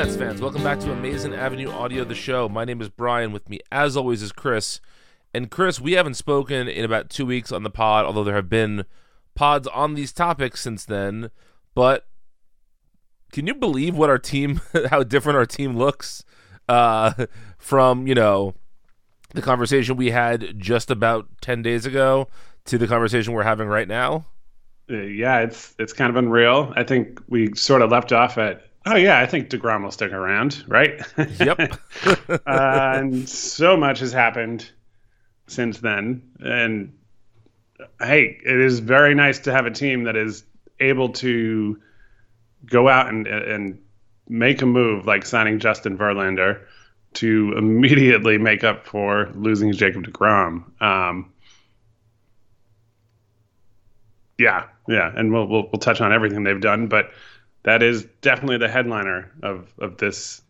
Mets 0.00 0.16
fans. 0.16 0.40
Welcome 0.40 0.64
back 0.64 0.80
to 0.80 0.92
Amazing 0.92 1.34
Avenue 1.34 1.70
Audio, 1.70 2.04
the 2.04 2.14
show. 2.14 2.48
My 2.48 2.64
name 2.64 2.80
is 2.80 2.88
Brian. 2.88 3.32
With 3.32 3.50
me, 3.50 3.60
as 3.70 3.98
always, 3.98 4.22
is 4.22 4.32
Chris. 4.32 4.80
And 5.34 5.50
Chris, 5.50 5.78
we 5.78 5.92
haven't 5.92 6.14
spoken 6.14 6.68
in 6.68 6.86
about 6.86 7.10
two 7.10 7.26
weeks 7.26 7.52
on 7.52 7.64
the 7.64 7.70
pod, 7.70 8.06
although 8.06 8.24
there 8.24 8.34
have 8.34 8.48
been 8.48 8.86
pods 9.34 9.68
on 9.68 9.92
these 9.92 10.10
topics 10.14 10.62
since 10.62 10.86
then. 10.86 11.30
But 11.74 12.06
can 13.30 13.46
you 13.46 13.54
believe 13.54 13.94
what 13.94 14.08
our 14.08 14.16
team, 14.16 14.62
how 14.88 15.02
different 15.02 15.36
our 15.36 15.44
team 15.44 15.76
looks 15.76 16.24
uh, 16.66 17.26
from, 17.58 18.06
you 18.06 18.14
know, 18.14 18.54
the 19.34 19.42
conversation 19.42 19.98
we 19.98 20.12
had 20.12 20.58
just 20.58 20.90
about 20.90 21.28
10 21.42 21.60
days 21.60 21.84
ago 21.84 22.26
to 22.64 22.78
the 22.78 22.86
conversation 22.88 23.34
we're 23.34 23.42
having 23.42 23.68
right 23.68 23.86
now? 23.86 24.24
Uh, 24.88 25.02
yeah, 25.02 25.40
it's 25.40 25.74
it's 25.78 25.92
kind 25.92 26.08
of 26.08 26.16
unreal. 26.16 26.72
I 26.74 26.84
think 26.84 27.20
we 27.28 27.54
sort 27.54 27.82
of 27.82 27.90
left 27.90 28.12
off 28.12 28.38
at 28.38 28.69
Oh 28.86 28.96
yeah, 28.96 29.20
I 29.20 29.26
think 29.26 29.50
Degrom 29.50 29.82
will 29.82 29.90
stick 29.90 30.12
around, 30.12 30.64
right? 30.66 31.02
Yep. 31.38 31.78
uh, 32.28 32.38
and 32.46 33.28
so 33.28 33.76
much 33.76 34.00
has 34.00 34.12
happened 34.12 34.70
since 35.46 35.78
then, 35.78 36.30
and 36.40 36.96
hey, 38.00 38.38
it 38.44 38.60
is 38.60 38.78
very 38.78 39.14
nice 39.14 39.40
to 39.40 39.52
have 39.52 39.66
a 39.66 39.70
team 39.70 40.04
that 40.04 40.16
is 40.16 40.44
able 40.78 41.10
to 41.10 41.78
go 42.64 42.88
out 42.88 43.08
and 43.08 43.26
and 43.26 43.80
make 44.28 44.62
a 44.62 44.66
move 44.66 45.06
like 45.06 45.26
signing 45.26 45.58
Justin 45.58 45.98
Verlander 45.98 46.62
to 47.14 47.52
immediately 47.56 48.38
make 48.38 48.64
up 48.64 48.86
for 48.86 49.30
losing 49.34 49.72
Jacob 49.72 50.04
Degrom. 50.04 50.80
Um, 50.80 51.32
yeah, 54.38 54.68
yeah, 54.88 55.12
and 55.14 55.32
we'll, 55.32 55.46
we'll 55.46 55.68
we'll 55.70 55.80
touch 55.80 56.00
on 56.00 56.12
everything 56.12 56.44
they've 56.44 56.60
done, 56.60 56.86
but 56.86 57.10
that 57.62 57.82
is 57.82 58.06
definitely 58.20 58.58
the 58.58 58.68
headliner 58.68 59.30
of 59.42 59.72
of 59.78 59.96
this 59.98 60.42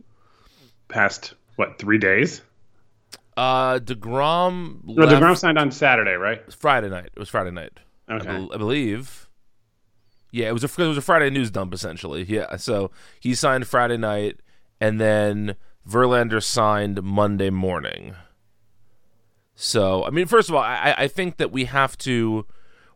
past 0.88 1.34
what 1.56 1.78
three 1.78 1.98
days. 1.98 2.43
Uh, 3.37 3.78
Degrom. 3.78 4.81
No, 4.84 5.04
left- 5.06 5.22
Degrom 5.22 5.37
signed 5.37 5.59
on 5.59 5.70
Saturday, 5.70 6.12
right? 6.15 6.41
Friday 6.53 6.88
night. 6.88 7.06
It 7.15 7.19
was 7.19 7.28
Friday 7.28 7.50
night. 7.50 7.72
I, 8.09 8.15
Okay. 8.16 8.26
bel- 8.26 8.50
I 8.53 8.56
believe. 8.56 9.28
Yeah, 10.32 10.49
it 10.49 10.53
was 10.53 10.62
a 10.62 10.82
it 10.82 10.87
was 10.88 10.99
a 10.99 11.03
Friday 11.03 11.31
news 11.31 11.50
dump 11.50 11.72
essentially. 11.75 12.25
Yeah, 12.25 12.56
so 12.56 12.91
he 13.19 13.34
signed 13.34 13.66
Friday 13.66 13.97
night, 13.97 14.41
and 14.81 15.00
then 15.00 15.56
Verlander 15.88 16.43
signed 16.43 17.03
Monday 17.03 17.50
morning. 17.50 18.15
So 19.54 20.04
I 20.04 20.10
mean, 20.10 20.26
first 20.26 20.49
of 20.49 20.54
all, 20.54 20.62
I, 20.62 20.94
I 20.97 21.09
think 21.09 21.37
that 21.38 21.50
we 21.50 21.65
have 21.66 21.97
to 21.99 22.47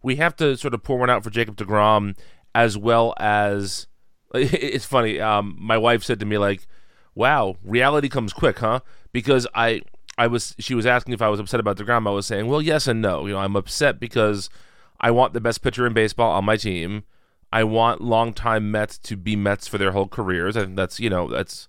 we 0.02 0.16
have 0.16 0.36
to 0.36 0.56
sort 0.56 0.74
of 0.74 0.82
pour 0.82 0.98
one 0.98 1.10
out 1.10 1.24
for 1.24 1.30
Jacob 1.30 1.56
Degrom 1.56 2.16
as 2.54 2.78
well 2.78 3.14
as 3.18 3.86
it's 4.52 4.84
funny. 4.84 5.20
Um, 5.20 5.56
my 5.58 5.78
wife 5.78 6.02
said 6.02 6.20
to 6.20 6.26
me 6.26 6.38
like, 6.38 6.66
"Wow, 7.14 7.56
reality 7.64 8.08
comes 8.08 8.32
quick, 8.32 8.58
huh?" 8.58 8.80
Because 9.12 9.46
I 9.54 9.82
I 10.18 10.26
was 10.26 10.54
she 10.58 10.74
was 10.74 10.86
asking 10.86 11.14
if 11.14 11.22
I 11.22 11.28
was 11.28 11.40
upset 11.40 11.60
about 11.60 11.76
the 11.76 11.84
Degrom. 11.84 12.06
I 12.06 12.12
was 12.12 12.26
saying, 12.26 12.46
well, 12.46 12.62
yes 12.62 12.86
and 12.86 13.00
no. 13.00 13.26
You 13.26 13.34
know, 13.34 13.38
I'm 13.38 13.56
upset 13.56 13.98
because 13.98 14.50
I 15.00 15.10
want 15.10 15.32
the 15.32 15.40
best 15.40 15.62
pitcher 15.62 15.86
in 15.86 15.92
baseball 15.92 16.32
on 16.32 16.44
my 16.44 16.56
team. 16.56 17.04
I 17.52 17.64
want 17.64 18.00
longtime 18.00 18.70
Mets 18.70 18.98
to 18.98 19.16
be 19.16 19.36
Mets 19.36 19.68
for 19.68 19.78
their 19.78 19.92
whole 19.92 20.08
careers. 20.08 20.54
Think 20.54 20.76
that's 20.76 21.00
you 21.00 21.10
know 21.10 21.28
that's 21.28 21.68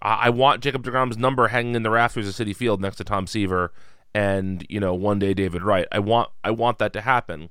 I, 0.00 0.26
I 0.26 0.30
want 0.30 0.62
Jacob 0.62 0.84
Degrom's 0.84 1.18
number 1.18 1.48
hanging 1.48 1.74
in 1.74 1.82
the 1.82 1.90
rafters 1.90 2.28
of 2.28 2.34
Citi 2.34 2.54
Field 2.54 2.80
next 2.80 2.96
to 2.96 3.04
Tom 3.04 3.26
Seaver 3.26 3.72
and 4.14 4.64
you 4.68 4.80
know 4.80 4.94
one 4.94 5.18
day 5.18 5.34
David 5.34 5.62
Wright. 5.62 5.86
I 5.92 5.98
want 5.98 6.30
I 6.42 6.50
want 6.50 6.78
that 6.78 6.92
to 6.94 7.00
happen. 7.00 7.50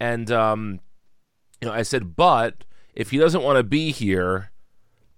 And 0.00 0.30
um, 0.30 0.80
you 1.60 1.68
know, 1.68 1.74
I 1.74 1.82
said, 1.82 2.16
but 2.16 2.64
if 2.94 3.10
he 3.10 3.18
doesn't 3.18 3.42
want 3.42 3.56
to 3.58 3.62
be 3.62 3.92
here, 3.92 4.50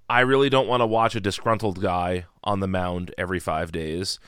I 0.09 0.21
really 0.21 0.51
don't 0.51 0.69
want 0.69 0.81
to 0.81 0.87
watch 0.87 1.15
a 1.15 1.21
disgruntled 1.21 1.81
guy 1.81 2.27
on 2.43 2.61
the 2.61 2.69
mound 2.69 3.15
every 3.17 3.41
five 3.41 3.73
days. 3.73 4.19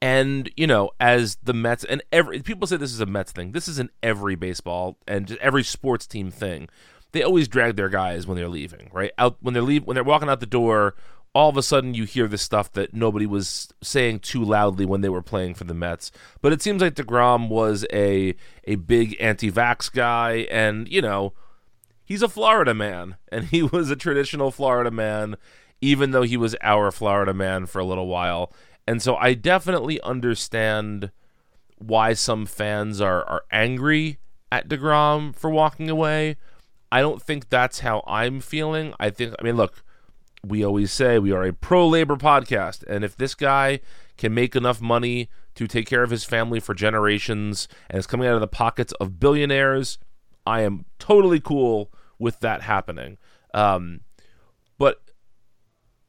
And 0.00 0.50
you 0.56 0.66
know, 0.66 0.90
as 0.98 1.36
the 1.42 1.54
Mets 1.54 1.84
and 1.84 2.02
every 2.12 2.42
people 2.42 2.66
say 2.66 2.76
this 2.76 2.92
is 2.92 3.00
a 3.00 3.06
Mets 3.06 3.32
thing. 3.32 3.52
This 3.52 3.68
is 3.68 3.78
an 3.78 3.90
every 4.02 4.34
baseball 4.34 4.98
and 5.06 5.26
just 5.26 5.40
every 5.40 5.62
sports 5.62 6.06
team 6.06 6.30
thing. 6.30 6.68
They 7.12 7.22
always 7.22 7.46
drag 7.46 7.76
their 7.76 7.88
guys 7.88 8.26
when 8.26 8.36
they're 8.36 8.48
leaving, 8.48 8.90
right? 8.92 9.12
Out 9.16 9.36
when 9.40 9.54
they're 9.54 9.62
leave 9.62 9.84
when 9.84 9.94
they're 9.94 10.04
walking 10.04 10.28
out 10.28 10.40
the 10.40 10.46
door. 10.46 10.94
All 11.34 11.48
of 11.48 11.56
a 11.56 11.62
sudden, 11.62 11.94
you 11.94 12.04
hear 12.04 12.28
this 12.28 12.42
stuff 12.42 12.70
that 12.72 12.92
nobody 12.92 13.24
was 13.24 13.72
saying 13.82 14.18
too 14.18 14.44
loudly 14.44 14.84
when 14.84 15.00
they 15.00 15.08
were 15.08 15.22
playing 15.22 15.54
for 15.54 15.64
the 15.64 15.72
Mets. 15.72 16.12
But 16.42 16.52
it 16.52 16.60
seems 16.60 16.82
like 16.82 16.94
Degrom 16.94 17.48
was 17.48 17.86
a 17.90 18.34
a 18.64 18.74
big 18.74 19.16
anti-vax 19.18 19.90
guy, 19.90 20.48
and 20.50 20.88
you 20.88 21.00
know, 21.00 21.32
he's 22.04 22.22
a 22.22 22.28
Florida 22.28 22.74
man, 22.74 23.16
and 23.30 23.46
he 23.46 23.62
was 23.62 23.90
a 23.90 23.96
traditional 23.96 24.50
Florida 24.50 24.90
man, 24.90 25.36
even 25.80 26.10
though 26.10 26.22
he 26.22 26.36
was 26.36 26.56
our 26.62 26.90
Florida 26.90 27.34
man 27.34 27.66
for 27.66 27.78
a 27.78 27.84
little 27.84 28.06
while. 28.06 28.52
And 28.86 29.00
so 29.00 29.16
I 29.16 29.34
definitely 29.34 30.00
understand 30.00 31.10
why 31.78 32.12
some 32.12 32.46
fans 32.46 33.00
are 33.00 33.24
are 33.24 33.44
angry 33.50 34.18
at 34.50 34.68
DeGrom 34.68 35.34
for 35.34 35.50
walking 35.50 35.90
away. 35.90 36.36
I 36.90 37.00
don't 37.00 37.22
think 37.22 37.48
that's 37.48 37.80
how 37.80 38.04
I'm 38.06 38.40
feeling. 38.40 38.94
I 39.00 39.10
think 39.10 39.34
I 39.38 39.42
mean 39.42 39.56
look, 39.56 39.82
we 40.44 40.64
always 40.64 40.92
say 40.92 41.18
we 41.18 41.32
are 41.32 41.44
a 41.44 41.52
pro 41.52 41.88
labor 41.88 42.16
podcast 42.16 42.84
and 42.86 43.04
if 43.04 43.16
this 43.16 43.34
guy 43.34 43.80
can 44.16 44.34
make 44.34 44.54
enough 44.54 44.80
money 44.80 45.28
to 45.54 45.66
take 45.66 45.86
care 45.86 46.02
of 46.02 46.10
his 46.10 46.24
family 46.24 46.60
for 46.60 46.74
generations 46.74 47.68
and 47.90 47.98
is 47.98 48.06
coming 48.06 48.28
out 48.28 48.34
of 48.34 48.40
the 48.40 48.46
pockets 48.46 48.92
of 48.94 49.20
billionaires, 49.20 49.98
I 50.46 50.62
am 50.62 50.84
totally 50.98 51.40
cool 51.40 51.92
with 52.18 52.40
that 52.40 52.62
happening. 52.62 53.18
Um, 53.54 54.00
but 54.78 55.00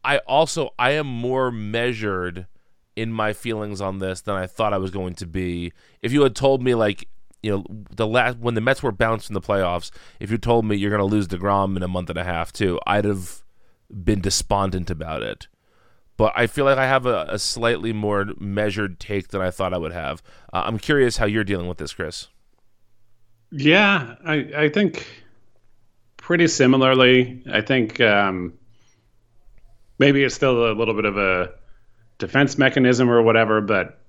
I 0.04 0.18
also 0.20 0.72
I 0.78 0.92
am 0.92 1.08
more 1.08 1.52
measured 1.52 2.48
in 2.96 3.12
my 3.12 3.34
feelings 3.34 3.82
on 3.82 4.00
this 4.00 4.22
than 4.22 4.36
I 4.36 4.48
thought 4.48 4.74
I 4.74 4.78
was 4.78 4.92
going 4.92 5.16
to 5.16 5.26
be. 5.26 5.74
If 6.02 6.12
you 6.12 6.24
had 6.24 6.36
told 6.36 6.62
me 6.64 6.76
like 6.76 7.08
you 7.42 7.52
know 7.52 7.66
the 7.92 8.08
last 8.08 8.38
when 8.38 8.54
the 8.54 8.62
Mets 8.62 8.84
were 8.84 8.92
bounced 8.92 9.30
in 9.30 9.34
the 9.34 9.42
playoffs, 9.42 9.92
if 10.20 10.32
you 10.32 10.38
told 10.38 10.66
me 10.66 10.76
you're 10.76 10.90
going 10.90 11.00
to 11.00 11.06
lose 11.06 11.28
Degrom 11.28 11.76
in 11.76 11.84
a 11.84 11.88
month 11.88 12.10
and 12.10 12.20
a 12.20 12.24
half 12.24 12.52
too, 12.52 12.80
I'd 12.86 13.06
have 13.06 13.44
been 13.90 14.22
despondent 14.22 14.90
about 14.90 15.24
it. 15.24 15.48
But 16.16 16.34
I 16.36 16.48
feel 16.48 16.66
like 16.66 16.78
I 16.78 16.86
have 16.86 17.06
a, 17.06 17.26
a 17.28 17.40
slightly 17.40 17.92
more 17.92 18.28
measured 18.40 19.00
take 19.00 19.30
than 19.30 19.42
I 19.42 19.50
thought 19.50 19.74
I 19.74 19.80
would 19.80 19.94
have. 19.94 20.22
Uh, 20.52 20.64
I'm 20.66 20.78
curious 20.78 21.18
how 21.18 21.26
you're 21.26 21.44
dealing 21.44 21.68
with 21.68 21.80
this, 21.80 21.94
Chris. 21.94 22.28
Yeah, 23.56 24.16
I 24.26 24.34
I 24.56 24.70
think 24.70 25.06
pretty 26.18 26.48
similarly. 26.48 27.44
I 27.52 27.62
think 27.62 28.02
um, 28.02 28.54
maybe 30.00 30.24
it's 30.24 30.34
still 30.34 30.72
a 30.72 30.74
little 30.74 30.96
bit 30.96 31.06
of 31.06 31.18
a 31.18 31.54
defense 32.18 32.58
mechanism 32.58 33.10
or 33.10 33.22
whatever, 33.22 33.62
but 33.62 34.00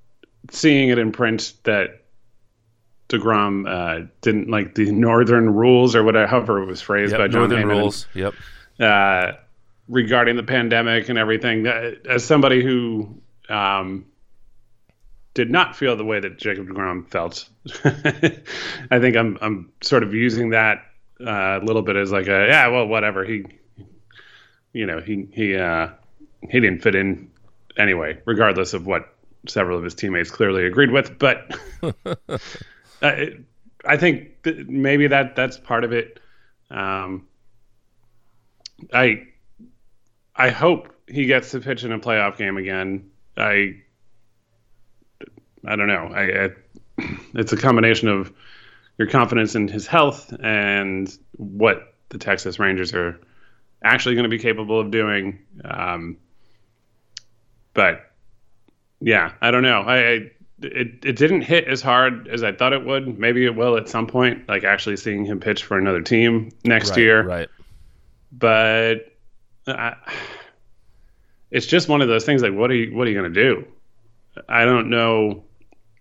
seeing 0.50 0.88
it 0.88 0.98
in 0.98 1.12
print 1.12 1.52
that 1.64 2.04
Degrom 3.08 3.68
uh, 3.68 4.06
didn't 4.22 4.48
like 4.48 4.74
the 4.74 4.90
Northern 4.90 5.50
rules 5.50 5.94
or 5.94 6.02
whatever, 6.02 6.26
however 6.26 6.62
it 6.62 6.66
was 6.66 6.80
phrased 6.80 7.12
yep, 7.12 7.20
by 7.20 7.28
John 7.28 7.50
Northern 7.50 7.68
Heyman, 7.68 7.68
rules. 7.68 8.06
Yep. 8.14 8.34
Uh, 8.80 9.32
regarding 9.88 10.36
the 10.36 10.42
pandemic 10.42 11.10
and 11.10 11.18
everything, 11.18 11.66
uh, 11.66 11.92
as 12.08 12.24
somebody 12.24 12.62
who 12.62 13.20
um, 13.50 14.06
did 15.34 15.50
not 15.50 15.76
feel 15.76 15.96
the 15.96 16.04
way 16.04 16.20
that 16.20 16.38
Jacob 16.38 16.68
Degrom 16.68 17.08
felt, 17.08 17.48
I 17.84 18.98
think 19.00 19.16
I'm 19.16 19.36
I'm 19.40 19.72
sort 19.82 20.02
of 20.02 20.14
using 20.14 20.50
that 20.50 20.84
uh, 21.20 21.60
a 21.60 21.64
little 21.64 21.82
bit 21.82 21.96
as 21.96 22.12
like 22.12 22.28
a 22.28 22.46
yeah, 22.48 22.68
well, 22.68 22.86
whatever. 22.86 23.24
He, 23.24 23.44
you 24.72 24.86
know, 24.86 25.00
he 25.00 25.28
he 25.32 25.56
uh, 25.56 25.88
he 26.48 26.60
didn't 26.60 26.82
fit 26.82 26.94
in 26.94 27.30
anyway, 27.76 28.20
regardless 28.24 28.74
of 28.74 28.86
what 28.86 29.14
several 29.46 29.76
of 29.76 29.84
his 29.84 29.94
teammates 29.94 30.30
clearly 30.30 30.66
agreed 30.66 30.90
with. 30.90 31.18
But 31.18 31.58
uh, 33.02 33.12
I 33.84 33.96
think 33.96 34.42
th- 34.44 34.66
maybe 34.66 35.08
that 35.08 35.36
that's 35.36 35.58
part 35.58 35.84
of 35.84 35.92
it. 35.92 36.20
Um, 36.70 37.26
I 38.92 39.26
I 40.36 40.50
hope 40.50 40.94
he 41.08 41.26
gets 41.26 41.50
to 41.52 41.60
pitch 41.60 41.84
in 41.84 41.92
a 41.92 41.98
playoff 41.98 42.36
game 42.36 42.56
again. 42.56 43.10
I 43.36 43.82
I 45.66 45.76
don't 45.76 45.88
know. 45.88 46.10
I, 46.14 46.44
I 46.44 46.50
it's 47.34 47.52
a 47.52 47.56
combination 47.56 48.08
of 48.08 48.32
your 48.98 49.08
confidence 49.08 49.54
in 49.54 49.68
his 49.68 49.86
health 49.86 50.32
and 50.40 51.16
what 51.36 51.94
the 52.10 52.18
Texas 52.18 52.58
Rangers 52.58 52.94
are 52.94 53.20
actually 53.82 54.14
going 54.14 54.24
to 54.24 54.30
be 54.30 54.38
capable 54.38 54.78
of 54.78 54.90
doing. 54.90 55.40
Um, 55.64 56.16
but 57.74 58.12
yeah, 59.00 59.32
I 59.40 59.50
don't 59.50 59.62
know. 59.62 59.82
I, 59.82 59.96
I 59.96 60.30
it 60.62 61.04
it 61.04 61.16
didn't 61.16 61.42
hit 61.42 61.66
as 61.66 61.82
hard 61.82 62.28
as 62.28 62.42
I 62.42 62.52
thought 62.52 62.72
it 62.72 62.84
would. 62.84 63.18
Maybe 63.18 63.44
it 63.44 63.54
will 63.54 63.76
at 63.76 63.88
some 63.88 64.06
point, 64.06 64.48
like 64.48 64.64
actually 64.64 64.96
seeing 64.96 65.24
him 65.24 65.40
pitch 65.40 65.64
for 65.64 65.76
another 65.76 66.00
team 66.00 66.50
next 66.64 66.90
right, 66.90 66.98
year. 66.98 67.22
Right. 67.22 67.48
But 68.32 69.16
I, 69.66 69.96
it's 71.50 71.66
just 71.66 71.88
one 71.88 72.00
of 72.02 72.08
those 72.08 72.24
things. 72.24 72.42
Like, 72.42 72.54
what 72.54 72.70
are 72.70 72.74
you 72.74 72.94
what 72.94 73.06
are 73.06 73.10
you 73.10 73.18
going 73.18 73.32
to 73.32 73.42
do? 73.42 73.66
I 74.48 74.64
don't 74.64 74.90
know. 74.90 75.44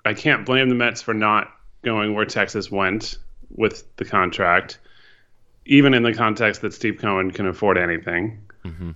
I 0.05 0.13
can't 0.13 0.45
blame 0.45 0.69
the 0.69 0.75
Mets 0.75 1.01
for 1.01 1.13
not 1.13 1.51
going 1.83 2.13
where 2.13 2.25
Texas 2.25 2.69
went 2.71 3.17
with 3.49 3.95
the 3.97 4.05
contract, 4.05 4.79
even 5.65 5.93
in 5.93 6.03
the 6.03 6.13
context 6.13 6.61
that 6.61 6.73
Steve 6.73 6.97
Cohen 6.99 7.31
can 7.31 7.47
afford 7.47 7.77
anything. 7.77 8.41
Mm-hmm. 8.65 8.91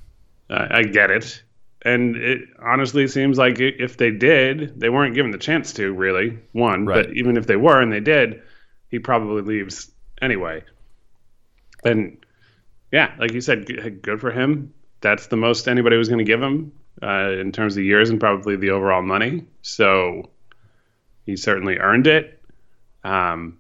Uh, 0.49 0.67
I 0.69 0.83
get 0.83 1.11
it. 1.11 1.43
And 1.83 2.15
it 2.17 2.41
honestly 2.61 3.07
seems 3.07 3.37
like 3.37 3.59
if 3.59 3.97
they 3.97 4.11
did, 4.11 4.79
they 4.79 4.89
weren't 4.89 5.15
given 5.15 5.31
the 5.31 5.37
chance 5.37 5.73
to, 5.73 5.93
really. 5.93 6.37
One, 6.51 6.85
Right. 6.85 7.05
but 7.05 7.15
even 7.15 7.37
if 7.37 7.47
they 7.47 7.55
were 7.55 7.79
and 7.81 7.91
they 7.91 7.99
did, 7.99 8.41
he 8.89 8.99
probably 8.99 9.41
leaves 9.43 9.91
anyway. 10.21 10.63
And 11.85 12.17
yeah, 12.91 13.13
like 13.19 13.33
you 13.33 13.41
said, 13.41 14.01
good 14.01 14.19
for 14.19 14.31
him. 14.31 14.73
That's 15.01 15.27
the 15.27 15.37
most 15.37 15.67
anybody 15.67 15.97
was 15.97 16.09
going 16.09 16.19
to 16.19 16.25
give 16.25 16.41
him 16.41 16.71
uh, 17.03 17.29
in 17.31 17.51
terms 17.51 17.77
of 17.77 17.83
years 17.83 18.09
and 18.09 18.19
probably 18.19 18.55
the 18.55 18.71
overall 18.71 19.03
money. 19.03 19.45
So 19.61 20.29
he 21.27 21.35
certainly 21.35 21.77
earned 21.77 22.07
it. 22.07 22.41
Um, 23.03 23.59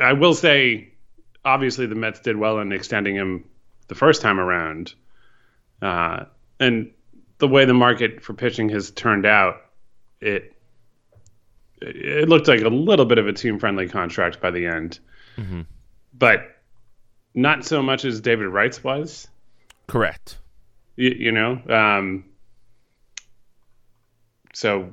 I 0.00 0.12
will 0.12 0.34
say, 0.34 0.92
obviously, 1.44 1.86
the 1.86 1.96
Mets 1.96 2.20
did 2.20 2.36
well 2.36 2.60
in 2.60 2.70
extending 2.70 3.16
him 3.16 3.44
the 3.88 3.96
first 3.96 4.22
time 4.22 4.38
around. 4.38 4.94
Uh, 5.82 6.26
and 6.60 6.92
the 7.38 7.48
way 7.48 7.64
the 7.64 7.74
market 7.74 8.22
for 8.22 8.32
pitching 8.34 8.68
has 8.68 8.90
turned 8.92 9.26
out, 9.26 9.56
it 10.20 10.52
it 11.80 12.28
looked 12.28 12.46
like 12.48 12.60
a 12.62 12.68
little 12.68 13.04
bit 13.04 13.18
of 13.18 13.26
a 13.26 13.32
team 13.32 13.58
friendly 13.58 13.88
contract 13.88 14.40
by 14.40 14.50
the 14.52 14.66
end, 14.66 15.00
Mm-hmm. 15.36 15.62
but 16.16 16.40
not 17.34 17.64
so 17.64 17.82
much 17.82 18.04
as 18.04 18.20
David 18.20 18.46
Wright's 18.46 18.84
was. 18.84 19.26
Correct. 19.88 20.38
You, 20.96 21.10
you 21.10 21.32
know, 21.32 21.60
um, 21.68 22.24
so 24.54 24.92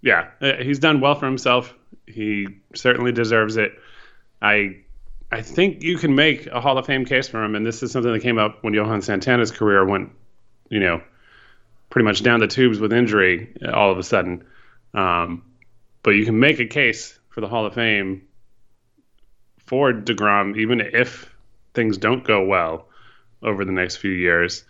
yeah, 0.00 0.28
uh, 0.40 0.54
he's 0.54 0.78
done 0.78 1.00
well 1.00 1.14
for 1.14 1.26
himself. 1.26 1.74
He 2.06 2.46
certainly 2.74 3.12
deserves 3.12 3.56
it. 3.56 3.72
I 4.40 4.78
I 5.30 5.42
think 5.42 5.82
you 5.82 5.98
can 5.98 6.14
make 6.14 6.46
a 6.46 6.60
Hall 6.60 6.78
of 6.78 6.86
Fame 6.86 7.04
case 7.04 7.28
for 7.28 7.44
him, 7.44 7.54
and 7.54 7.66
this 7.66 7.82
is 7.82 7.92
something 7.92 8.12
that 8.12 8.22
came 8.22 8.38
up 8.38 8.62
when 8.62 8.72
Johan 8.72 9.02
Santana's 9.02 9.50
career 9.50 9.84
went, 9.84 10.10
you 10.70 10.80
know, 10.80 11.02
pretty 11.90 12.04
much 12.04 12.22
down 12.22 12.40
the 12.40 12.46
tubes 12.46 12.80
with 12.80 12.92
injury 12.92 13.54
uh, 13.62 13.72
all 13.72 13.90
of 13.90 13.98
a 13.98 14.02
sudden. 14.02 14.44
Um, 14.94 15.42
but 16.02 16.10
you 16.10 16.24
can 16.24 16.38
make 16.38 16.60
a 16.60 16.66
case 16.66 17.18
for 17.28 17.40
the 17.40 17.48
Hall 17.48 17.66
of 17.66 17.74
Fame 17.74 18.26
for 19.66 19.92
Degrom, 19.92 20.56
even 20.56 20.80
if 20.80 21.34
things 21.74 21.98
don't 21.98 22.24
go 22.24 22.44
well 22.44 22.88
over 23.42 23.64
the 23.64 23.72
next 23.72 23.96
few 23.96 24.10
years. 24.10 24.64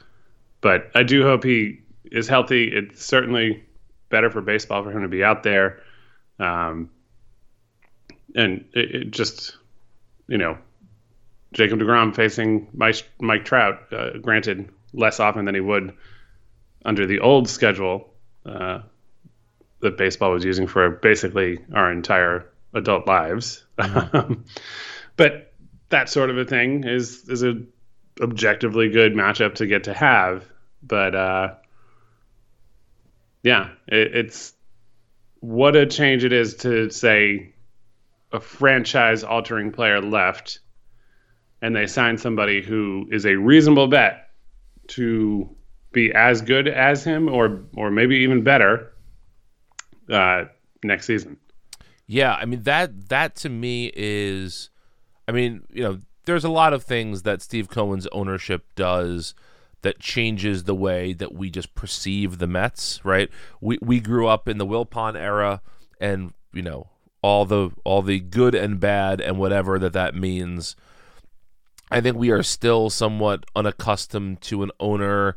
But 0.61 0.91
I 0.95 1.05
do 1.05 1.23
hope 1.23 1.45
he 1.45 1.83
is 2.11 2.27
healthy. 2.27 2.65
It 2.65 2.99
certainly 2.99 3.65
better 4.11 4.31
for 4.31 4.41
baseball 4.41 4.83
for 4.83 4.91
him 4.91 5.03
to 5.03 5.09
be 5.09 5.25
out 5.25 5.43
there. 5.43 5.81
Um, 6.39 6.91
and 8.35 8.65
it, 8.73 8.95
it 8.95 9.11
just, 9.11 9.57
you 10.27 10.39
know, 10.39 10.59
Jacob 11.53 11.81
DeGrom 11.81 12.15
facing 12.15 12.69
Mike, 12.73 13.03
Mike 13.21 13.45
Trout, 13.45 13.93
uh, 13.93 14.19
granted, 14.19 14.69
less 14.93 15.21
often 15.21 15.45
than 15.45 15.55
he 15.55 15.61
would 15.61 15.95
under 16.85 17.07
the 17.07 17.21
old 17.21 17.49
schedule 17.49 18.13
uh, 18.47 18.81
that 19.81 19.97
baseball 19.97 20.33
was 20.33 20.45
using 20.45 20.67
for 20.67 20.91
basically 20.91 21.59
our 21.75 21.91
entire 21.91 22.47
adult 22.75 23.07
lives. 23.07 23.65
but 25.17 25.53
that 25.91 26.09
sort 26.09 26.31
of 26.31 26.39
a 26.39 26.45
thing 26.45 26.85
is 26.85 27.29
is 27.29 27.43
a 27.43 27.61
objectively 28.21 28.91
good 28.91 29.15
matchup 29.15 29.55
to 29.57 29.67
get 29.67 29.85
to 29.85 29.95
have. 29.95 30.45
But 30.83 31.15
uh, 31.15 31.55
yeah, 33.49 33.71
it, 33.87 34.15
it's 34.15 34.53
what 35.41 35.75
a 35.75 35.87
change 35.87 36.23
it 36.23 36.35
is 36.35 36.57
to 36.57 36.91
say 36.91 37.55
a 38.31 38.41
franchise 38.41 39.25
altering 39.25 39.73
player 39.73 40.03
left 40.03 40.59
and 41.63 41.75
they 41.75 41.87
sign 41.87 42.19
somebody 42.19 42.61
who 42.61 43.09
is 43.11 43.25
a 43.25 43.37
reasonable 43.37 43.89
bet 43.89 44.29
to 44.89 45.49
be 45.93 46.13
as 46.13 46.43
good 46.43 46.69
as 46.69 47.03
him 47.03 47.27
or 47.27 47.63
or 47.75 47.91
maybe 47.91 48.17
even 48.17 48.45
better 48.45 48.93
uh, 50.13 50.45
next 50.85 51.07
season. 51.07 51.39
Yeah, 52.07 52.35
I 52.35 52.45
mean 52.45 52.65
that 52.65 53.09
that 53.09 53.35
to 53.37 53.49
me 53.49 53.91
is 53.95 54.69
I 55.27 55.33
mean, 55.33 55.63
you 55.73 55.83
know, 55.85 56.01
there's 56.27 56.45
a 56.45 56.51
lot 56.51 56.75
of 56.75 56.83
things 56.83 57.23
that 57.23 57.41
Steve 57.41 57.71
Cohen's 57.71 58.07
ownership 58.09 58.67
does 58.77 59.35
that 59.83 60.01
changes 60.01 60.65
the 60.65 60.75
way 60.75 61.13
that 61.13 61.35
we 61.35 61.51
just 61.51 61.75
perceive 61.75 62.39
the 62.39 62.47
Mets, 62.47 63.05
right? 63.05 63.29
We 63.61 63.79
we 63.81 64.01
grew 64.01 64.27
up 64.27 64.49
in 64.49 64.59
the 64.59 64.67
Wilpon 64.67 65.17
era 65.17 65.61
and, 66.01 66.33
you 66.53 66.63
know, 66.63 66.89
all 67.23 67.45
the 67.45 67.71
all 67.85 68.03
the 68.03 68.21
good 68.21 68.55
and 68.55 68.81
bad 68.81 69.21
and 69.21 69.39
whatever 69.39 69.79
that 69.79 69.93
that 69.93 70.15
means. 70.15 70.77
I 71.91 72.01
think 72.01 72.17
we 72.17 72.31
are 72.31 72.43
still 72.43 72.91
somewhat 72.91 73.45
unaccustomed 73.57 74.41
to 74.43 74.63
an 74.63 74.71
owner 74.79 75.37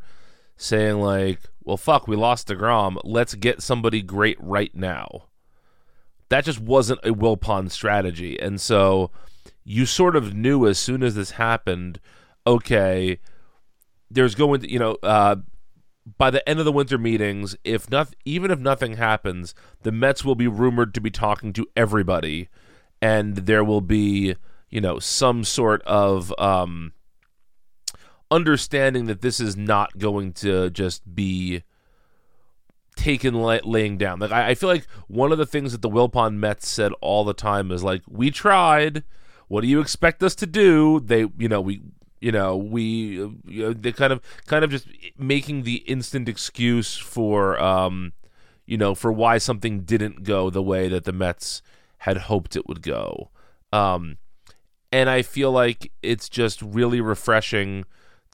saying 0.56 1.00
like, 1.00 1.40
"Well, 1.62 1.76
fuck, 1.76 2.06
we 2.06 2.16
lost 2.16 2.48
Degrom. 2.48 2.98
Let's 3.04 3.34
get 3.34 3.62
somebody 3.62 4.02
great 4.02 4.36
right 4.40 4.74
now." 4.74 5.24
That 6.28 6.44
just 6.44 6.60
wasn't 6.60 7.00
a 7.04 7.12
Wilpon 7.14 7.70
strategy, 7.70 8.38
and 8.38 8.60
so 8.60 9.10
you 9.64 9.86
sort 9.86 10.16
of 10.16 10.34
knew 10.34 10.66
as 10.66 10.78
soon 10.78 11.02
as 11.02 11.14
this 11.14 11.32
happened, 11.32 12.00
okay, 12.46 13.18
there's 14.12 14.34
going 14.34 14.60
to 14.60 14.70
you 14.70 14.78
know. 14.78 14.96
Uh, 15.02 15.36
by 16.18 16.30
the 16.30 16.46
end 16.48 16.58
of 16.58 16.64
the 16.64 16.72
winter 16.72 16.98
meetings, 16.98 17.54
if 17.62 17.88
not, 17.88 18.14
even 18.24 18.50
if 18.50 18.58
nothing 18.58 18.96
happens, 18.96 19.54
the 19.82 19.92
Mets 19.92 20.24
will 20.24 20.34
be 20.34 20.48
rumored 20.48 20.94
to 20.94 21.00
be 21.00 21.10
talking 21.10 21.52
to 21.52 21.66
everybody, 21.76 22.48
and 23.00 23.36
there 23.36 23.62
will 23.62 23.80
be, 23.80 24.34
you 24.68 24.80
know, 24.80 24.98
some 24.98 25.44
sort 25.44 25.80
of 25.82 26.34
um, 26.40 26.92
understanding 28.32 29.06
that 29.06 29.20
this 29.20 29.38
is 29.38 29.56
not 29.56 29.98
going 29.98 30.32
to 30.32 30.70
just 30.70 31.14
be 31.14 31.62
taken 32.96 33.34
lay- 33.34 33.60
laying 33.62 33.96
down. 33.96 34.18
Like 34.18 34.32
I, 34.32 34.48
I 34.50 34.54
feel 34.54 34.68
like 34.68 34.86
one 35.06 35.30
of 35.32 35.38
the 35.38 35.46
things 35.46 35.72
that 35.72 35.82
the 35.82 35.90
Wilpon 35.90 36.34
Mets 36.34 36.68
said 36.68 36.92
all 37.00 37.24
the 37.24 37.34
time 37.34 37.70
is 37.70 37.84
like, 37.84 38.02
"We 38.08 38.30
tried. 38.30 39.04
What 39.48 39.60
do 39.60 39.68
you 39.68 39.80
expect 39.80 40.22
us 40.22 40.34
to 40.36 40.46
do?" 40.46 41.00
They, 41.00 41.28
you 41.38 41.48
know, 41.48 41.60
we 41.60 41.82
you 42.22 42.32
know 42.32 42.56
we 42.56 42.84
you 43.46 43.62
know, 43.62 43.72
they 43.72 43.92
kind 43.92 44.12
of 44.12 44.20
kind 44.46 44.64
of 44.64 44.70
just 44.70 44.86
making 45.18 45.64
the 45.64 45.76
instant 45.76 46.28
excuse 46.28 46.96
for 46.96 47.60
um 47.60 48.12
you 48.64 48.78
know 48.78 48.94
for 48.94 49.12
why 49.12 49.38
something 49.38 49.80
didn't 49.80 50.22
go 50.22 50.48
the 50.48 50.62
way 50.62 50.88
that 50.88 51.04
the 51.04 51.12
Mets 51.12 51.62
had 51.98 52.16
hoped 52.16 52.56
it 52.56 52.66
would 52.68 52.82
go. 52.82 53.30
Um 53.72 54.18
and 54.90 55.08
I 55.10 55.22
feel 55.22 55.50
like 55.50 55.90
it's 56.02 56.28
just 56.28 56.62
really 56.62 57.00
refreshing 57.00 57.84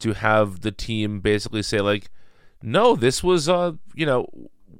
to 0.00 0.12
have 0.12 0.60
the 0.60 0.72
team 0.72 1.20
basically 1.20 1.62
say 1.62 1.80
like 1.80 2.10
no 2.62 2.94
this 2.94 3.22
was 3.24 3.48
uh 3.48 3.72
you 3.94 4.06
know 4.06 4.28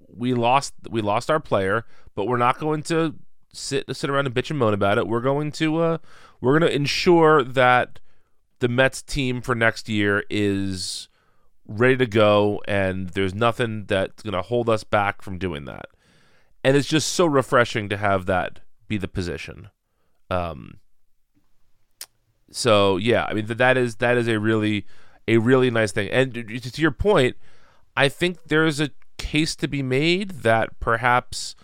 we 0.06 0.34
lost 0.34 0.74
we 0.90 1.00
lost 1.00 1.30
our 1.30 1.40
player 1.40 1.84
but 2.14 2.26
we're 2.26 2.36
not 2.36 2.58
going 2.58 2.82
to 2.82 3.14
sit 3.52 3.84
sit 3.96 4.10
around 4.10 4.26
and 4.26 4.34
bitch 4.34 4.50
and 4.50 4.58
moan 4.58 4.74
about 4.74 4.98
it. 4.98 5.06
We're 5.06 5.20
going 5.20 5.52
to 5.52 5.78
uh 5.78 5.98
we're 6.40 6.58
going 6.58 6.70
to 6.70 6.76
ensure 6.76 7.42
that 7.42 8.00
the 8.60 8.68
Mets 8.68 9.02
team 9.02 9.40
for 9.40 9.54
next 9.54 9.88
year 9.88 10.24
is 10.30 11.08
ready 11.66 11.96
to 11.96 12.06
go, 12.06 12.62
and 12.66 13.10
there's 13.10 13.34
nothing 13.34 13.84
that's 13.86 14.22
going 14.22 14.34
to 14.34 14.42
hold 14.42 14.68
us 14.68 14.84
back 14.84 15.22
from 15.22 15.38
doing 15.38 15.64
that. 15.66 15.86
And 16.64 16.76
it's 16.76 16.88
just 16.88 17.12
so 17.12 17.26
refreshing 17.26 17.88
to 17.88 17.96
have 17.96 18.26
that 18.26 18.60
be 18.88 18.96
the 18.96 19.08
position. 19.08 19.68
Um, 20.30 20.78
so 22.50 22.96
yeah, 22.96 23.24
I 23.24 23.34
mean 23.34 23.46
that 23.46 23.76
is 23.76 23.96
that 23.96 24.16
is 24.16 24.28
a 24.28 24.38
really 24.38 24.86
a 25.26 25.38
really 25.38 25.70
nice 25.70 25.92
thing. 25.92 26.08
And 26.10 26.34
to 26.34 26.80
your 26.80 26.90
point, 26.90 27.36
I 27.96 28.08
think 28.08 28.44
there 28.44 28.66
is 28.66 28.80
a 28.80 28.90
case 29.18 29.54
to 29.56 29.68
be 29.68 29.82
made 29.82 30.30
that 30.42 30.80
perhaps 30.80 31.54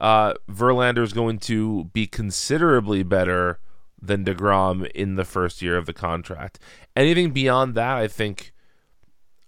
uh, 0.00 0.34
Verlander 0.48 1.02
is 1.02 1.12
going 1.12 1.38
to 1.40 1.84
be 1.92 2.06
considerably 2.06 3.02
better 3.02 3.58
than 4.00 4.24
DeGrom 4.24 4.88
in 4.92 5.16
the 5.16 5.24
first 5.24 5.62
year 5.62 5.76
of 5.76 5.86
the 5.86 5.92
contract. 5.92 6.58
Anything 6.96 7.30
beyond 7.30 7.74
that, 7.74 7.96
I 7.96 8.08
think 8.08 8.52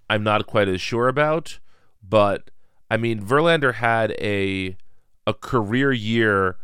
I'm 0.08 0.24
not 0.24 0.46
quite 0.46 0.68
as 0.68 0.80
sure 0.80 1.08
about. 1.08 1.58
But 2.02 2.50
I 2.90 2.96
mean, 2.96 3.20
Verlander 3.24 3.74
had 3.74 4.12
a 4.12 4.76
a 5.26 5.34
career 5.34 5.92
year 5.92 6.56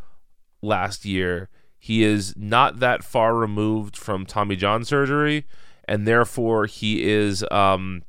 last 0.63 1.05
year. 1.05 1.49
He 1.79 2.03
is 2.03 2.35
not 2.37 2.81
that 2.81 3.05
far 3.05 3.37
removed 3.37 3.97
from 3.97 4.27
Tommy 4.27 4.57
John 4.57 4.85
surgery, 4.85 5.47
and 5.87 6.07
therefore 6.07 6.67
he 6.67 7.09
is 7.09 7.45
um 7.51 8.03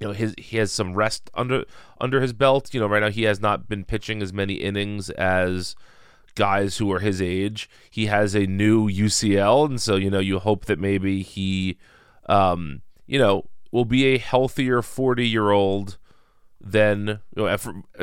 you 0.00 0.08
know 0.08 0.12
his 0.12 0.34
he 0.36 0.56
has 0.56 0.72
some 0.72 0.94
rest 0.94 1.30
under 1.34 1.64
under 2.00 2.20
his 2.20 2.32
belt. 2.32 2.74
You 2.74 2.80
know, 2.80 2.88
right 2.88 3.02
now 3.02 3.10
he 3.10 3.22
has 3.22 3.40
not 3.40 3.68
been 3.68 3.84
pitching 3.84 4.20
as 4.22 4.32
many 4.32 4.54
innings 4.54 5.10
as 5.10 5.76
guys 6.34 6.78
who 6.78 6.92
are 6.92 7.00
his 7.00 7.20
age. 7.20 7.68
He 7.90 8.06
has 8.06 8.34
a 8.34 8.46
new 8.46 8.88
UCL, 8.88 9.66
and 9.66 9.80
so 9.80 9.96
you 9.96 10.10
know 10.10 10.20
you 10.20 10.38
hope 10.38 10.66
that 10.66 10.78
maybe 10.78 11.22
he, 11.22 11.78
um, 12.26 12.82
you 13.06 13.18
know, 13.18 13.44
will 13.70 13.84
be 13.84 14.06
a 14.06 14.18
healthier 14.18 14.82
forty 14.82 15.28
year 15.28 15.50
old 15.50 15.98
than 16.60 17.20
you 17.36 17.44
know, 17.44 17.56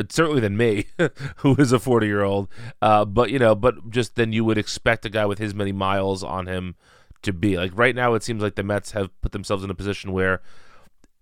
certainly 0.09 0.39
than 0.39 0.55
me, 0.55 0.85
who 1.37 1.55
is 1.55 1.71
a 1.71 1.79
forty 1.79 2.07
year 2.07 2.23
old. 2.23 2.47
Uh, 2.81 3.05
but 3.05 3.29
you 3.31 3.39
know, 3.39 3.55
but 3.55 3.89
just 3.89 4.15
then 4.15 4.33
you 4.33 4.45
would 4.45 4.57
expect 4.57 5.05
a 5.05 5.09
guy 5.09 5.25
with 5.25 5.39
his 5.39 5.53
many 5.53 5.71
miles 5.71 6.23
on 6.23 6.47
him 6.47 6.75
to 7.23 7.33
be. 7.33 7.57
Like 7.57 7.71
right 7.75 7.95
now, 7.95 8.13
it 8.13 8.23
seems 8.23 8.41
like 8.41 8.55
the 8.55 8.63
Mets 8.63 8.91
have 8.91 9.09
put 9.21 9.31
themselves 9.31 9.63
in 9.63 9.69
a 9.69 9.75
position 9.75 10.11
where 10.11 10.41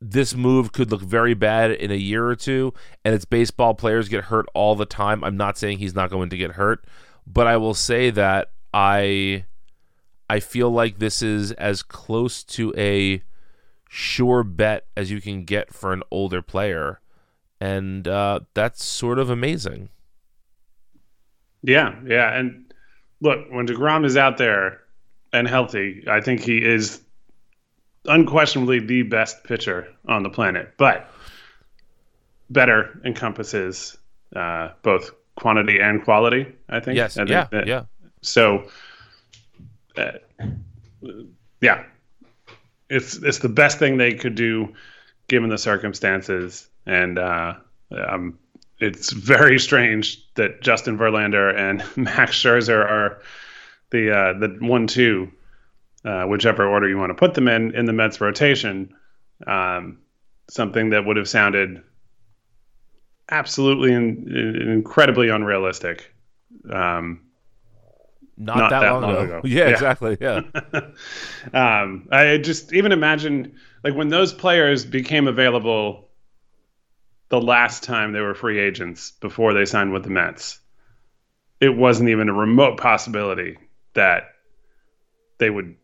this 0.02 0.34
move 0.34 0.72
could 0.72 0.92
look 0.92 1.02
very 1.02 1.34
bad 1.34 1.72
in 1.72 1.92
a 1.92 1.96
year 1.96 2.26
or 2.26 2.36
two, 2.36 2.74
and 3.04 3.14
it's 3.14 3.26
baseball 3.26 3.74
players 3.74 4.08
get 4.08 4.26
hurt 4.26 4.46
all 4.54 4.76
the 4.76 4.86
time. 4.86 5.24
I'm 5.24 5.38
not 5.38 5.58
saying 5.58 5.80
he's 5.80 5.96
not 5.96 6.10
going 6.10 6.30
to 6.30 6.38
get 6.38 6.52
hurt, 6.52 6.86
but 7.28 7.48
I 7.48 7.58
will 7.58 7.74
say 7.74 8.10
that 8.12 8.52
I 8.74 9.46
I 10.30 10.40
feel 10.40 10.70
like 10.70 11.00
this 11.00 11.22
is 11.22 11.52
as 11.54 11.84
close 11.84 12.44
to 12.46 12.74
a 12.78 13.24
sure 13.90 14.44
bet 14.44 14.86
as 14.96 15.12
you 15.12 15.20
can 15.20 15.44
get 15.44 15.74
for 15.74 15.92
an 15.92 16.04
older 16.12 16.42
player, 16.42 17.02
and 17.60 18.08
uh, 18.08 18.42
that's 18.54 18.84
sort 18.84 19.20
of 19.20 19.30
amazing. 19.30 19.90
Yeah, 21.62 22.00
yeah, 22.06 22.38
and 22.38 22.74
look, 23.20 23.40
when 23.50 23.68
Degrom 23.68 24.06
is 24.06 24.16
out 24.16 24.38
there 24.38 24.80
and 25.34 25.48
healthy, 25.48 26.06
I 26.08 26.22
think 26.22 26.42
he 26.42 26.64
is 26.64 27.02
unquestionably 28.10 28.80
the 28.80 29.04
best 29.04 29.44
pitcher 29.44 29.88
on 30.08 30.24
the 30.24 30.30
planet, 30.30 30.74
but 30.78 31.10
better 32.50 33.00
encompasses 33.06 33.98
uh, 34.36 34.70
both 34.82 35.12
quantity 35.36 35.80
and 35.80 36.04
quality. 36.04 36.48
I 36.68 36.80
think. 36.80 36.98
Yes. 36.98 37.18
I 37.18 37.22
think 37.22 37.30
yeah. 37.30 37.48
that, 37.52 37.68
yeah. 37.68 37.84
So, 38.22 38.68
uh, 39.98 40.12
yeah, 41.62 41.84
it's 42.90 43.16
it's 43.18 43.40
the 43.40 43.50
best 43.50 43.80
thing 43.80 43.98
they 43.98 44.14
could 44.14 44.36
do 44.36 44.74
given 45.28 45.50
the 45.50 45.58
circumstances, 45.58 46.68
and 46.86 47.18
uh, 47.18 47.54
um, 47.92 48.38
it's 48.80 49.12
very 49.12 49.60
strange 49.60 50.34
that 50.34 50.62
Justin 50.62 50.98
Verlander 50.98 51.56
and 51.56 51.84
Max 51.96 52.32
Scherzer 52.32 52.84
are 52.84 53.22
the 53.92 54.12
uh, 54.12 54.34
the 54.34 54.58
one 54.60 54.88
two 54.88 55.32
uh, 56.06 56.24
whichever 56.24 56.68
order 56.68 56.88
you 56.88 56.98
want 56.98 57.10
to 57.10 57.16
put 57.16 57.34
them 57.34 57.48
in 57.48 57.76
in 57.76 57.86
the 57.86 57.94
Mets 57.94 58.22
rotation. 58.22 58.94
Um, 59.46 60.00
something 60.50 60.90
that 60.90 61.06
would 61.06 61.18
have 61.18 61.30
sounded 61.30 61.84
absolutely 63.30 63.94
in, 63.94 64.28
in, 64.28 64.70
incredibly 64.70 65.30
unrealistic. 65.30 66.14
Um, 66.70 67.22
not, 68.38 68.58
not, 68.58 68.70
that, 68.70 68.80
that 68.82 68.92
long, 68.92 69.02
long 69.02 69.12
ago. 69.12 69.24
ago. 69.24 69.42
Yeah, 69.48 69.66
yeah, 69.66 69.70
exactly. 69.70 70.18
Yeah. 70.20 70.42
um, 71.54 72.08
I 72.12 72.38
just 72.38 72.74
even 72.74 72.92
imagine 72.92 73.56
like 73.84 73.96
when 73.96 74.08
those 74.08 74.34
players 74.34 74.86
became 74.86 75.28
available 75.28 76.10
the 77.30 77.40
last 77.40 77.84
time 77.84 78.12
they 78.12 78.22
were 78.22 78.34
free 78.34 78.60
agents 78.60 79.12
before 79.12 79.54
they 79.54 79.66
signed 79.66 79.94
with 79.94 80.04
the 80.04 80.10
Mets. 80.10 80.60
It 81.60 81.76
wasn't 81.76 82.10
even 82.10 82.30
a 82.30 82.34
remote 82.34 82.78
possibility 82.78 83.58
that 83.94 84.32
they 85.38 85.50
would 85.50 85.76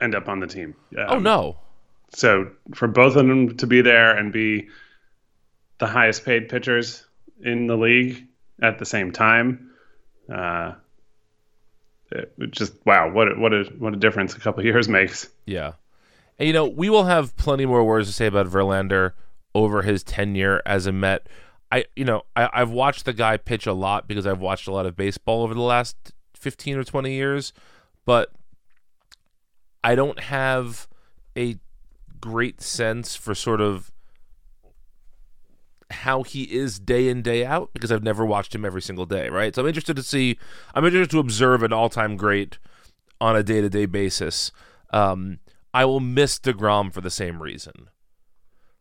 end 0.00 0.14
up 0.14 0.28
on 0.28 0.40
the 0.40 0.46
team. 0.46 0.74
Um, 0.96 1.06
oh 1.08 1.18
no! 1.18 1.58
So 2.12 2.50
for 2.74 2.88
both 2.88 3.16
of 3.16 3.26
them 3.26 3.56
to 3.56 3.66
be 3.66 3.82
there 3.82 4.16
and 4.16 4.32
be 4.32 4.68
the 5.78 5.86
highest 5.86 6.24
paid 6.24 6.48
pitchers 6.48 7.04
in 7.42 7.66
the 7.66 7.76
league 7.76 8.26
at 8.60 8.78
the 8.78 8.84
same 8.84 9.12
time, 9.12 9.70
uh, 10.32 10.74
it 12.10 12.34
just 12.50 12.74
wow! 12.84 13.10
What 13.10 13.32
a, 13.32 13.34
what 13.40 13.52
a 13.52 13.64
what 13.78 13.94
a 13.94 13.96
difference 13.96 14.34
a 14.34 14.40
couple 14.40 14.64
years 14.64 14.88
makes. 14.88 15.28
Yeah, 15.46 15.72
and 16.38 16.46
you 16.46 16.52
know 16.52 16.66
we 16.66 16.90
will 16.90 17.04
have 17.04 17.36
plenty 17.36 17.66
more 17.66 17.84
words 17.84 18.08
to 18.08 18.12
say 18.12 18.26
about 18.26 18.46
Verlander 18.46 19.12
over 19.54 19.82
his 19.82 20.02
tenure 20.02 20.62
as 20.66 20.86
a 20.86 20.92
Met. 20.92 21.28
I 21.70 21.84
you 21.94 22.04
know 22.04 22.22
I, 22.34 22.48
I've 22.52 22.70
watched 22.70 23.04
the 23.04 23.12
guy 23.12 23.36
pitch 23.36 23.66
a 23.66 23.72
lot 23.72 24.08
because 24.08 24.26
I've 24.26 24.40
watched 24.40 24.66
a 24.66 24.72
lot 24.72 24.86
of 24.86 24.96
baseball 24.96 25.42
over 25.42 25.54
the 25.54 25.60
last 25.60 25.96
fifteen 26.34 26.76
or 26.76 26.84
twenty 26.84 27.12
years, 27.14 27.52
but 28.04 28.32
I 29.82 29.94
don't 29.94 30.20
have 30.20 30.88
a 31.36 31.56
great 32.20 32.60
sense 32.60 33.16
for 33.16 33.34
sort 33.34 33.60
of 33.60 33.90
how 35.90 36.22
he 36.22 36.44
is 36.44 36.78
day 36.78 37.08
in 37.08 37.22
day 37.22 37.44
out 37.44 37.70
because 37.72 37.90
I've 37.90 38.02
never 38.02 38.24
watched 38.24 38.54
him 38.54 38.64
every 38.64 38.82
single 38.82 39.06
day, 39.06 39.28
right? 39.28 39.54
So 39.54 39.62
I'm 39.62 39.68
interested 39.68 39.96
to 39.96 40.02
see. 40.02 40.38
I'm 40.74 40.84
interested 40.84 41.10
to 41.10 41.18
observe 41.18 41.62
an 41.62 41.72
all-time 41.72 42.16
great 42.16 42.58
on 43.20 43.36
a 43.36 43.42
day-to-day 43.42 43.86
basis. 43.86 44.52
Um, 44.92 45.40
I 45.74 45.84
will 45.84 46.00
miss 46.00 46.38
Degrom 46.38 46.92
for 46.92 47.00
the 47.00 47.10
same 47.10 47.42
reason. 47.42 47.90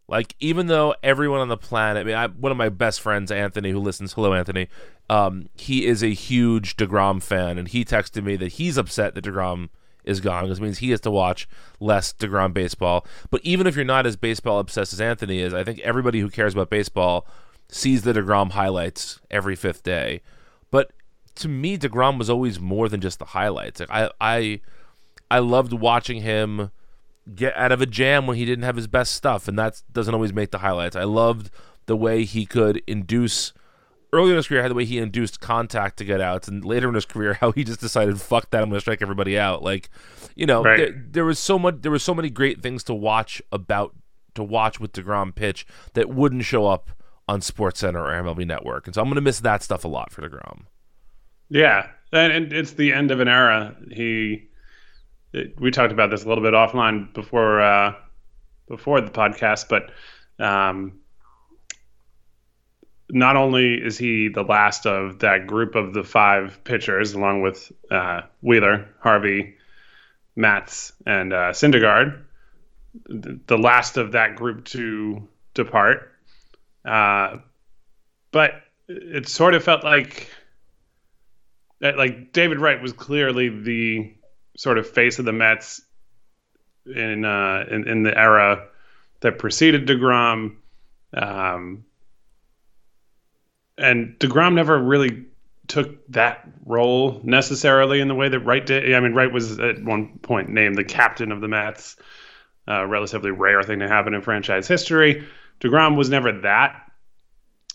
Like 0.08 0.36
even 0.40 0.68
though 0.68 0.96
everyone 1.04 1.40
on 1.40 1.50
the 1.50 1.58
planet, 1.58 2.02
I 2.02 2.04
mean, 2.04 2.16
I, 2.16 2.28
one 2.28 2.52
of 2.52 2.58
my 2.58 2.70
best 2.70 3.00
friends, 3.00 3.32
Anthony, 3.32 3.72
who 3.72 3.80
listens, 3.80 4.14
hello 4.14 4.34
Anthony, 4.34 4.68
um, 5.10 5.48
he 5.56 5.86
is 5.86 6.04
a 6.04 6.14
huge 6.14 6.78
Degrom 6.78 7.22
fan, 7.22 7.58
and 7.58 7.68
he 7.68 7.86
texted 7.86 8.24
me 8.24 8.36
that 8.38 8.54
he's 8.54 8.78
upset 8.78 9.14
that 9.16 9.24
Degrom 9.24 9.70
is 10.04 10.20
gone, 10.20 10.50
it 10.50 10.60
means 10.60 10.80
he 10.80 10.92
has 10.92 11.02
to 11.02 11.12
watch 11.12 11.48
less 11.80 12.14
Degrom 12.14 12.54
baseball. 12.54 13.06
But 13.30 13.42
even 13.44 13.68
if 13.68 13.76
you're 13.76 13.86
not 13.86 14.06
as 14.06 14.16
baseball 14.16 14.60
obsessed 14.60 14.94
as 14.94 15.02
Anthony 15.02 15.40
is, 15.40 15.54
I 15.54 15.64
think 15.64 15.80
everybody 15.80 16.20
who 16.20 16.30
cares 16.30 16.54
about 16.54 16.70
baseball 16.70 17.28
sees 17.70 18.02
the 18.02 18.14
Degrom 18.14 18.52
highlights 18.52 19.20
every 19.30 19.56
fifth 19.56 19.84
day. 19.84 20.22
But 20.72 20.92
to 21.36 21.48
me, 21.48 21.78
Degrom 21.78 22.18
was 22.18 22.30
always 22.30 22.60
more 22.60 22.90
than 22.90 23.02
just 23.02 23.20
the 23.20 23.26
highlights. 23.26 23.80
Like 23.80 23.90
I, 23.92 24.10
I, 24.20 24.62
I 25.30 25.40
loved 25.40 25.74
watching 25.74 26.22
him 26.22 26.72
get 27.36 27.56
out 27.56 27.72
of 27.72 27.82
a 27.82 27.86
jam 27.86 28.26
when 28.26 28.38
he 28.38 28.46
didn't 28.46 28.64
have 28.64 28.76
his 28.76 28.88
best 28.88 29.14
stuff, 29.14 29.48
and 29.48 29.58
that 29.60 29.82
doesn't 29.92 30.14
always 30.14 30.34
make 30.34 30.52
the 30.52 30.60
highlights. 30.60 30.96
I 30.96 31.04
loved 31.04 31.52
the 31.86 31.96
way 31.96 32.24
he 32.24 32.46
could 32.46 32.82
induce 32.88 33.54
earlier 34.12 34.32
in 34.34 34.38
his 34.38 34.48
career, 34.48 34.62
how 34.64 34.68
the 34.68 34.74
way 34.74 34.86
he 34.86 34.98
induced 34.98 35.40
contact 35.40 35.98
to 35.98 36.06
get 36.06 36.20
outs, 36.22 36.48
and 36.48 36.64
later 36.66 36.88
in 36.90 36.96
his 36.96 37.06
career, 37.06 37.34
how 37.42 37.52
he 37.52 37.64
just 37.64 37.80
decided, 37.80 38.20
"Fuck 38.22 38.50
that, 38.52 38.62
I'm 38.62 38.70
going 38.70 38.78
to 38.78 38.82
strike 38.82 39.02
everybody 39.02 39.38
out." 39.38 39.64
Like, 39.64 39.90
you 40.36 40.46
know, 40.46 40.64
Right. 40.64 40.78
there, 40.78 41.06
there 41.12 41.26
was 41.26 41.40
so 41.40 41.60
much, 41.60 41.78
there 41.82 41.92
was 41.92 42.04
so 42.04 42.14
many 42.14 42.30
great 42.30 42.62
things 42.62 42.84
to 42.86 42.94
watch 42.94 43.42
about 43.52 43.96
to 44.36 44.44
watch 44.44 44.80
with 44.80 44.94
Degrom 44.94 45.34
pitch 45.34 45.66
that 45.94 46.10
wouldn't 46.10 46.44
show 46.46 46.68
up 46.68 46.90
on 47.28 47.42
Sports 47.42 47.80
Center 47.82 48.04
or 48.04 48.10
MLB 48.12 48.46
Network, 48.46 48.88
and 48.88 48.94
so 48.96 49.02
I'm 49.02 49.08
going 49.08 49.16
to 49.16 49.22
miss 49.22 49.40
that 49.42 49.62
stuff 49.64 49.84
a 49.84 49.88
lot 49.88 50.12
for 50.12 50.22
Degrom. 50.28 50.62
Yeah, 51.50 51.88
and, 52.12 52.32
and 52.32 52.54
it's 52.54 52.72
the 52.74 52.94
end 52.94 53.10
of 53.12 53.20
an 53.20 53.28
era. 53.28 53.76
He, 53.92 54.48
we 55.60 55.72
talked 55.72 55.92
about 55.92 56.10
this 56.12 56.24
a 56.24 56.28
little 56.28 56.44
bit 56.44 56.54
offline 56.54 57.12
before 57.14 57.60
uh, 57.62 57.94
before 58.68 59.02
the 59.02 59.10
podcast, 59.12 59.68
but 59.68 59.92
um, 60.44 61.00
not 63.10 63.36
only 63.36 63.74
is 63.74 63.98
he 63.98 64.28
the 64.28 64.44
last 64.44 64.86
of 64.86 65.20
that 65.20 65.48
group 65.48 65.76
of 65.76 65.94
the 65.94 66.04
five 66.04 66.64
pitchers, 66.64 67.14
along 67.14 67.42
with 67.42 67.72
uh, 67.90 68.22
Wheeler, 68.42 68.88
Harvey, 69.00 69.56
Matz, 70.36 70.94
and 71.06 71.34
uh, 71.34 71.52
Syndergaard, 71.52 72.22
th- 73.10 73.40
the 73.48 73.58
last 73.58 73.98
of 73.98 74.12
that 74.14 74.36
group 74.36 74.66
to 74.66 75.28
depart. 75.54 76.12
Uh, 76.86 77.38
but 78.32 78.62
it 78.88 79.28
sort 79.28 79.54
of 79.54 79.64
felt 79.64 79.84
like 79.84 80.30
like 81.82 82.34
David 82.34 82.60
Wright 82.60 82.82
was 82.82 82.94
clearly 82.94 83.50
the 83.50 84.14
sort 84.58 84.78
of 84.78 84.88
face 84.88 85.20
of 85.20 85.26
the 85.26 85.32
Mets 85.32 85.82
in 86.86 87.26
uh, 87.26 87.66
in, 87.70 87.88
in 87.88 88.04
the 88.04 88.18
era 88.18 88.68
that 89.22 89.38
preceded 89.38 89.88
Degrom, 89.88 90.56
um, 91.14 91.86
and 93.80 94.16
Degrom 94.20 94.54
never 94.54 94.78
really 94.78 95.26
took 95.68 96.06
that 96.12 96.48
role 96.66 97.22
necessarily 97.24 98.00
in 98.02 98.08
the 98.08 98.16
way 98.16 98.28
that 98.28 98.40
Wright 98.40 98.66
did. 98.66 98.94
I 98.94 99.00
mean, 99.00 99.14
Wright 99.14 99.32
was 99.32 99.60
at 99.60 99.84
one 99.84 100.18
point 100.20 100.50
named 100.50 100.78
the 100.78 100.84
captain 100.84 101.32
of 101.32 101.42
the 101.42 101.48
Mets, 101.48 101.96
a 102.68 102.88
relatively 102.88 103.32
rare 103.32 103.64
thing 103.64 103.80
to 103.80 103.88
happen 103.88 104.14
in 104.14 104.22
franchise 104.22 104.68
history. 104.68 105.26
Degrom 105.60 105.96
was 105.96 106.10
never 106.10 106.32
that, 106.42 106.92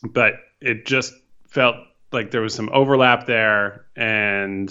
but 0.02 0.34
it 0.60 0.86
just 0.86 1.14
felt 1.48 1.76
like 2.12 2.30
there 2.30 2.40
was 2.40 2.54
some 2.54 2.70
overlap 2.72 3.26
there 3.26 3.84
and 3.96 4.70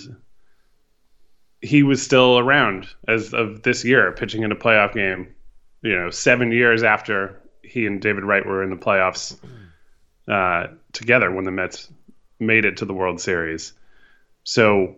he 1.62 1.84
was 1.84 2.02
still 2.02 2.40
around 2.40 2.88
as 3.08 3.34
of 3.34 3.63
this 3.63 3.86
year 3.86 4.12
pitching 4.12 4.44
in 4.44 4.52
a 4.52 4.56
playoff 4.56 4.94
game 4.94 5.34
you 5.82 5.96
know 5.96 6.10
seven 6.10 6.52
years 6.52 6.84
after 6.84 7.40
he 7.62 7.86
and 7.86 8.02
david 8.02 8.24
wright 8.24 8.46
were 8.46 8.63
in 8.63 8.70
the 8.70 8.75
playoffs 8.75 9.38
uh, 10.28 10.68
together 10.94 11.32
when 11.32 11.44
the 11.44 11.52
mets 11.52 11.90
made 12.40 12.66
it 12.66 12.78
to 12.78 12.86
the 12.86 12.94
world 12.94 13.20
series 13.20 13.74
so 14.44 14.96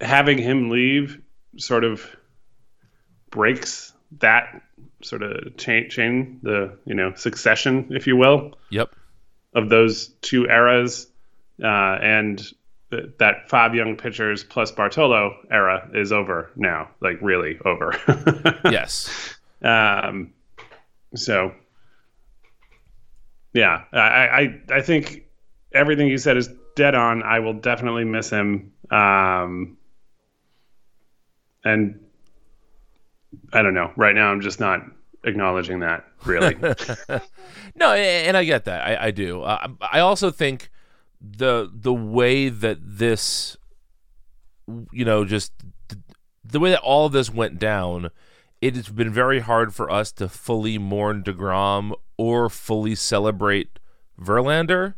having 0.00 0.38
him 0.38 0.70
leave 0.70 1.20
sort 1.58 1.84
of 1.84 2.04
breaks 3.30 3.92
that 4.18 4.62
sort 5.02 5.22
of 5.22 5.56
chain, 5.56 5.88
chain 5.90 6.38
the 6.42 6.76
you 6.84 6.94
know 6.94 7.12
succession 7.14 7.88
if 7.90 8.06
you 8.06 8.16
will 8.16 8.52
Yep. 8.70 8.94
of 9.54 9.68
those 9.68 10.08
two 10.22 10.46
eras, 10.46 11.06
uh, 11.62 11.66
and 12.00 12.38
th- 12.90 13.10
that 13.18 13.48
five 13.48 13.74
young 13.74 13.96
pitchers 13.96 14.44
plus 14.44 14.70
Bartolo 14.70 15.34
era 15.50 15.88
is 15.94 16.12
over 16.12 16.50
now, 16.56 16.90
like 17.00 17.18
really 17.22 17.58
over. 17.64 17.94
yes. 18.64 19.34
Um, 19.62 20.32
so, 21.14 21.52
yeah, 23.56 23.84
I, 23.92 23.98
I 23.98 24.60
I 24.76 24.80
think 24.82 25.24
everything 25.72 26.08
you 26.08 26.18
said 26.18 26.36
is 26.36 26.50
dead 26.76 26.94
on. 26.94 27.22
I 27.22 27.40
will 27.40 27.54
definitely 27.54 28.04
miss 28.04 28.30
him. 28.30 28.72
Um, 28.90 29.78
and 31.64 31.98
I 33.52 33.62
don't 33.62 33.74
know. 33.74 33.92
Right 33.96 34.14
now, 34.14 34.30
I'm 34.30 34.42
just 34.42 34.60
not 34.60 34.82
acknowledging 35.24 35.80
that 35.80 36.04
really. 36.24 36.54
no, 37.74 37.92
and 37.92 38.36
I 38.36 38.44
get 38.44 38.66
that. 38.66 38.86
I, 38.86 39.06
I 39.06 39.10
do. 39.10 39.42
Uh, 39.42 39.68
I 39.80 40.00
also 40.00 40.30
think 40.30 40.70
the 41.20 41.70
the 41.72 41.94
way 41.94 42.50
that 42.50 42.78
this, 42.80 43.56
you 44.92 45.04
know, 45.04 45.24
just 45.24 45.52
the 46.44 46.60
way 46.60 46.70
that 46.70 46.80
all 46.80 47.06
of 47.06 47.12
this 47.12 47.32
went 47.32 47.58
down, 47.58 48.10
it 48.66 48.74
has 48.74 48.88
been 48.88 49.12
very 49.12 49.40
hard 49.40 49.72
for 49.72 49.90
us 49.90 50.10
to 50.12 50.28
fully 50.28 50.76
mourn 50.76 51.22
Degrom 51.22 51.94
or 52.16 52.50
fully 52.50 52.96
celebrate 52.96 53.78
Verlander 54.20 54.94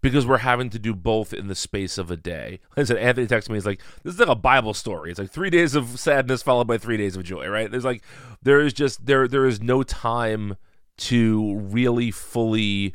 because 0.00 0.26
we're 0.26 0.38
having 0.38 0.70
to 0.70 0.78
do 0.78 0.94
both 0.94 1.34
in 1.34 1.48
the 1.48 1.54
space 1.54 1.98
of 1.98 2.10
a 2.10 2.16
day. 2.16 2.60
I 2.76 2.84
said, 2.84 2.96
Anthony 2.96 3.26
texted 3.26 3.50
me, 3.50 3.56
he's 3.56 3.66
like, 3.66 3.82
this 4.04 4.14
is 4.14 4.20
like 4.20 4.28
a 4.28 4.34
Bible 4.34 4.72
story. 4.72 5.10
It's 5.10 5.18
like 5.18 5.30
three 5.30 5.50
days 5.50 5.74
of 5.74 6.00
sadness 6.00 6.42
followed 6.42 6.66
by 6.66 6.78
three 6.78 6.96
days 6.96 7.14
of 7.14 7.24
joy, 7.24 7.46
right? 7.48 7.70
There's 7.70 7.84
like, 7.84 8.02
there 8.42 8.60
is 8.60 8.72
just, 8.72 9.04
there, 9.04 9.28
there 9.28 9.44
is 9.44 9.60
no 9.60 9.82
time 9.82 10.56
to 10.98 11.56
really 11.56 12.10
fully 12.10 12.94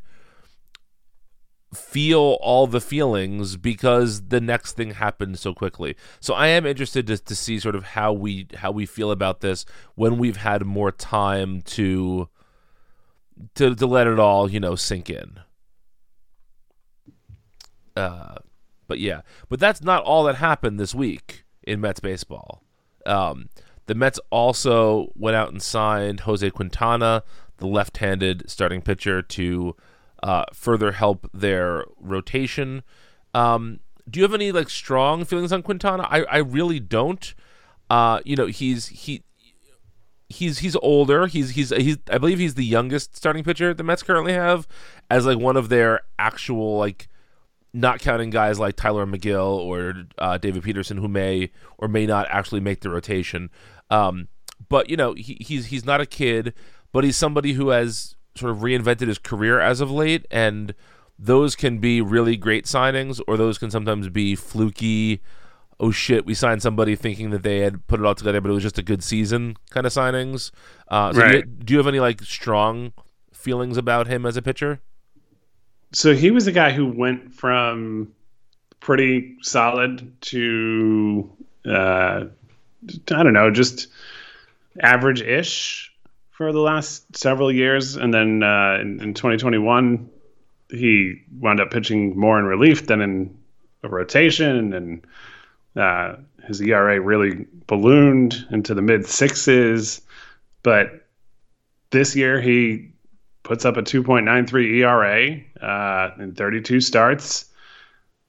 feel 1.74 2.38
all 2.42 2.68
the 2.68 2.82
feelings 2.82 3.58
because 3.58 4.28
the 4.28 4.42
next 4.42 4.74
thing 4.74 4.92
happened 4.92 5.40
so 5.40 5.54
quickly. 5.54 5.96
So 6.20 6.34
I 6.34 6.48
am 6.48 6.66
interested 6.66 7.08
to, 7.08 7.18
to 7.18 7.36
see 7.36 7.60
sort 7.60 7.76
of 7.76 7.84
how 7.84 8.14
we, 8.14 8.48
how 8.56 8.72
we 8.72 8.86
feel 8.86 9.12
about 9.12 9.42
this 9.42 9.66
when 9.96 10.18
we've 10.18 10.38
had 10.38 10.66
more 10.66 10.92
time 10.92 11.62
to, 11.64 12.30
to, 13.56 13.76
to 13.76 13.86
let 13.86 14.08
it 14.08 14.20
all, 14.20 14.50
you 14.50 14.60
know, 14.60 14.76
sink 14.76 15.10
in. 15.10 15.40
Uh, 17.96 18.36
but 18.88 19.00
yeah, 19.00 19.22
but 19.50 19.60
that's 19.60 19.82
not 19.82 20.04
all 20.04 20.24
that 20.26 20.36
happened 20.36 20.80
this 20.80 20.96
week 20.96 21.44
in 21.64 21.82
Mets 21.82 22.00
baseball. 22.00 22.64
Um, 23.06 23.50
the 23.86 23.96
Mets 23.96 24.20
also 24.30 25.12
went 25.16 25.36
out 25.36 25.52
and 25.52 25.62
signed 25.62 26.22
Jose 26.22 26.50
Quintana, 26.52 27.24
the 27.58 27.68
left-handed 27.68 28.50
starting 28.50 28.82
pitcher, 28.82 29.22
to 29.22 29.76
uh, 30.24 30.46
further 30.54 30.94
help 30.94 31.30
their 31.34 31.84
rotation. 32.00 32.82
Um, 33.34 33.82
do 34.10 34.20
you 34.20 34.24
have 34.24 34.34
any 34.34 34.52
like 34.52 34.70
strong 34.70 35.26
feelings 35.26 35.52
on 35.52 35.62
Quintana? 35.62 36.08
I, 36.10 36.24
I 36.24 36.38
really 36.38 36.80
don't. 36.80 37.34
Uh, 37.90 38.22
you 38.24 38.38
know, 38.38 38.48
he's 38.48 38.88
he 38.88 39.24
he's 40.30 40.60
he's 40.60 40.78
older. 40.78 41.28
He's 41.28 41.52
he's 41.52 41.70
he's 41.70 41.98
I 42.10 42.18
believe 42.18 42.40
he's 42.40 42.56
the 42.56 42.66
youngest 42.66 43.18
starting 43.18 43.44
pitcher 43.44 43.74
the 43.74 43.84
Mets 43.84 44.02
currently 44.02 44.34
have 44.34 44.66
as 45.10 45.26
like 45.26 45.38
one 45.38 45.58
of 45.58 45.68
their 45.68 46.02
actual 46.18 46.78
like 46.78 47.10
not 47.74 48.00
counting 48.00 48.30
guys 48.30 48.60
like 48.60 48.78
Tylor 48.78 49.06
Megill 49.06 49.58
or 49.58 50.06
uh, 50.20 50.38
David 50.38 50.64
Peterson 50.64 50.98
who 50.98 51.10
may 51.10 51.52
or 51.78 51.90
may 51.90 52.06
not 52.06 52.28
actually 52.30 52.62
make 52.62 52.80
the 52.80 52.90
rotation. 52.90 53.50
Um, 53.90 54.30
but 54.70 54.90
you 54.90 54.96
know 54.96 55.14
he, 55.16 55.38
he's 55.42 55.66
he's 55.66 55.84
not 55.84 56.00
a 56.00 56.06
kid, 56.06 56.54
but 56.94 57.04
he's 57.04 57.18
somebody 57.18 57.54
who 57.54 57.70
has 57.70 58.16
sort 58.36 58.52
of 58.52 58.60
reinvented 58.60 59.08
his 59.08 59.18
career 59.18 59.60
as 59.60 59.82
of 59.82 59.92
late, 59.92 60.26
and 60.32 60.74
those 61.18 61.56
can 61.56 61.78
be 61.78 62.02
really 62.02 62.36
great 62.36 62.66
signings, 62.66 63.22
or 63.28 63.38
those 63.38 63.58
can 63.58 63.72
sometimes 63.72 64.10
be 64.10 64.36
fluky. 64.36 65.22
Oh 65.80 65.92
shit! 65.92 66.26
We 66.26 66.34
signed 66.34 66.62
somebody 66.62 66.96
thinking 66.96 67.32
that 67.32 67.44
they 67.44 67.60
had 67.60 67.86
put 67.88 68.00
it 68.00 68.06
all 68.06 68.16
together, 68.16 68.42
but 68.42 68.50
it 68.50 68.54
was 68.54 68.64
just 68.64 68.78
a 68.78 68.84
good 68.84 69.04
season 69.04 69.56
kind 69.70 69.86
of 69.86 69.94
signings. 69.94 70.52
Uh, 70.88 71.14
so 71.14 71.28
do, 71.28 71.38
you, 71.38 71.44
do 71.44 71.74
you 71.74 71.78
have 71.78 71.88
any 71.88 72.00
like 72.00 72.22
strong 72.22 72.94
feelings 73.32 73.78
about 73.78 74.08
him 74.08 74.26
as 74.26 74.38
a 74.38 74.42
pitcher? 74.42 74.80
So 75.92 76.16
he 76.16 76.32
was 76.32 76.48
a 76.48 76.52
guy 76.52 76.72
who 76.72 76.88
went 76.88 77.34
from 77.34 78.14
pretty 78.80 79.38
solid 79.42 80.12
to 80.22 81.30
uh, 81.66 82.26
I 83.12 83.24
don't 83.24 83.34
know, 83.34 83.52
just 83.52 83.88
average-ish 84.80 85.93
for 86.34 86.52
the 86.52 86.60
last 86.60 87.16
several 87.16 87.52
years, 87.52 87.96
and 87.96 88.14
then 88.14 88.44
uh, 88.44 88.78
in, 88.82 89.02
in 89.02 89.14
2021 89.14 90.10
he 90.70 91.22
wound 91.40 91.62
up 91.62 91.70
pitching 91.70 92.18
more 92.18 92.40
in 92.40 92.46
relief 92.46 92.88
than 92.88 93.02
in 93.02 93.38
a 93.84 93.88
rotation, 93.88 94.74
and 94.74 95.08
uh, 95.76 96.16
his 96.48 96.60
ERA 96.62 97.00
really 97.00 97.46
ballooned 97.68 98.48
into 98.52 98.74
the 98.74 98.82
mid 98.82 99.06
sixes. 99.06 100.02
But 100.64 101.06
this 101.92 102.16
year 102.16 102.42
he 102.42 102.92
puts 103.44 103.66
up 103.66 103.78
a 103.78 103.84
2.93 103.84 104.78
ERA 104.80 105.42
uh, 105.62 106.12
in 106.20 106.34
32 106.34 106.82
starts, 106.82 107.46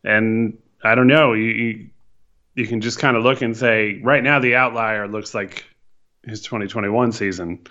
and 0.03 0.59
I 0.83 0.95
don't 0.95 1.07
know. 1.07 1.33
You, 1.33 1.45
you, 1.45 1.91
you 2.55 2.67
can 2.67 2.83
just 2.83 2.99
kind 2.99 3.17
of 3.17 3.23
look 3.23 3.41
and 3.41 3.57
say, 3.57 4.01
right 4.03 4.23
now 4.23 4.39
the 4.41 4.57
outlier 4.57 5.09
looks 5.09 5.35
like 5.35 5.65
his 6.27 6.43
2021 6.43 7.13
season. 7.13 7.67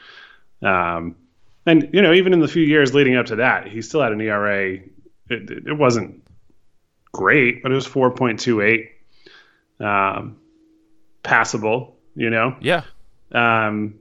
Um, 0.63 1.15
and 1.65 1.89
you 1.93 2.01
know, 2.01 2.13
even 2.13 2.33
in 2.33 2.39
the 2.39 2.47
few 2.47 2.63
years 2.63 2.93
leading 2.93 3.15
up 3.15 3.27
to 3.27 3.37
that, 3.37 3.67
he 3.67 3.81
still 3.81 4.01
had 4.01 4.11
an 4.11 4.21
ERA. 4.21 4.79
It, 5.29 5.49
it 5.49 5.77
wasn't 5.77 6.23
great, 7.11 7.63
but 7.63 7.71
it 7.71 7.75
was 7.75 7.87
4.28, 7.87 8.89
um, 9.79 10.37
passable. 11.23 11.95
You 12.15 12.29
know. 12.29 12.55
Yeah. 12.61 12.83
Um, 13.31 13.95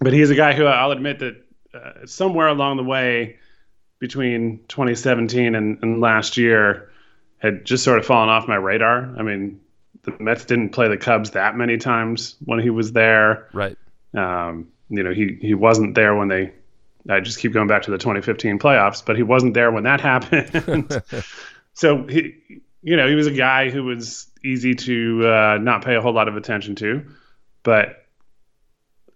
but 0.00 0.12
he's 0.12 0.30
a 0.30 0.34
guy 0.34 0.52
who 0.54 0.66
I'll 0.66 0.90
admit 0.90 1.20
that 1.20 1.44
uh, 1.72 2.06
somewhere 2.06 2.48
along 2.48 2.76
the 2.76 2.84
way 2.84 3.38
between 4.00 4.58
2017 4.66 5.54
and, 5.54 5.78
and 5.80 6.00
last 6.00 6.36
year 6.36 6.90
had 7.38 7.64
just 7.64 7.84
sort 7.84 8.00
of 8.00 8.04
fallen 8.04 8.28
off 8.28 8.48
my 8.48 8.56
radar. 8.56 9.14
I 9.16 9.22
mean, 9.22 9.60
the 10.02 10.12
Mets 10.18 10.44
didn't 10.44 10.70
play 10.70 10.88
the 10.88 10.96
Cubs 10.96 11.30
that 11.30 11.56
many 11.56 11.76
times 11.76 12.34
when 12.44 12.58
he 12.58 12.70
was 12.70 12.92
there. 12.92 13.48
Right. 13.52 13.78
Um, 14.14 14.71
you 14.92 15.02
know, 15.02 15.12
he 15.12 15.38
he 15.40 15.54
wasn't 15.54 15.94
there 15.94 16.14
when 16.14 16.28
they. 16.28 16.52
I 17.08 17.18
just 17.18 17.40
keep 17.40 17.52
going 17.52 17.66
back 17.66 17.82
to 17.82 17.90
the 17.90 17.98
2015 17.98 18.60
playoffs, 18.60 19.04
but 19.04 19.16
he 19.16 19.24
wasn't 19.24 19.54
there 19.54 19.72
when 19.72 19.84
that 19.84 20.00
happened. 20.12 21.02
so 21.72 22.06
he, 22.06 22.34
you 22.82 22.96
know, 22.96 23.08
he 23.08 23.14
was 23.14 23.26
a 23.26 23.32
guy 23.32 23.70
who 23.70 23.84
was 23.84 24.30
easy 24.44 24.74
to 24.74 25.26
uh, 25.26 25.58
not 25.60 25.84
pay 25.84 25.96
a 25.96 26.00
whole 26.00 26.12
lot 26.12 26.28
of 26.28 26.36
attention 26.36 26.76
to, 26.76 27.04
but 27.62 28.06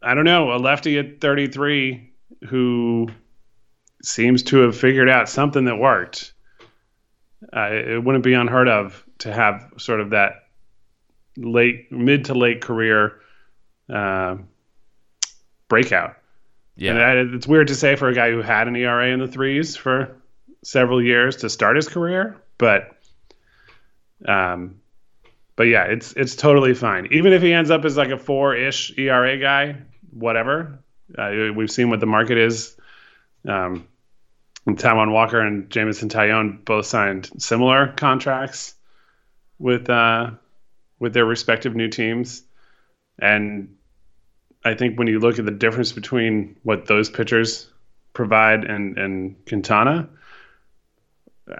I 0.02 0.14
don't 0.14 0.24
know, 0.24 0.52
a 0.52 0.56
lefty 0.56 0.98
at 0.98 1.20
33 1.20 2.12
who 2.48 3.08
seems 4.02 4.44
to 4.44 4.58
have 4.58 4.76
figured 4.76 5.10
out 5.10 5.28
something 5.28 5.66
that 5.66 5.76
worked. 5.76 6.32
Uh, 7.54 7.68
it 7.70 8.02
wouldn't 8.02 8.24
be 8.24 8.34
unheard 8.34 8.68
of 8.68 9.04
to 9.18 9.32
have 9.32 9.72
sort 9.76 10.00
of 10.00 10.10
that 10.10 10.46
late, 11.36 11.92
mid 11.92 12.24
to 12.26 12.34
late 12.34 12.62
career 12.62 13.20
uh, 13.88 14.36
breakout. 15.68 16.16
Yeah, 16.76 16.92
and 16.92 17.35
it's 17.35 17.46
weird 17.46 17.68
to 17.68 17.74
say 17.74 17.96
for 17.96 18.09
a 18.09 18.14
guy 18.14 18.31
who 18.31 18.42
had 18.42 18.68
an 18.68 18.76
ERA 18.76 19.09
in 19.09 19.20
the 19.20 19.29
threes 19.29 19.76
for 19.76 20.16
several 20.62 21.02
years 21.02 21.37
to 21.37 21.48
start 21.48 21.76
his 21.76 21.88
career, 21.88 22.37
but 22.59 22.96
um, 24.26 24.81
but 25.57 25.64
yeah, 25.64 25.85
it's 25.85 26.12
it's 26.12 26.37
totally 26.37 26.74
fine. 26.74 27.09
Even 27.12 27.33
if 27.33 27.40
he 27.42 27.52
ends 27.52 27.70
up 27.70 27.85
as 27.85 27.96
like 27.96 28.11
a 28.11 28.18
four-ish 28.18 28.96
ERA 28.98 29.38
guy, 29.38 29.76
whatever. 30.11 30.81
Uh, 31.16 31.52
we've 31.55 31.70
seen 31.70 31.88
what 31.88 32.00
the 32.00 32.07
market 32.07 32.37
is. 32.37 32.76
Um, 33.46 33.87
and 34.66 34.76
Taijuan 34.76 35.12
Walker 35.12 35.40
and 35.40 35.70
Jameson 35.70 36.09
Taillon 36.09 36.64
both 36.64 36.87
signed 36.87 37.31
similar 37.38 37.88
contracts 37.88 38.74
with 39.59 39.88
uh, 39.88 40.33
with 40.98 41.14
their 41.14 41.24
respective 41.24 41.76
new 41.76 41.88
teams, 41.88 42.42
and 43.18 43.75
I 44.66 44.74
think 44.74 44.98
when 44.98 45.07
you 45.07 45.20
look 45.20 45.38
at 45.38 45.44
the 45.44 45.52
difference 45.52 45.92
between 45.92 46.57
what 46.64 46.87
those 46.87 47.09
pitchers 47.09 47.70
provide 48.12 48.64
and 48.64 48.98
and 48.98 49.46
Quintana, 49.46 50.09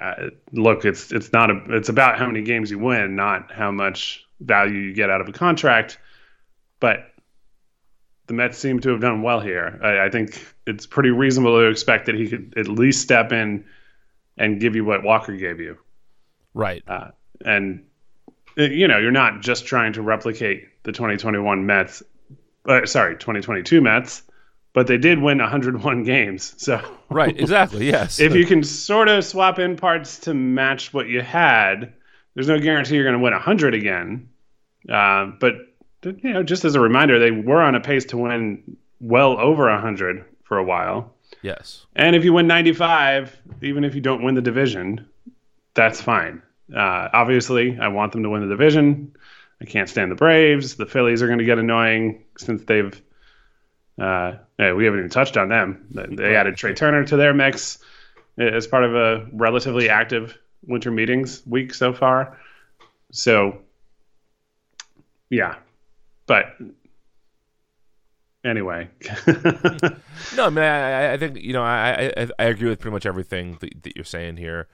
uh, 0.01 0.31
look, 0.53 0.85
it's 0.85 1.13
it's 1.13 1.33
not 1.33 1.51
a 1.51 1.61
it's 1.69 1.89
about 1.89 2.19
how 2.19 2.27
many 2.27 2.43
games 2.43 2.71
you 2.71 2.79
win, 2.79 3.15
not 3.15 3.53
how 3.53 3.71
much 3.71 4.27
value 4.41 4.79
you 4.79 4.93
get 4.93 5.09
out 5.09 5.21
of 5.21 5.29
a 5.29 5.33
contract. 5.33 5.99
But 6.81 7.13
the 8.27 8.35
Mets 8.35 8.59
seem 8.59 8.81
to 8.81 8.91
have 8.91 9.01
done 9.01 9.23
well 9.23 9.41
here. 9.41 9.79
I, 9.83 10.07
I 10.07 10.11
think 10.11 10.45
it's 10.67 10.85
pretty 10.85 11.11
reasonable 11.11 11.61
to 11.61 11.67
expect 11.69 12.07
that 12.07 12.17
he 12.17 12.29
could 12.29 12.55
at 12.57 12.67
least 12.67 13.03
step 13.03 13.31
in 13.31 13.65
and 14.37 14.61
give 14.61 14.75
you 14.75 14.85
what 14.85 15.05
Walker 15.05 15.37
gave 15.37 15.61
you. 15.61 15.79
Right. 16.55 16.83
Uh, 16.89 17.13
and 17.45 17.85
you 18.57 18.89
know, 18.89 18.99
you're 18.99 19.13
not 19.13 19.43
just 19.43 19.65
trying 19.67 19.93
to 19.93 20.03
replicate 20.03 20.83
the 20.83 20.91
2021 20.91 21.67
Mets. 21.67 22.03
Uh, 22.67 22.87
sorry, 22.87 23.15
2022 23.17 23.81
Mets 23.81 24.23
but 24.77 24.87
they 24.87 24.99
did 24.99 25.19
win 25.19 25.39
101 25.39 26.03
games. 26.03 26.53
So 26.59 26.79
right, 27.09 27.35
exactly, 27.35 27.87
yes. 27.91 28.21
if 28.21 28.35
you 28.35 28.45
can 28.45 28.63
sort 28.63 29.09
of 29.09 29.25
swap 29.25 29.59
in 29.59 29.77
parts 29.77 30.19
to 30.21 30.35
match 30.35 30.93
what 30.93 31.09
you 31.09 31.23
had, 31.23 31.95
there's 32.35 32.47
no 32.47 32.61
guarantee 32.61 32.97
you're 32.97 33.05
going 33.05 33.17
to 33.17 33.23
win 33.23 33.33
100 33.33 33.73
again. 33.73 34.29
Uh, 34.87 35.33
but 35.41 35.55
you 36.03 36.31
know, 36.31 36.43
just 36.43 36.67
as 36.67 36.75
a 36.75 36.81
reminder, 36.81 37.19
they 37.19 37.31
were 37.31 37.63
on 37.63 37.75
a 37.75 37.81
pace 37.81 38.05
to 38.05 38.19
win 38.19 38.77
well 39.01 39.39
over 39.39 39.65
100 39.65 40.27
for 40.43 40.59
a 40.59 40.63
while. 40.65 41.15
Yes. 41.41 41.87
And 41.95 42.15
if 42.15 42.23
you 42.23 42.35
win 42.35 42.47
95, 42.47 43.35
even 43.63 43.83
if 43.83 43.95
you 43.95 44.03
don't 44.03 44.23
win 44.23 44.35
the 44.35 44.43
division, 44.43 45.09
that's 45.73 46.03
fine. 46.03 46.43
Uh, 46.71 47.09
obviously, 47.15 47.79
I 47.81 47.89
want 47.89 48.13
them 48.13 48.25
to 48.25 48.29
win 48.29 48.43
the 48.43 48.55
division. 48.55 49.17
I 49.61 49.65
can't 49.65 49.89
stand 49.89 50.11
the 50.11 50.17
Braves. 50.17 50.77
The 50.77 50.87
Phillies 50.87 51.23
are 51.23 51.27
going 51.27 51.39
to 51.39 51.45
get 51.45 51.59
annoying 51.59 52.25
since 52.37 52.65
they've 52.65 53.01
uh, 53.99 54.35
yeah, 54.59 54.73
we 54.75 54.85
haven't 54.85 55.01
even 55.01 55.11
touched 55.11 55.37
on 55.37 55.49
them. 55.49 55.87
They 55.91 56.37
added 56.37 56.57
Trea 56.57 56.75
Turner 56.75 57.05
to 57.05 57.17
their 57.17 57.33
mix 57.33 57.79
as 58.39 58.67
part 58.67 58.85
of 58.85 58.95
a 58.95 59.27
relatively 59.33 59.89
active 59.89 60.37
winter 60.67 60.91
meetings 60.91 61.43
week 61.47 61.73
so 61.73 61.93
far. 61.93 62.39
So, 63.13 63.59
yeah, 65.31 65.57
but 66.27 66.57
anyway. 68.45 68.91
no, 69.27 70.47
I 70.47 70.51
mean, 70.51 70.65
I, 70.65 71.15
I 71.15 71.17
think 71.17 71.39
you 71.39 71.55
know, 71.55 71.63
I, 71.63 72.13
I, 72.17 72.29
I 72.39 72.45
agree 72.45 72.69
with 72.69 72.81
pretty 72.81 72.93
much 72.93 73.07
everything 73.07 73.57
that, 73.61 73.83
that 73.83 73.97
you're 73.97 74.05
saying 74.05 74.37
here. 74.37 74.69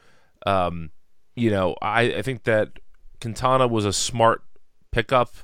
Um, 0.46 0.90
you 1.36 1.50
know, 1.50 1.76
I, 1.80 2.02
I 2.02 2.22
think 2.22 2.42
that 2.44 2.70
Quintana 3.20 3.68
was 3.68 3.84
a 3.84 3.92
smart 3.92 4.42
pickup. 4.92 5.34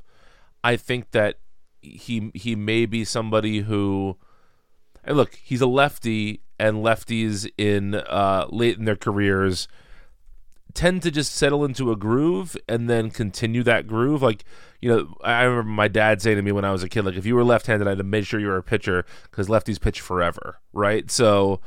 I 0.62 0.76
think 0.76 1.10
that 1.10 1.38
he 1.80 2.30
he 2.34 2.54
may 2.54 2.86
be 2.86 3.04
somebody 3.04 3.60
who 3.60 4.16
and 5.04 5.16
look, 5.16 5.34
he's 5.34 5.60
a 5.60 5.66
lefty 5.66 6.42
and 6.58 6.78
lefties 6.78 7.50
in 7.56 7.94
uh, 7.94 8.46
late 8.50 8.78
in 8.78 8.84
their 8.84 8.96
careers 8.96 9.68
tend 10.74 11.02
to 11.02 11.10
just 11.10 11.34
settle 11.34 11.64
into 11.64 11.90
a 11.90 11.96
groove 11.96 12.56
and 12.68 12.88
then 12.88 13.10
continue 13.10 13.62
that 13.62 13.86
groove. 13.86 14.22
Like, 14.22 14.44
you 14.80 14.88
know, 14.88 15.14
I 15.24 15.42
remember 15.42 15.70
my 15.70 15.88
dad 15.88 16.22
saying 16.22 16.36
to 16.36 16.42
me 16.42 16.52
when 16.52 16.64
I 16.64 16.70
was 16.70 16.82
a 16.82 16.88
kid, 16.88 17.04
like, 17.04 17.16
if 17.16 17.26
you 17.26 17.34
were 17.34 17.42
left-handed, 17.42 17.88
I 17.88 17.92
had 17.92 17.98
to 17.98 18.04
make 18.04 18.26
sure 18.26 18.38
you 18.38 18.48
were 18.48 18.58
a 18.58 18.62
pitcher 18.62 19.04
because 19.24 19.48
lefties 19.48 19.80
pitch 19.80 20.00
forever, 20.00 20.60
right? 20.72 21.10
So 21.10 21.60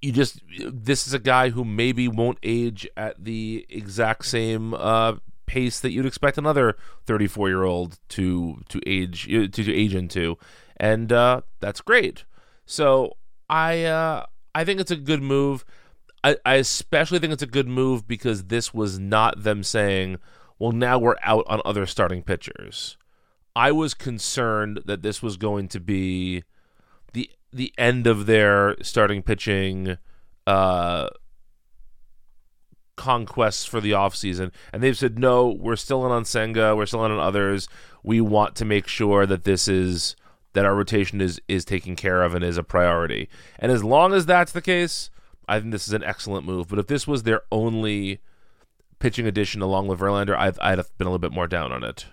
you 0.00 0.12
just 0.12 0.40
this 0.72 1.06
is 1.06 1.12
a 1.12 1.18
guy 1.18 1.50
who 1.50 1.64
maybe 1.64 2.06
won't 2.06 2.38
age 2.42 2.86
at 2.96 3.22
the 3.22 3.66
exact 3.68 4.24
same 4.26 4.72
uh, 4.74 5.16
pace 5.46 5.80
that 5.80 5.92
you'd 5.92 6.06
expect 6.06 6.38
another 6.38 6.76
34 7.06 7.48
year 7.48 7.64
old 7.64 7.98
to 8.10 8.60
to 8.68 8.80
age 8.86 9.26
to, 9.26 9.48
to 9.48 9.74
age 9.74 9.94
into, 9.94 10.36
and 10.76 11.12
uh, 11.12 11.42
that's 11.60 11.80
great. 11.80 12.24
So 12.64 13.16
I 13.48 13.84
uh, 13.84 14.26
I 14.54 14.64
think 14.64 14.80
it's 14.80 14.90
a 14.90 14.96
good 14.96 15.22
move. 15.22 15.64
I, 16.24 16.36
I 16.44 16.54
especially 16.54 17.18
think 17.18 17.32
it's 17.32 17.42
a 17.42 17.46
good 17.46 17.68
move 17.68 18.08
because 18.08 18.44
this 18.44 18.74
was 18.74 18.98
not 18.98 19.42
them 19.42 19.62
saying, 19.62 20.18
"Well, 20.58 20.72
now 20.72 20.98
we're 20.98 21.16
out 21.22 21.44
on 21.48 21.62
other 21.64 21.86
starting 21.86 22.22
pitchers." 22.22 22.96
I 23.54 23.72
was 23.72 23.94
concerned 23.94 24.82
that 24.84 25.02
this 25.02 25.22
was 25.22 25.36
going 25.36 25.68
to 25.68 25.80
be 25.80 26.44
the 27.12 27.30
the 27.52 27.72
end 27.78 28.06
of 28.06 28.26
their 28.26 28.76
starting 28.82 29.22
pitching 29.22 29.96
uh, 30.46 31.08
conquests 32.96 33.64
for 33.64 33.80
the 33.80 33.92
offseason. 33.92 34.50
And 34.72 34.82
they've 34.82 34.96
said, 34.96 35.18
no, 35.18 35.48
we're 35.48 35.76
still 35.76 36.04
in 36.06 36.12
on 36.12 36.24
Senga, 36.24 36.74
we're 36.74 36.86
still 36.86 37.04
in 37.04 37.12
on 37.12 37.20
others. 37.20 37.68
We 38.02 38.20
want 38.20 38.56
to 38.56 38.64
make 38.64 38.88
sure 38.88 39.26
that 39.26 39.44
this 39.44 39.68
is 39.68 40.16
that 40.54 40.64
our 40.64 40.74
rotation 40.74 41.20
is 41.20 41.40
is 41.48 41.64
taken 41.66 41.96
care 41.96 42.22
of 42.22 42.34
and 42.34 42.42
is 42.42 42.56
a 42.56 42.62
priority. 42.62 43.28
And 43.58 43.70
as 43.70 43.84
long 43.84 44.14
as 44.14 44.24
that's 44.26 44.52
the 44.52 44.62
case, 44.62 45.10
I 45.46 45.60
think 45.60 45.72
this 45.72 45.86
is 45.86 45.92
an 45.92 46.02
excellent 46.02 46.46
move. 46.46 46.68
But 46.68 46.78
if 46.78 46.86
this 46.86 47.06
was 47.06 47.24
their 47.24 47.42
only 47.52 48.20
pitching 48.98 49.26
addition 49.26 49.60
along 49.60 49.88
with 49.88 50.00
Verlander, 50.00 50.36
I'd, 50.36 50.58
I'd 50.60 50.78
have 50.78 50.96
been 50.96 51.06
a 51.06 51.10
little 51.10 51.18
bit 51.18 51.32
more 51.32 51.46
down 51.46 51.72
on 51.72 51.84
it. 51.84 52.06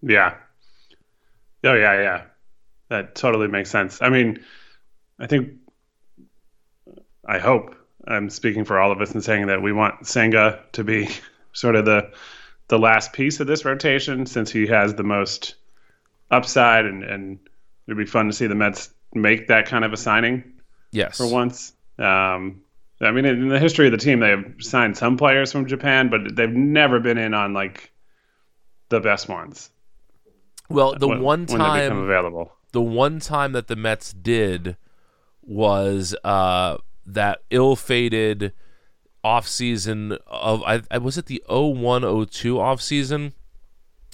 Yeah. 0.00 0.36
Oh 1.64 1.74
yeah, 1.74 2.00
yeah. 2.00 2.22
That 2.88 3.14
totally 3.14 3.48
makes 3.48 3.70
sense. 3.70 4.00
I 4.00 4.08
mean, 4.08 4.42
I 5.18 5.26
think 5.26 5.52
I 7.26 7.38
hope 7.38 7.76
I'm 8.06 8.30
speaking 8.30 8.64
for 8.64 8.80
all 8.80 8.92
of 8.92 9.00
us 9.00 9.14
in 9.14 9.20
saying 9.20 9.46
that 9.46 9.62
we 9.62 9.72
want 9.72 10.06
Senga 10.06 10.60
to 10.72 10.84
be 10.84 11.08
sort 11.52 11.76
of 11.76 11.84
the 11.84 12.10
the 12.68 12.78
last 12.78 13.12
piece 13.12 13.40
of 13.40 13.46
this 13.46 13.64
rotation 13.64 14.24
since 14.24 14.50
he 14.50 14.66
has 14.66 14.94
the 14.94 15.02
most 15.02 15.56
upside 16.30 16.86
and, 16.86 17.02
and 17.02 17.38
it'd 17.86 17.98
be 17.98 18.06
fun 18.06 18.26
to 18.26 18.32
see 18.32 18.46
the 18.46 18.54
Mets 18.54 18.92
make 19.14 19.48
that 19.48 19.66
kind 19.66 19.84
of 19.84 19.92
a 19.92 19.96
signing. 19.96 20.44
Yes. 20.90 21.18
For 21.18 21.26
once. 21.26 21.72
Um, 21.98 22.62
I 23.00 23.10
mean, 23.10 23.24
in 23.24 23.48
the 23.48 23.58
history 23.58 23.86
of 23.86 23.92
the 23.92 23.98
team, 23.98 24.20
they 24.20 24.30
have 24.30 24.44
signed 24.60 24.96
some 24.96 25.16
players 25.16 25.52
from 25.52 25.66
Japan, 25.66 26.08
but 26.08 26.36
they've 26.36 26.48
never 26.48 27.00
been 27.00 27.18
in 27.18 27.34
on 27.34 27.52
like 27.52 27.92
the 28.88 29.00
best 29.00 29.28
ones. 29.28 29.70
Well, 30.68 30.94
the 30.94 31.08
when, 31.08 31.20
one 31.20 31.46
time 31.46 31.98
available, 31.98 32.52
the 32.72 32.80
one 32.80 33.18
time 33.18 33.52
that 33.52 33.66
the 33.66 33.76
Mets 33.76 34.12
did 34.12 34.76
was 35.42 36.14
uh, 36.22 36.78
that 37.06 37.42
ill-fated 37.50 38.52
off 39.24 39.46
season 39.46 40.18
of 40.26 40.62
I, 40.64 40.82
I 40.90 40.98
was 40.98 41.16
it 41.16 41.26
the 41.26 41.42
0102 41.48 42.60
off 42.60 42.80
season 42.80 43.32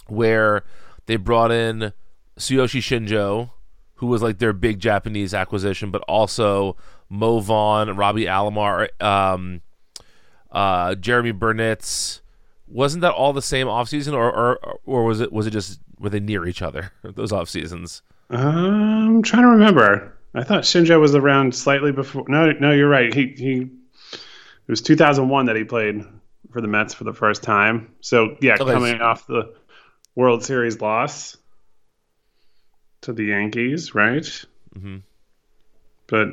where 0.07 0.65
they 1.07 1.17
brought 1.17 1.51
in 1.51 1.93
Tsuyoshi 2.39 2.81
Shinjo, 2.81 3.51
who 3.97 4.07
was 4.07 4.23
like 4.23 4.39
their 4.39 4.53
big 4.53 4.79
Japanese 4.79 5.35
acquisition, 5.35 5.91
but 5.91 6.03
also 6.03 6.77
Mo 7.09 7.41
Vaughn, 7.41 7.97
Robbie 7.97 8.27
Alomar, 8.27 8.89
um, 9.03 9.63
uh, 10.51 10.91
Jeromy 10.91 11.33
Burnitz. 11.33 12.21
Wasn't 12.67 13.01
that 13.01 13.13
all 13.13 13.33
the 13.33 13.43
same 13.43 13.67
offseason 13.67 14.13
or, 14.13 14.31
or 14.31 14.79
or 14.85 15.05
was 15.05 15.21
it 15.21 15.33
was 15.33 15.47
it 15.47 15.53
just 15.53 15.81
were 15.99 16.11
they 16.11 16.21
near 16.21 16.47
each 16.47 16.61
other 16.61 16.93
those 17.03 17.33
off 17.33 17.49
seasons? 17.49 18.03
I'm 18.31 19.23
trying 19.23 19.43
to 19.43 19.49
remember. 19.49 20.18
I 20.35 20.45
thought 20.45 20.63
Shinjo 20.65 21.01
was 21.01 21.15
around 21.15 21.55
slightly 21.55 21.93
before. 21.93 22.25
No, 22.29 22.53
no, 22.53 22.73
you're 22.73 22.89
right. 22.89 23.13
He 23.13 23.29
he. 23.37 23.61
It 23.63 24.71
was 24.73 24.83
2001 24.83 25.47
that 25.47 25.57
he 25.57 25.65
played 25.65 26.05
for 26.53 26.61
the 26.61 26.69
Mets 26.69 26.93
for 26.95 27.05
the 27.05 27.15
first 27.15 27.43
time. 27.43 27.95
So 28.01 28.37
yeah, 28.41 28.57
Okay. 28.61 28.73
coming 28.73 29.01
off 29.01 29.27
the 29.27 29.55
World 30.15 30.45
Series 30.45 30.81
loss 30.81 31.37
to 33.03 33.13
the 33.15 33.25
Yankees, 33.25 33.95
right? 33.95 34.23
Mm-hmm. 34.77 34.97
But 36.07 36.29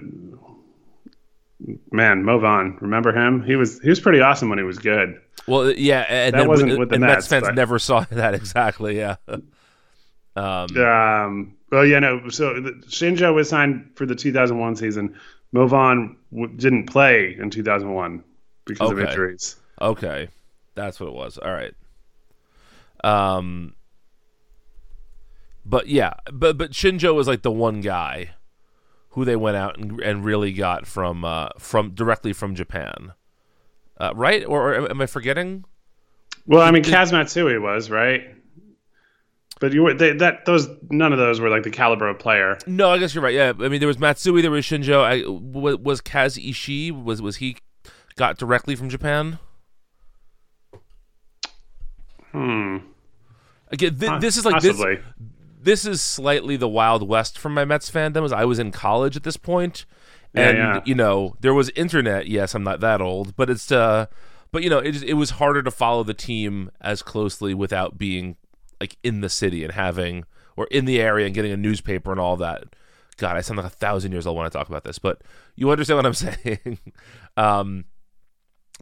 man, 1.91 2.23
Mo 2.23 2.39
Vaughn, 2.39 2.77
remember 2.81 3.11
him? 3.13 3.41
He 3.43 3.55
was 3.55 3.79
he 3.79 3.89
was 3.89 3.99
pretty 3.99 4.19
awesome 4.21 4.49
when 4.49 4.57
he 4.59 4.65
was 4.65 4.77
good. 4.79 5.19
Well, 5.47 5.71
yeah, 5.71 6.01
and 6.09 6.35
That 6.35 6.47
wasn't 6.47 6.71
and 6.71 6.79
with 6.79 6.89
the 6.89 6.99
Mets 6.99 7.13
Mets, 7.15 7.27
fans 7.27 7.43
but- 7.45 7.55
never 7.55 7.79
saw 7.79 8.01
that 8.11 8.33
exactly. 8.33 8.97
Yeah. 8.97 9.15
Um, 9.27 10.67
Um, 10.77 11.54
well, 11.71 11.85
yeah, 11.85 11.99
no. 11.99 12.29
So 12.29 12.55
Shinjo 12.87 13.33
was 13.33 13.49
signed 13.49 13.91
for 13.95 14.05
the 14.05 14.15
2001 14.15 14.75
season. 14.75 15.15
Mo 15.51 15.67
Vaughn 15.67 16.17
w- 16.31 16.55
didn't 16.55 16.85
play 16.85 17.35
in 17.39 17.49
2001 17.49 18.23
because 18.65 18.91
of 18.91 18.99
injuries. 18.99 19.55
Okay, 19.81 20.29
that's 20.75 20.99
what 20.99 21.07
it 21.07 21.13
was. 21.13 21.37
All 21.37 21.51
right. 21.51 21.73
Um, 23.03 23.75
but 25.65 25.87
yeah, 25.87 26.13
but 26.31 26.57
but 26.57 26.71
Shinjo 26.71 27.13
was 27.13 27.27
like 27.27 27.41
the 27.41 27.51
one 27.51 27.81
guy 27.81 28.31
who 29.09 29.23
they 29.23 29.35
went 29.35 29.55
out 29.55 29.77
and, 29.77 29.99
and 30.01 30.25
really 30.25 30.51
got 30.51 30.85
from 30.85 31.23
uh, 31.23 31.49
from 31.57 31.91
directly 31.91 32.33
from 32.33 32.53
Japan, 32.53 33.13
uh, 33.97 34.11
right? 34.13 34.43
Or, 34.45 34.73
or 34.73 34.89
am 34.89 35.01
I 35.01 35.05
forgetting? 35.05 35.65
Well, 36.45 36.61
I 36.61 36.71
mean, 36.71 36.83
Kaz 36.83 37.11
Matsui 37.11 37.57
was 37.57 37.89
right, 37.89 38.34
but 39.59 39.73
you 39.73 39.83
were 39.83 39.93
they, 39.93 40.13
that 40.13 40.45
those 40.45 40.67
none 40.89 41.11
of 41.13 41.19
those 41.19 41.39
were 41.39 41.49
like 41.49 41.63
the 41.63 41.71
caliber 41.71 42.07
of 42.07 42.19
player. 42.19 42.57
No, 42.67 42.91
I 42.91 42.97
guess 42.97 43.13
you're 43.15 43.23
right. 43.23 43.33
Yeah, 43.33 43.53
I 43.59 43.67
mean 43.69 43.79
there 43.79 43.87
was 43.87 43.99
Matsui, 43.99 44.41
there 44.41 44.51
was 44.51 44.65
Shinjo. 44.65 45.01
I, 45.03 45.27
was, 45.27 45.77
was 45.77 46.01
Kaz 46.01 46.37
Ishii 46.43 47.03
was 47.03 47.21
was 47.21 47.37
he 47.37 47.57
got 48.15 48.37
directly 48.37 48.75
from 48.75 48.89
Japan? 48.89 49.39
Hmm. 52.31 52.77
Again, 53.71 53.97
Pos- 53.97 54.21
this 54.21 54.37
is 54.37 54.45
like 54.45 54.61
this. 54.61 54.73
possibly. 54.77 54.99
This 55.61 55.85
is 55.85 56.01
slightly 56.01 56.57
the 56.57 56.67
wild 56.69 57.07
west 57.07 57.39
from 57.39 57.53
my 57.53 57.65
Mets 57.65 57.89
fandom. 57.89 58.23
As 58.23 58.31
I 58.31 58.45
was 58.45 58.59
in 58.59 58.71
college 58.71 59.15
at 59.15 59.23
this 59.23 59.37
point, 59.37 59.85
Yeah, 60.33 60.49
and 60.49 60.57
yeah. 60.57 60.81
you 60.85 60.95
know 60.95 61.35
there 61.41 61.53
was 61.53 61.69
internet. 61.71 62.27
Yes, 62.27 62.53
I'm 62.53 62.63
not 62.63 62.81
that 62.81 63.01
old, 63.01 63.35
but 63.35 63.49
it's 63.49 63.71
uh, 63.71 64.05
but 64.51 64.61
you 64.63 64.69
know 64.69 64.79
it 64.79 65.01
it 65.03 65.13
was 65.13 65.31
harder 65.31 65.63
to 65.63 65.71
follow 65.71 66.03
the 66.03 66.13
team 66.13 66.69
as 66.81 67.01
closely 67.01 67.53
without 67.53 67.97
being 67.97 68.35
like 68.79 68.97
in 69.03 69.21
the 69.21 69.29
city 69.29 69.63
and 69.63 69.73
having 69.73 70.25
or 70.57 70.67
in 70.71 70.85
the 70.85 71.01
area 71.01 71.25
and 71.25 71.35
getting 71.35 71.51
a 71.51 71.57
newspaper 71.57 72.11
and 72.11 72.19
all 72.19 72.37
that. 72.37 72.63
God, 73.17 73.37
I 73.37 73.41
sound 73.41 73.57
like 73.57 73.65
a 73.65 73.69
thousand 73.69 74.11
years 74.11 74.27
old 74.27 74.37
when 74.37 74.45
I 74.45 74.49
talk 74.49 74.67
about 74.67 74.83
this, 74.83 74.99
but 74.99 75.21
you 75.55 75.69
understand 75.69 75.97
what 75.97 76.05
I'm 76.05 76.13
saying. 76.13 76.79
um, 77.37 77.85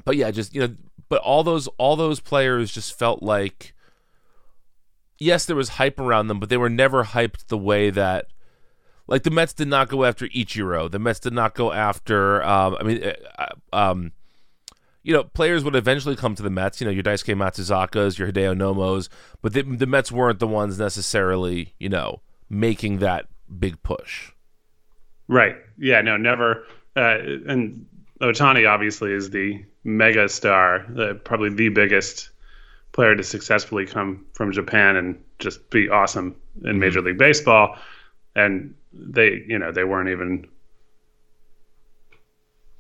but 0.06 0.16
yeah, 0.16 0.32
just 0.32 0.54
you 0.56 0.62
know, 0.62 0.76
but 1.10 1.22
all 1.22 1.44
those 1.44 1.68
all 1.78 1.96
those 1.96 2.20
players 2.20 2.72
just 2.72 2.98
felt 2.98 3.22
like 3.22 3.74
yes, 5.20 5.46
there 5.46 5.56
was 5.56 5.70
hype 5.70 6.00
around 6.00 6.28
them, 6.28 6.40
but 6.40 6.50
they 6.50 6.58
were 6.58 6.70
never 6.70 7.04
hyped 7.04 7.48
the 7.48 7.58
way 7.58 7.90
that 7.90 8.28
like 9.08 9.24
the 9.24 9.32
Mets 9.32 9.54
did 9.54 9.68
not 9.68 9.90
go 9.90 10.04
after 10.04 10.28
Ichiro. 10.28 10.90
The 10.90 11.00
Mets 11.00 11.20
did 11.20 11.34
not 11.34 11.54
go 11.54 11.72
after 11.72 12.42
um, 12.44 12.76
I 12.80 12.84
mean 12.84 13.14
uh, 13.38 13.46
um, 13.72 14.12
you 15.04 15.14
know, 15.14 15.24
players 15.24 15.64
would 15.64 15.76
eventually 15.76 16.16
come 16.16 16.34
to 16.36 16.44
the 16.44 16.50
Mets, 16.50 16.80
you 16.80 16.86
know, 16.86 16.92
your 16.92 17.04
Daisuke 17.04 17.36
Matsuzakas, 17.36 18.18
your 18.18 18.32
Hideo 18.32 18.56
Nomos, 18.56 19.10
but 19.42 19.54
the, 19.54 19.62
the 19.62 19.86
Mets 19.86 20.12
weren't 20.12 20.40
the 20.40 20.48
ones 20.48 20.80
necessarily, 20.80 21.74
you 21.78 21.90
know, 21.90 22.22
making 22.50 23.00
that 23.00 23.28
big 23.60 23.82
push. 23.84 24.32
Right. 25.28 25.58
Yeah. 25.78 26.02
No. 26.02 26.18
Never. 26.18 26.66
Uh, 26.96 27.18
and 27.48 27.86
Ohtani 28.22 28.70
obviously 28.70 29.12
is 29.12 29.30
the 29.30 29.64
mega 29.84 30.30
star, 30.30 30.86
uh, 30.98 31.14
probably 31.16 31.50
the 31.50 31.70
biggest 31.70 32.30
player 32.94 33.16
to 33.16 33.24
successfully 33.24 33.86
come 33.86 34.26
from 34.34 34.52
Japan 34.52 34.96
and 34.96 35.22
just 35.40 35.70
be 35.70 35.90
awesome 35.90 36.36
in 36.64 36.80
Major 36.80 37.02
League 37.02 37.18
Baseball. 37.18 37.78
And 38.36 38.74
they, 38.94 39.44
you 39.48 39.60
know, 39.60 39.72
they 39.72 39.84
weren't 39.84 40.10
even 40.10 40.48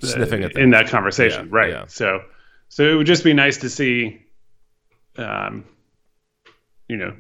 Sniffing 0.07 0.43
at 0.43 0.53
them. 0.53 0.63
in 0.63 0.69
that 0.71 0.87
conversation, 0.89 1.45
Yeah, 1.47 1.55
right? 1.57 1.69
yeah. 1.71 1.85
So, 1.87 2.21
so 2.69 2.83
it 2.83 2.95
would 2.95 3.07
just 3.07 3.23
be 3.23 3.33
nice 3.33 3.57
to 3.57 3.69
see, 3.69 4.25
um, 5.17 5.65
you 6.87 6.97
know, 6.97 7.15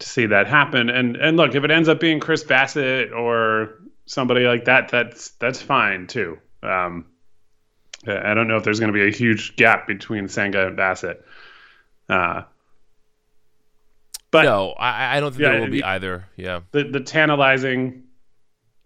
to 0.00 0.08
see 0.08 0.26
that 0.26 0.46
happen. 0.46 0.90
And 0.90 1.16
and 1.16 1.36
look, 1.36 1.54
if 1.54 1.64
it 1.64 1.70
ends 1.70 1.88
up 1.88 2.00
being 2.00 2.20
Chris 2.20 2.42
Bassitt 2.44 3.12
or 3.12 3.74
somebody 4.06 4.44
like 4.46 4.64
that, 4.66 4.88
that's 4.88 5.30
that's 5.40 5.62
fine 5.62 6.06
too. 6.06 6.38
Um, 6.62 7.06
I 8.06 8.34
don't 8.34 8.48
know 8.48 8.56
if 8.56 8.64
there's 8.64 8.80
going 8.80 8.92
to 8.92 8.98
be 8.98 9.06
a 9.06 9.10
huge 9.12 9.56
gap 9.56 9.86
between 9.86 10.28
Senga 10.28 10.66
and 10.66 10.76
Bassitt. 10.76 11.22
Uh, 12.08 12.42
but 14.30 14.42
no, 14.42 14.70
I, 14.72 15.16
I 15.16 15.20
don't 15.20 15.30
think 15.32 15.42
Yeah, 15.42 15.52
there 15.52 15.60
will 15.60 15.70
be 15.70 15.84
either. 15.84 16.26
Yeah. 16.36 16.60
the 16.72 16.84
the 16.84 17.00
tantalizing 17.00 18.03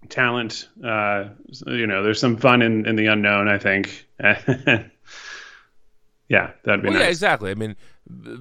talent, 0.09 0.69
uh, 0.85 1.29
you 1.67 1.87
know, 1.87 2.03
there's 2.03 2.21
some 2.21 2.37
fun 2.37 2.63
in 2.63 2.87
in 2.87 2.97
the 2.97 3.07
unknown. 3.07 3.49
I 3.49 3.59
think. 3.59 4.07
yeah, 4.21 4.85
that'd 6.65 6.83
be 6.83 6.89
Well, 6.89 6.93
nice. 6.93 7.03
yeah, 7.03 7.09
exactly. 7.09 7.51
I 7.51 7.55
mean, 7.55 7.77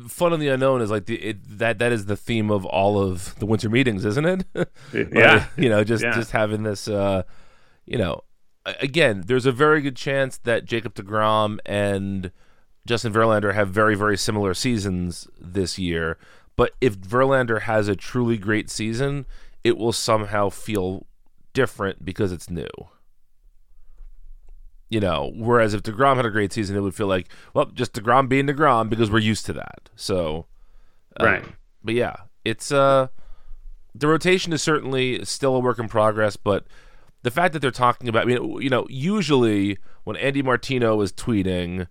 fun 0.07 0.33
in 0.33 0.39
the 0.39 0.49
unknown 0.49 0.81
is 0.81 0.91
like 0.91 1.05
the 1.05 1.15
it, 1.15 1.37
that 1.59 1.79
that 1.79 1.91
is 1.91 2.05
the 2.05 2.17
theme 2.17 2.51
of 2.51 2.65
all 2.65 3.01
of 3.01 3.37
the 3.39 3.45
winter 3.45 3.69
meetings, 3.69 4.05
isn't 4.05 4.25
it? 4.25 4.45
Like, 4.93 5.13
Yeah. 5.13 5.45
you 5.57 5.69
know, 5.69 5.83
just 5.83 6.03
Yeah. 6.03 6.13
just 6.13 6.31
having 6.31 6.63
this, 6.63 6.87
uh, 6.87 7.23
you 7.85 7.97
know, 7.97 8.23
again, 8.81 9.23
there's 9.27 9.45
a 9.45 9.51
very 9.51 9.81
good 9.81 9.95
chance 9.95 10.37
that 10.39 10.65
Jacob 10.65 10.93
Degrom 10.95 11.59
and 11.65 12.31
Justin 12.85 13.13
Verlander 13.13 13.53
have 13.53 13.69
very 13.69 13.95
very 13.95 14.17
similar 14.17 14.53
seasons 14.53 15.27
this 15.39 15.79
year. 15.79 16.17
But 16.55 16.73
if 16.81 16.97
Verlander 16.97 17.61
has 17.61 17.87
a 17.87 17.95
truly 17.95 18.37
great 18.37 18.69
season, 18.69 19.25
it 19.63 19.77
will 19.77 19.93
somehow 19.93 20.49
feel 20.49 21.05
different 21.57 22.05
because 22.05 22.31
it's 22.31 22.51
new. 22.51 22.69
You 24.89 24.99
know, 24.99 25.31
whereas 25.35 25.73
if 25.73 25.81
Degrom 25.81 26.17
had 26.17 26.25
a 26.27 26.29
great 26.29 26.53
season, 26.53 26.77
it 26.77 26.81
would 26.81 26.93
feel 26.93 27.07
like, 27.07 27.29
well, 27.55 27.65
just 27.65 27.93
Degrom 27.93 28.29
being 28.29 28.45
Degrom 28.45 28.91
because 28.91 29.09
we're 29.09 29.17
used 29.17 29.47
to 29.47 29.53
that. 29.53 29.89
So, 29.95 30.45
um, 31.19 31.25
Right. 31.25 31.45
But 31.83 31.95
yeah, 31.95 32.15
it's 32.45 32.71
uh, 32.71 33.07
the 33.95 34.07
rotation 34.07 34.53
is 34.53 34.61
certainly 34.61 35.25
still 35.25 35.55
a 35.55 35.59
work 35.59 35.79
in 35.79 35.89
progress. 35.89 36.37
But 36.37 36.67
the 37.23 37.31
fact 37.31 37.53
that 37.53 37.59
they're 37.59 37.71
talking 37.71 38.07
about, 38.07 38.21
I 38.21 38.25
mean, 38.25 38.61
you 38.61 38.69
know, 38.69 38.85
usually 38.87 39.79
when 40.03 40.15
Andy 40.15 40.43
Martino 40.43 41.01
is 41.01 41.11
tweeting, 41.11 41.87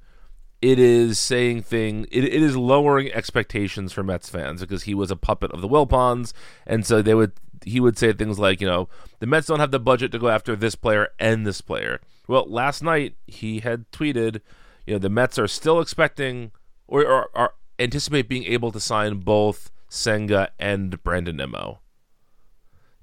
it 0.62 0.78
is 0.78 1.18
saying 1.18 1.62
thing. 1.62 2.06
It, 2.12 2.22
it 2.22 2.40
is 2.40 2.56
lowering 2.56 3.12
expectations 3.12 3.92
for 3.92 4.04
Mets 4.04 4.30
fans 4.30 4.60
because 4.60 4.84
he 4.84 4.94
was 4.94 5.10
a 5.10 5.16
puppet 5.16 5.50
of 5.50 5.60
the 5.60 5.68
Wilpons, 5.68 6.32
and 6.66 6.86
so 6.86 7.02
they 7.02 7.14
would 7.14 7.32
he 7.64 7.80
would 7.80 7.98
say 7.98 8.12
things 8.12 8.38
like, 8.38 8.60
you 8.60 8.66
know, 8.66 8.88
the 9.18 9.26
Mets 9.26 9.46
don't 9.46 9.60
have 9.60 9.70
the 9.70 9.80
budget 9.80 10.12
to 10.12 10.18
go 10.18 10.28
after 10.28 10.54
this 10.56 10.74
player 10.74 11.08
and 11.18 11.46
this 11.46 11.60
player. 11.60 12.00
Well, 12.28 12.44
last 12.48 12.82
night 12.82 13.14
he 13.26 13.60
had 13.60 13.90
tweeted, 13.92 14.40
you 14.86 14.94
know, 14.94 14.98
the 14.98 15.08
Mets 15.08 15.38
are 15.38 15.48
still 15.48 15.80
expecting 15.80 16.52
or, 16.86 17.06
or, 17.06 17.30
or 17.34 17.54
anticipate 17.78 18.28
being 18.28 18.44
able 18.44 18.72
to 18.72 18.80
sign 18.80 19.20
both 19.20 19.70
Senga 19.88 20.50
and 20.58 21.02
Brandon 21.02 21.36
Nimmo. 21.36 21.80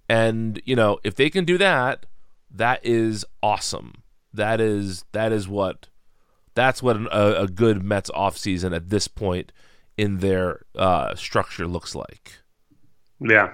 And 0.10 0.62
you 0.66 0.76
know, 0.76 1.00
if 1.04 1.16
they 1.16 1.30
can 1.30 1.46
do 1.46 1.58
that, 1.58 2.06
that 2.52 2.86
is 2.86 3.26
awesome. 3.42 4.04
That 4.34 4.60
is 4.60 5.06
that 5.12 5.32
is 5.32 5.48
what 5.48 5.88
that's 6.56 6.84
what 6.84 6.96
an, 6.98 7.08
a, 7.12 7.44
a 7.44 7.48
good 7.48 7.84
Mets 7.84 8.12
offseason 8.12 8.76
at 8.76 8.90
this 8.90 9.08
point 9.08 9.52
in 9.98 10.20
their 10.20 10.66
uh, 10.76 11.16
structure 11.16 11.68
looks 11.68 11.96
like. 11.96 12.40
Yeah. 13.20 13.54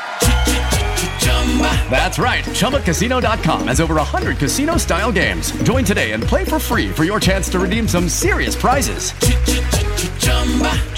That's 1.91 2.17
right. 2.17 2.43
ChumbaCasino.com 2.45 3.67
has 3.67 3.81
over 3.81 3.95
100 3.95 4.37
casino 4.37 4.77
style 4.77 5.11
games. 5.11 5.51
Join 5.63 5.83
today 5.83 6.13
and 6.13 6.23
play 6.23 6.45
for 6.45 6.59
free 6.59 6.89
for 6.89 7.03
your 7.03 7.19
chance 7.19 7.49
to 7.49 7.59
redeem 7.59 7.87
some 7.87 8.07
serious 8.07 8.55
prizes. 8.55 9.11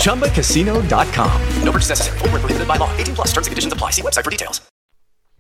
ChumbaCasino.com. 0.03 1.41
No 1.63 1.71
purchase 1.71 1.89
necessary. 1.89 2.19
Full 2.19 2.29
prohibited 2.29 2.67
by 2.67 2.77
law. 2.77 2.95
18 2.97 3.15
plus 3.15 3.27
terms 3.29 3.47
and 3.47 3.51
conditions 3.51 3.73
apply. 3.73 3.89
See 3.89 4.03
website 4.03 4.23
for 4.23 4.29
details. 4.29 4.61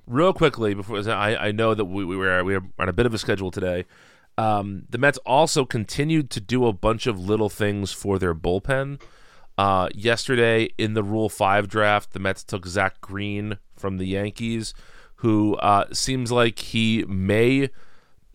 Real 0.05 0.33
quickly, 0.33 0.73
before 0.73 0.99
I, 1.09 1.35
I 1.35 1.51
know 1.51 1.73
that 1.73 1.85
we, 1.85 2.03
we 2.03 2.17
were 2.17 2.43
we 2.43 2.57
were 2.57 2.63
on 2.77 2.89
a 2.89 2.93
bit 2.93 3.05
of 3.05 3.13
a 3.13 3.17
schedule 3.17 3.51
today. 3.51 3.85
Um, 4.37 4.83
the 4.89 4.97
Mets 4.97 5.19
also 5.19 5.63
continued 5.63 6.29
to 6.31 6.41
do 6.41 6.65
a 6.65 6.73
bunch 6.73 7.07
of 7.07 7.19
little 7.19 7.49
things 7.49 7.93
for 7.93 8.19
their 8.19 8.33
bullpen. 8.33 8.99
Uh, 9.57 9.87
yesterday 9.93 10.69
in 10.77 10.93
the 10.93 11.03
Rule 11.03 11.29
Five 11.29 11.69
draft, 11.69 12.11
the 12.11 12.19
Mets 12.19 12.43
took 12.43 12.65
Zach 12.65 12.99
Greene 12.99 13.59
from 13.77 13.97
the 13.97 14.05
Yankees 14.05 14.73
who 15.23 15.55
uh, 15.55 15.85
seems 15.93 16.33
like 16.33 16.59
he 16.59 17.05
may 17.07 17.69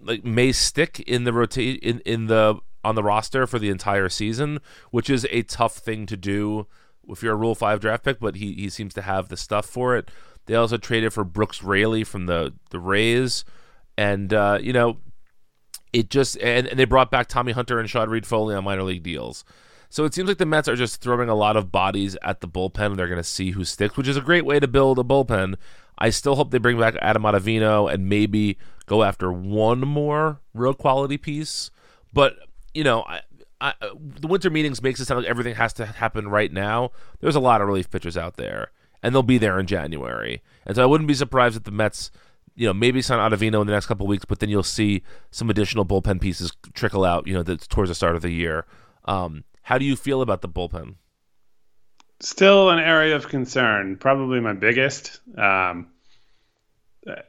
like 0.01 0.24
may 0.24 0.51
stick 0.51 1.01
in 1.01 1.24
the 1.24 1.35
rotate 1.35 1.79
in, 1.83 2.01
in 2.01 2.29
the 2.29 2.59
on 2.83 2.94
the 2.94 3.03
roster 3.03 3.46
for 3.46 3.59
the 3.59 3.68
entire 3.68 4.09
season, 4.09 4.59
which 4.90 5.11
is 5.11 5.27
a 5.31 5.42
tough 5.42 5.77
thing 5.77 6.07
to 6.07 6.16
do 6.16 6.66
if 7.07 7.22
you're 7.22 7.35
a 7.35 7.37
Rule 7.37 7.55
Five 7.55 7.81
draft 7.81 8.05
pick. 8.05 8.18
But 8.18 8.37
he 8.37 8.55
he 8.55 8.70
seems 8.70 8.94
to 8.94 9.03
have 9.03 9.29
the 9.29 9.37
stuff 9.37 9.66
for 9.66 9.96
it. 9.96 10.11
They 10.46 10.55
also 10.55 10.79
traded 10.79 11.12
for 11.12 11.24
Brooks 11.24 11.62
Raley 11.62 12.05
from 12.05 12.24
the 12.24 12.55
the 12.70 12.81
Rays, 12.81 13.44
and 13.98 14.33
uh, 14.33 14.59
you 14.59 14.72
know 14.72 14.96
it 15.92 16.09
just 16.09 16.38
and, 16.38 16.66
and 16.68 16.79
they 16.79 16.87
brought 16.87 17.11
back 17.11 17.29
Tommy 17.29 17.53
Hunter 17.53 17.79
and 17.79 17.88
Sean 17.88 18.09
Reid-Foley 18.09 18.55
on 18.55 18.64
minor 18.64 18.83
league 18.83 19.03
deals. 19.03 19.44
So 19.90 20.07
it 20.07 20.14
seems 20.14 20.29
like 20.29 20.38
the 20.38 20.46
Mets 20.46 20.68
are 20.68 20.77
just 20.77 21.03
throwing 21.03 21.29
a 21.29 21.35
lot 21.35 21.57
of 21.57 21.70
bodies 21.70 22.16
at 22.22 22.40
the 22.40 22.48
bullpen. 22.48 22.96
They're 22.96 23.09
going 23.09 23.16
to 23.16 23.24
see 23.24 23.51
who 23.51 23.64
sticks, 23.64 23.96
which 23.96 24.09
is 24.09 24.16
a 24.16 24.22
great 24.22 24.44
way 24.44 24.59
to 24.59 24.68
build 24.68 24.98
a 24.98 25.03
bullpen. 25.03 25.57
I 25.99 26.11
still 26.11 26.37
hope 26.37 26.51
they 26.51 26.59
bring 26.59 26.79
back 26.79 26.97
Adam 27.03 27.25
Ottavino 27.25 27.93
and 27.93 28.09
maybe 28.09 28.57
go 28.87 29.03
after 29.03 29.33
one 29.33 29.81
more 29.81 30.41
real 30.55 30.75
quality 30.75 31.19
piece. 31.19 31.71
But 32.13 32.37
you 32.75 32.85
know, 32.85 33.03
I, 33.03 33.21
I, 33.61 33.75
the 33.93 34.29
winter 34.29 34.51
meetings 34.51 34.83
makes 34.83 35.01
it 35.01 35.07
sound 35.07 35.23
like 35.23 35.31
everything 35.31 35.55
has 35.57 35.73
to 35.75 35.87
happen 35.87 36.29
right 36.29 36.53
now. 36.53 36.93
There's 37.21 37.35
a 37.35 37.41
lot 37.41 37.61
of 37.61 37.67
relief 37.67 37.91
pitchers 37.91 38.17
out 38.17 38.37
there, 38.37 38.71
and 39.03 39.15
they'll 39.15 39.23
be 39.23 39.39
there 39.39 39.59
in 39.59 39.67
January. 39.67 40.43
And 40.65 40.77
so 40.77 40.83
I 40.83 40.87
wouldn't 40.87 41.09
be 41.09 41.15
surprised 41.15 41.57
if 41.57 41.65
the 41.65 41.71
Mets, 41.71 42.11
you 42.55 42.67
know, 42.67 42.75
maybe 42.75 43.03
sign 43.03 43.19
Ottavino 43.19 43.61
in 43.61 43.67
the 43.67 43.73
next 43.73 43.87
couple 43.87 44.07
weeks, 44.07 44.25
but 44.25 44.39
then 44.39 44.49
you'll 44.49 44.63
see 44.63 45.03
some 45.31 45.51
additional 45.51 45.85
bullpen 45.85 46.21
pieces 46.21 46.53
trickle 46.75 47.05
out, 47.05 47.27
you 47.27 47.35
know, 47.35 47.43
towards 47.43 47.91
the 47.91 47.95
start 47.95 48.15
of 48.15 48.23
the 48.23 48.31
year. 48.31 48.65
Um, 49.07 49.45
how 49.63 49.79
do 49.79 49.85
you 49.85 49.97
feel 49.97 50.23
about 50.23 50.43
the 50.43 50.49
bullpen? 50.49 50.95
Still 52.20 52.70
an 52.70 52.81
area 52.81 53.14
of 53.14 53.28
concern, 53.28 53.96
probably 53.96 54.40
my 54.40 54.52
biggest. 54.52 55.20
Um, 55.38 55.88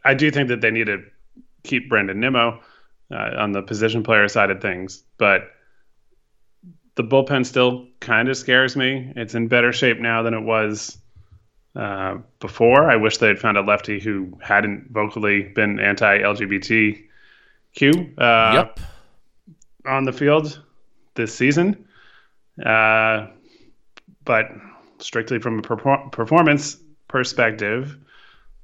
I 0.04 0.16
do 0.16 0.32
think 0.32 0.50
that 0.50 0.62
they 0.62 0.72
need 0.72 0.88
to 0.88 1.04
keep 1.64 1.90
Brandon 1.90 2.20
Nimmo 2.20 2.60
uh, 3.12 3.32
on 3.38 3.52
the 3.52 3.62
position 3.62 4.04
player 4.04 4.28
side 4.28 4.50
of 4.50 4.62
things, 4.62 5.04
but 5.18 5.52
the 6.96 7.04
bullpen 7.04 7.46
still 7.46 7.88
kind 8.00 8.30
of 8.30 8.36
scares 8.36 8.76
me. 8.76 9.14
It's 9.16 9.36
in 9.36 9.48
better 9.48 9.72
shape 9.72 10.00
now 10.00 10.24
than 10.24 10.34
it 10.34 10.42
was 10.42 10.98
uh, 11.76 12.18
before. 12.40 12.90
I 12.90 12.96
wish 12.96 13.18
they 13.18 13.28
had 13.28 13.40
found 13.40 13.58
a 13.58 13.62
lefty 13.62 14.00
who 14.00 14.38
hadn't 14.42 14.92
vocally 14.92 15.44
been 15.44 15.80
anti-LGBTQ 15.80 17.00
uh, 18.18 18.52
yep. 18.54 18.80
on 19.86 20.04
the 20.04 20.12
field 20.12 20.62
this 21.16 21.34
season. 21.34 21.88
Uh, 22.64 23.28
but 24.26 24.52
strictly 25.00 25.40
from 25.40 25.60
a 25.60 25.62
per- 25.62 26.10
performance 26.10 26.78
perspective, 27.08 27.98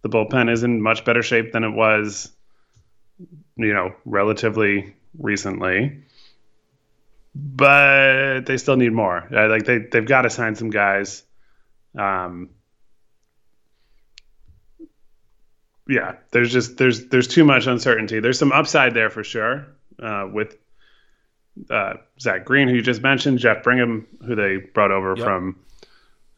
the 0.01 0.09
bullpen 0.09 0.51
is 0.51 0.63
in 0.63 0.81
much 0.81 1.05
better 1.05 1.23
shape 1.23 1.51
than 1.51 1.63
it 1.63 1.71
was, 1.71 2.31
you 3.55 3.73
know, 3.73 3.93
relatively 4.05 4.95
recently. 5.17 6.03
But 7.33 8.41
they 8.41 8.57
still 8.57 8.77
need 8.77 8.93
more. 8.93 9.27
Like 9.29 9.65
they 9.65 9.79
they've 9.79 10.05
got 10.05 10.21
to 10.21 10.29
sign 10.29 10.55
some 10.55 10.69
guys. 10.69 11.23
Um, 11.97 12.49
yeah, 15.87 16.15
there's 16.31 16.51
just 16.51 16.77
there's 16.77 17.07
there's 17.07 17.27
too 17.27 17.43
much 17.43 17.67
uncertainty. 17.67 18.19
There's 18.19 18.39
some 18.39 18.51
upside 18.51 18.93
there 18.93 19.09
for 19.09 19.23
sure 19.23 19.67
uh, 20.01 20.29
with 20.31 20.57
uh, 21.69 21.95
Zach 22.19 22.45
Greene, 22.45 22.67
who 22.67 22.75
you 22.75 22.81
just 22.81 23.01
mentioned, 23.01 23.39
Jeff 23.39 23.63
Brigham, 23.63 24.07
who 24.25 24.35
they 24.35 24.57
brought 24.57 24.91
over 24.91 25.15
yep. 25.15 25.25
from 25.25 25.57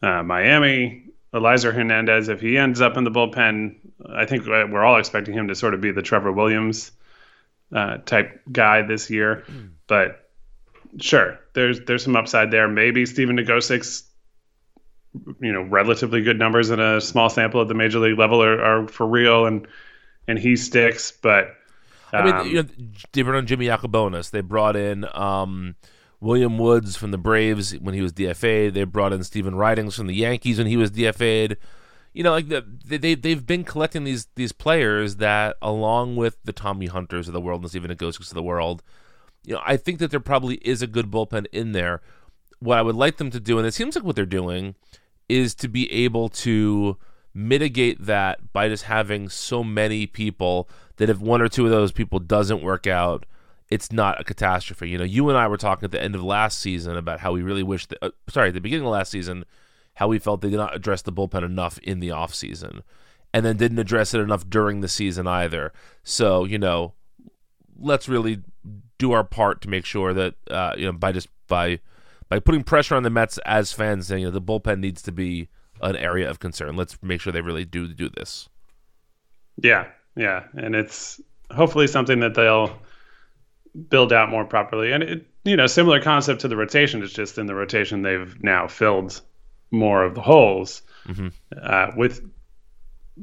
uh, 0.02 0.22
Miami, 0.22 1.04
Elieser 1.32 1.72
Hernandez. 1.72 2.28
If 2.28 2.40
he 2.40 2.56
ends 2.58 2.80
up 2.80 2.96
in 2.96 3.04
the 3.04 3.10
bullpen, 3.10 3.76
I 4.08 4.26
think 4.26 4.46
we're 4.46 4.84
all 4.84 4.98
expecting 4.98 5.34
him 5.34 5.48
to 5.48 5.54
sort 5.54 5.74
of 5.74 5.80
be 5.80 5.90
the 5.90 6.02
Trevor 6.02 6.32
Williams 6.32 6.92
uh, 7.74 7.98
type 7.98 8.40
guy 8.50 8.82
this 8.82 9.10
year. 9.10 9.44
Mm. 9.48 9.70
But 9.86 10.28
sure, 11.00 11.38
there's 11.54 11.80
there's 11.80 12.04
some 12.04 12.16
upside 12.16 12.50
there. 12.50 12.68
Maybe 12.68 13.06
Stephen 13.06 13.36
Nogosek's 13.36 14.04
you 15.40 15.52
know 15.52 15.62
relatively 15.62 16.22
good 16.22 16.38
numbers 16.38 16.70
in 16.70 16.80
a 16.80 17.00
small 17.00 17.30
sample 17.30 17.62
at 17.62 17.68
the 17.68 17.74
major 17.74 17.98
league 17.98 18.18
level 18.18 18.42
are, 18.42 18.62
are 18.62 18.88
for 18.88 19.06
real, 19.06 19.46
and 19.46 19.66
and 20.26 20.38
he 20.38 20.56
sticks, 20.56 21.12
but 21.12 21.54
I 22.12 22.24
mean, 22.24 22.34
um, 22.34 22.46
you 22.48 22.62
know, 22.62 22.68
they 23.12 23.22
brought 23.22 23.38
in 23.38 23.46
Jimmy 23.46 23.66
Yacabonis. 23.66 24.30
They 24.30 24.40
brought 24.40 24.76
in 24.76 25.04
um, 25.12 25.76
William 26.20 26.58
Woods 26.58 26.96
from 26.96 27.10
the 27.10 27.18
Braves 27.18 27.72
when 27.78 27.94
he 27.94 28.02
was 28.02 28.12
DFA'd. 28.12 28.74
They 28.74 28.84
brought 28.84 29.12
in 29.12 29.22
Stephen 29.24 29.54
Ridings 29.54 29.96
from 29.96 30.06
the 30.06 30.14
Yankees 30.14 30.58
when 30.58 30.66
he 30.66 30.76
was 30.76 30.90
DFA'd. 30.90 31.56
You 32.12 32.24
know, 32.24 32.32
like 32.32 32.48
the, 32.48 32.64
they 32.84 33.14
they've 33.14 33.46
been 33.46 33.64
collecting 33.64 34.04
these 34.04 34.26
these 34.34 34.52
players 34.52 35.16
that, 35.16 35.56
along 35.62 36.16
with 36.16 36.36
the 36.44 36.52
Tommy 36.52 36.86
Hunters 36.86 37.28
of 37.28 37.34
the 37.34 37.40
world 37.40 37.60
and 37.60 37.70
Stephen 37.70 37.90
Nogoseks 37.90 38.28
of 38.28 38.34
the 38.34 38.42
world, 38.42 38.82
you 39.44 39.54
know, 39.54 39.60
I 39.64 39.76
think 39.76 39.98
that 39.98 40.10
there 40.10 40.20
probably 40.20 40.56
is 40.56 40.82
a 40.82 40.86
good 40.86 41.10
bullpen 41.10 41.46
in 41.52 41.72
there. 41.72 42.00
What 42.58 42.78
I 42.78 42.82
would 42.82 42.96
like 42.96 43.18
them 43.18 43.30
to 43.30 43.40
do, 43.40 43.58
and 43.58 43.66
it 43.66 43.74
seems 43.74 43.94
like 43.94 44.04
what 44.04 44.16
they're 44.16 44.26
doing, 44.26 44.74
is 45.28 45.54
to 45.56 45.68
be 45.68 45.90
able 45.92 46.28
to 46.30 46.96
mitigate 47.32 48.04
that 48.06 48.52
by 48.52 48.68
just 48.68 48.84
having 48.84 49.28
so 49.28 49.62
many 49.62 50.06
people 50.06 50.68
that 50.96 51.08
if 51.08 51.20
one 51.20 51.40
or 51.40 51.48
two 51.48 51.64
of 51.64 51.70
those 51.70 51.92
people 51.92 52.18
doesn't 52.18 52.62
work 52.62 52.86
out, 52.86 53.24
it's 53.70 53.92
not 53.92 54.20
a 54.20 54.24
catastrophe. 54.24 54.88
You 54.88 54.98
know, 54.98 55.04
you 55.04 55.28
and 55.28 55.38
I 55.38 55.46
were 55.46 55.56
talking 55.56 55.84
at 55.84 55.90
the 55.90 56.02
end 56.02 56.14
of 56.14 56.22
last 56.22 56.58
season 56.58 56.96
about 56.96 57.20
how 57.20 57.32
we 57.32 57.42
really 57.42 57.62
wish 57.62 57.86
that, 57.86 57.98
uh, 58.02 58.10
sorry, 58.28 58.48
at 58.48 58.54
the 58.54 58.60
beginning 58.60 58.86
of 58.86 58.92
last 58.92 59.10
season, 59.10 59.44
how 59.94 60.08
we 60.08 60.18
felt 60.18 60.40
they 60.40 60.50
did 60.50 60.56
not 60.56 60.74
address 60.74 61.02
the 61.02 61.12
bullpen 61.12 61.44
enough 61.44 61.78
in 61.78 62.00
the 62.00 62.08
offseason 62.08 62.82
and 63.34 63.44
then 63.44 63.56
didn't 63.56 63.78
address 63.78 64.14
it 64.14 64.20
enough 64.20 64.48
during 64.48 64.80
the 64.80 64.88
season 64.88 65.26
either. 65.26 65.72
So, 66.02 66.44
you 66.44 66.58
know, 66.58 66.94
let's 67.78 68.08
really 68.08 68.42
do 68.98 69.12
our 69.12 69.24
part 69.24 69.60
to 69.62 69.68
make 69.68 69.84
sure 69.84 70.14
that, 70.14 70.34
uh, 70.50 70.74
you 70.76 70.86
know, 70.86 70.92
by 70.92 71.12
just 71.12 71.28
by, 71.46 71.80
by 72.28 72.40
putting 72.40 72.62
pressure 72.62 72.94
on 72.94 73.02
the 73.02 73.10
Mets 73.10 73.38
as 73.44 73.72
fans, 73.72 74.06
saying, 74.06 74.22
you 74.22 74.28
know, 74.28 74.32
the 74.32 74.40
bullpen 74.40 74.80
needs 74.80 75.02
to 75.02 75.12
be 75.12 75.48
an 75.80 75.96
area 75.96 76.28
of 76.28 76.38
concern. 76.38 76.76
Let's 76.76 77.00
make 77.02 77.20
sure 77.20 77.32
they 77.32 77.40
really 77.40 77.64
do 77.64 77.86
do 77.88 78.08
this. 78.08 78.48
Yeah, 79.62 79.86
yeah, 80.16 80.44
and 80.54 80.74
it's 80.74 81.20
hopefully 81.50 81.86
something 81.86 82.20
that 82.20 82.34
they'll 82.34 82.78
build 83.88 84.12
out 84.12 84.30
more 84.30 84.44
properly. 84.44 84.92
And 84.92 85.02
it, 85.02 85.26
you 85.44 85.56
know, 85.56 85.66
similar 85.66 86.00
concept 86.00 86.40
to 86.42 86.48
the 86.48 86.56
rotation. 86.56 87.02
It's 87.02 87.12
just 87.12 87.38
in 87.38 87.46
the 87.46 87.54
rotation 87.54 88.02
they've 88.02 88.36
now 88.42 88.66
filled 88.66 89.20
more 89.70 90.04
of 90.04 90.14
the 90.14 90.20
holes 90.20 90.82
mm-hmm. 91.06 91.28
uh, 91.60 91.88
with 91.96 92.22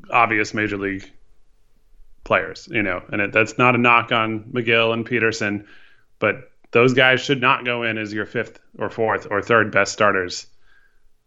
obvious 0.10 0.54
major 0.54 0.78
league 0.78 1.10
players. 2.24 2.68
You 2.72 2.84
know, 2.84 3.04
and 3.12 3.22
it, 3.22 3.32
that's 3.32 3.58
not 3.58 3.76
a 3.76 3.78
knock 3.78 4.12
on 4.12 4.46
Megill 4.54 4.94
and 4.94 5.06
Peterson, 5.06 5.68
but 6.20 6.52
those 6.72 6.94
guys 6.94 7.22
should 7.22 7.42
not 7.42 7.66
go 7.66 7.84
in 7.84 7.98
as 7.98 8.14
your 8.14 8.26
fifth 8.26 8.60
or 8.78 8.90
fourth 8.90 9.28
or 9.30 9.42
third 9.42 9.72
best 9.72 9.94
starters 9.94 10.48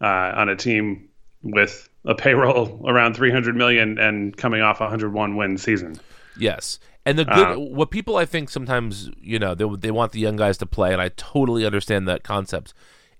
uh, 0.00 0.32
on 0.36 0.48
a 0.48 0.56
team 0.56 1.08
with 1.42 1.88
a 2.04 2.14
payroll 2.14 2.82
around 2.88 3.14
300 3.14 3.56
million 3.56 3.98
and 3.98 4.36
coming 4.36 4.60
off 4.60 4.80
a 4.80 4.84
101 4.84 5.36
win 5.36 5.58
season. 5.58 5.98
Yes. 6.38 6.78
And 7.08 7.18
the 7.18 7.24
good, 7.24 7.56
uh, 7.56 7.58
what 7.58 7.90
people 7.90 8.18
I 8.18 8.26
think 8.26 8.50
sometimes, 8.50 9.10
you 9.18 9.38
know, 9.38 9.54
they, 9.54 9.64
they 9.78 9.90
want 9.90 10.12
the 10.12 10.20
young 10.20 10.36
guys 10.36 10.58
to 10.58 10.66
play, 10.66 10.92
and 10.92 11.00
I 11.00 11.08
totally 11.08 11.64
understand 11.64 12.06
that 12.06 12.22
concept. 12.22 12.74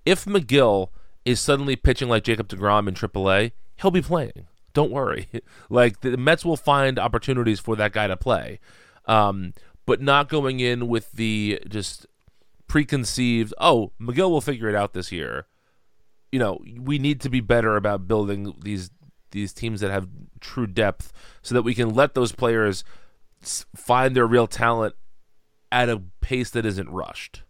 If 0.04 0.26
Megill 0.26 0.90
is 1.24 1.40
suddenly 1.40 1.74
pitching 1.74 2.10
like 2.10 2.22
Jacob 2.22 2.48
DeGrom 2.48 2.86
in 2.86 2.92
AAA, 2.92 3.52
he'll 3.80 3.90
be 3.90 4.02
playing. 4.02 4.46
Don't 4.74 4.90
worry. 4.90 5.28
like 5.70 6.02
the 6.02 6.18
Mets 6.18 6.44
will 6.44 6.58
find 6.58 6.98
opportunities 6.98 7.60
for 7.60 7.76
that 7.76 7.92
guy 7.92 8.06
to 8.06 8.16
play. 8.16 8.60
Um, 9.06 9.54
but 9.86 10.02
not 10.02 10.28
going 10.28 10.60
in 10.60 10.86
with 10.86 11.12
the 11.12 11.58
just 11.66 12.06
preconceived, 12.66 13.54
oh, 13.58 13.92
Megill 13.98 14.28
will 14.28 14.42
figure 14.42 14.68
it 14.68 14.74
out 14.74 14.92
this 14.92 15.10
year. 15.10 15.46
You 16.30 16.40
know, 16.40 16.62
we 16.78 16.98
need 16.98 17.22
to 17.22 17.30
be 17.30 17.40
better 17.40 17.74
about 17.76 18.06
building 18.06 18.54
these 18.62 18.90
these 19.30 19.54
teams 19.54 19.80
that 19.80 19.90
have 19.90 20.08
true 20.40 20.66
depth 20.66 21.10
so 21.40 21.54
that 21.54 21.62
we 21.62 21.74
can 21.74 21.94
let 21.94 22.12
those 22.14 22.32
players 22.32 22.84
find 23.40 24.14
their 24.14 24.26
real 24.26 24.46
talent 24.46 24.94
at 25.70 25.88
a 25.88 26.02
pace 26.20 26.50
that 26.50 26.66
isn't 26.66 26.88
rushed. 26.90 27.42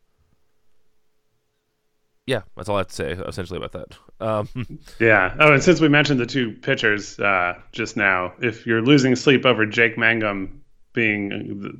Yeah, 2.26 2.42
that's 2.56 2.68
all 2.68 2.76
I 2.76 2.80
have 2.80 2.88
to 2.88 2.94
say 2.94 3.12
essentially 3.12 3.56
about 3.56 3.72
that. 3.72 3.98
Um, 4.20 4.78
yeah. 5.00 5.34
Oh, 5.40 5.54
and 5.54 5.62
since 5.62 5.80
we 5.80 5.88
mentioned 5.88 6.20
the 6.20 6.26
two 6.26 6.52
pitchers 6.52 7.18
uh, 7.18 7.54
just 7.72 7.96
now, 7.96 8.34
if 8.42 8.66
you're 8.66 8.82
losing 8.82 9.16
sleep 9.16 9.46
over 9.46 9.64
Jake 9.64 9.96
Mangum 9.96 10.62
being, 10.92 11.28
the, 11.60 11.78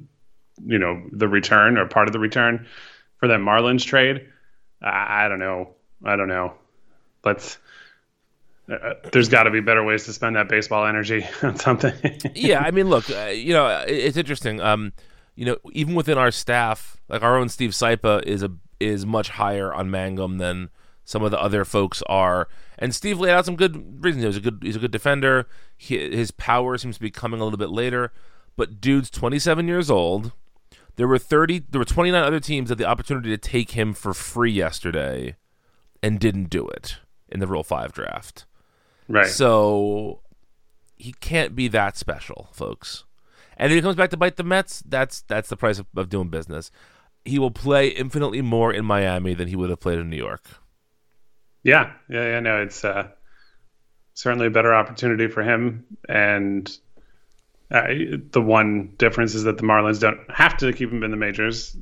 you 0.65 0.79
know, 0.79 1.03
the 1.13 1.29
return 1.29 1.77
or 1.77 1.87
part 1.87 2.09
of 2.09 2.13
the 2.15 2.19
return 2.19 2.67
for 3.19 3.29
that 3.29 3.41
Marlins 3.41 3.85
trade, 3.85 4.27
I, 4.83 5.27
I 5.27 5.29
don't 5.29 5.39
know. 5.39 5.75
I 6.03 6.17
don't 6.17 6.29
know. 6.29 6.55
Let's. 7.25 7.59
Uh, 8.71 8.95
there's 9.12 9.29
got 9.29 9.45
to 9.45 9.51
be 9.51 9.61
better 9.61 9.83
ways 9.83 10.05
to 10.05 10.12
spend 10.12 10.37
that 10.37 10.49
baseball 10.49 10.87
energy 10.87 11.27
on 11.43 11.57
something. 11.57 11.95
yeah, 12.35 12.61
I 12.61 12.71
mean, 12.71 12.89
look, 12.89 13.09
uh, 13.16 13.27
you 13.27 13.53
know, 13.53 13.85
it's 13.87 14.16
interesting. 14.16 14.61
Um, 14.61 14.93
you 15.35 15.45
know, 15.45 15.57
even 15.73 15.95
within 15.95 16.19
our 16.19 16.31
staff, 16.31 16.97
like 17.09 17.23
our 17.23 17.37
own 17.37 17.49
Steve 17.49 17.71
Sypa 17.71 18.23
is 18.25 18.43
a 18.43 18.51
is 18.81 19.05
much 19.07 19.31
higher 19.31 19.73
on 19.73 19.91
Mangum 19.91 20.39
than 20.39 20.71
some 21.05 21.23
of 21.23 21.31
the 21.31 21.41
other 21.41 21.64
folks 21.64 22.03
are. 22.07 22.49
And 22.79 22.95
Steve 22.95 23.19
laid 23.19 23.33
out 23.33 23.47
some 23.47 23.57
good 23.57 24.05
reasons. 24.05 24.25
He's 24.25 24.37
a 24.37 24.41
good 24.41 24.59
he's 24.62 24.77
a 24.77 24.81
good 24.81 24.91
defender. 24.91 25.49
He, 25.77 25.97
his 25.97 26.31
power 26.31 26.77
seems 26.77 26.97
to 26.97 27.03
be 27.03 27.11
coming 27.11 27.41
a 27.41 27.45
little 27.45 27.59
bit 27.59 27.71
later. 27.71 28.12
But 28.57 28.81
dude's 28.81 29.11
27 29.11 29.66
years 29.69 29.91
old. 29.91 30.33
There 30.97 31.09
were 31.09 31.19
30 31.19 31.64
there 31.71 31.79
were 31.79 31.85
29 31.85 32.23
other 32.23 32.41
teams 32.41 32.69
that 32.69 32.79
had 32.79 32.85
the 32.85 32.91
opportunity 32.91 33.31
to 33.31 33.39
take 33.39 33.71
him 33.71 33.95
for 33.95 34.12
free 34.12 34.53
yesterday 34.53 35.37
and 36.03 36.21
didn't 36.21 36.51
do 36.51 36.69
it 36.69 36.99
in 37.29 37.41
the 37.41 37.47
Rule 37.47 37.64
5 37.64 37.93
draft. 37.93 38.45
Right. 39.09 39.27
So 39.27 40.21
he 40.97 41.13
can't 41.13 41.57
be 41.57 41.69
that 41.69 41.97
special, 41.97 42.49
folks. 42.53 43.05
And 43.57 43.73
if 43.73 43.77
he 43.77 43.83
comes 43.83 43.97
back 43.97 44.11
to 44.11 44.17
bite 44.17 44.37
the 44.37 44.45
Mets, 44.45 44.83
that's 44.87 45.23
that's 45.23 45.49
the 45.49 45.57
price 45.57 45.79
of, 45.79 45.87
of 45.97 46.09
doing 46.09 46.29
business 46.29 46.71
he 47.29 47.39
will 47.39 47.51
play 47.51 47.89
infinitely 47.89 48.43
more 48.43 48.73
in 48.73 48.85
Miami 48.85 49.35
than 49.35 49.49
he 49.49 49.57
would 49.57 49.71
have 49.71 49.81
played 49.81 49.99
in 49.99 50.11
New 50.11 50.17
York. 50.17 50.45
Yeah, 51.63 51.93
yeah, 52.09 52.25
yeah. 52.25 52.41
No, 52.41 52.63
it's 52.63 52.85
uh, 52.85 53.09
certainly 54.15 54.47
a 54.47 54.51
better 54.51 54.75
opportunity 54.75 55.29
for 55.29 55.43
him. 55.43 55.85
And 56.09 56.71
uh, 57.71 57.89
the 58.31 58.41
one 58.41 58.95
difference 58.97 59.35
is 59.35 59.45
that 59.45 59.59
the 59.59 59.65
Marlins 59.65 60.01
don't 60.01 60.21
have 60.31 60.57
to 60.59 60.73
keep 60.73 60.91
him 60.91 61.03
in 61.03 61.11
the 61.11 61.17
majors. 61.17 61.77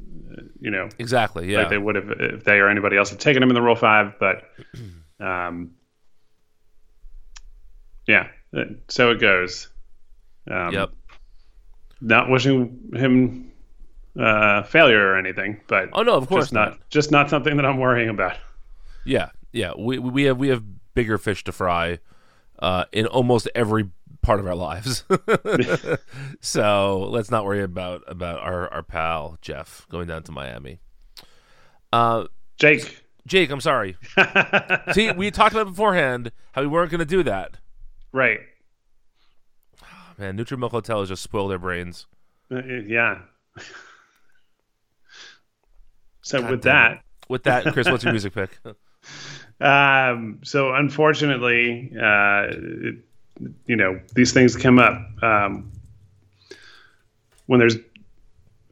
You 0.60 0.70
know, 0.70 0.88
exactly. 0.98 1.52
Yeah, 1.52 1.60
like 1.60 1.70
they 1.70 1.78
would 1.78 1.94
have 1.94 2.10
if 2.10 2.44
they 2.44 2.58
or 2.58 2.68
anybody 2.68 2.96
else 2.96 3.10
had 3.10 3.20
taken 3.20 3.42
him 3.42 3.48
in 3.48 3.54
the 3.54 3.62
Rule 3.62 3.76
Five. 3.76 4.14
But, 4.18 4.42
um, 5.20 5.72
yeah, 8.06 8.28
so 8.88 9.10
it 9.10 9.20
goes. 9.20 9.68
Um, 10.50 10.72
yep. 10.72 10.90
Not 12.00 12.30
wishing 12.30 12.90
him 12.94 13.52
uh, 14.18 14.62
failure 14.62 15.04
or 15.08 15.16
anything, 15.16 15.60
but 15.66 15.88
oh 15.92 16.02
no, 16.02 16.14
of 16.14 16.28
course 16.28 16.44
just 16.44 16.52
not. 16.52 16.70
not. 16.70 16.90
Just 16.90 17.10
not 17.10 17.30
something 17.30 17.56
that 17.56 17.66
I'm 17.66 17.78
worrying 17.78 18.08
about. 18.08 18.36
Yeah, 19.04 19.30
yeah. 19.52 19.72
We 19.76 19.98
we 19.98 20.24
have 20.24 20.38
we 20.38 20.48
have 20.48 20.62
bigger 20.94 21.18
fish 21.18 21.44
to 21.44 21.52
fry 21.52 21.98
uh, 22.58 22.84
in 22.92 23.06
almost 23.06 23.48
every 23.54 23.90
part 24.22 24.40
of 24.40 24.46
our 24.46 24.54
lives. 24.54 25.04
so 26.40 27.08
let's 27.10 27.30
not 27.30 27.44
worry 27.44 27.62
about 27.62 28.02
about 28.06 28.40
our 28.40 28.72
our 28.72 28.82
pal 28.82 29.38
Jeff 29.40 29.86
going 29.90 30.08
down 30.08 30.22
to 30.24 30.32
Miami. 30.32 30.80
Uh, 31.92 32.24
Jake. 32.58 33.02
Jake, 33.26 33.50
I'm 33.50 33.60
sorry. 33.60 33.96
See, 34.92 35.10
we 35.10 35.32
talked 35.32 35.52
about 35.52 35.66
beforehand 35.66 36.30
how 36.52 36.60
we 36.60 36.68
weren't 36.68 36.92
going 36.92 37.00
to 37.00 37.04
do 37.04 37.24
that. 37.24 37.56
Right. 38.16 38.40
Man, 40.18 40.36
Neutral 40.36 40.58
Milk 40.58 40.72
Hotel 40.72 41.00
has 41.00 41.10
just 41.10 41.22
spoiled 41.22 41.50
their 41.50 41.58
brains. 41.58 42.06
Uh, 42.50 42.62
yeah. 42.64 43.18
So 46.22 46.40
God 46.40 46.50
with 46.50 46.62
that, 46.62 46.92
it. 46.92 46.98
with 47.28 47.44
that, 47.44 47.72
Chris, 47.72 47.88
what's 47.88 48.02
your 48.02 48.12
music 48.12 48.34
pick? 48.34 48.58
Um, 49.60 50.40
so 50.42 50.74
unfortunately, 50.74 51.92
uh, 51.94 52.48
it, 52.50 52.96
you 53.66 53.76
know, 53.76 54.00
these 54.12 54.32
things 54.32 54.56
come 54.56 54.80
up 54.80 55.00
um, 55.22 55.70
when 57.46 57.60
there's 57.60 57.76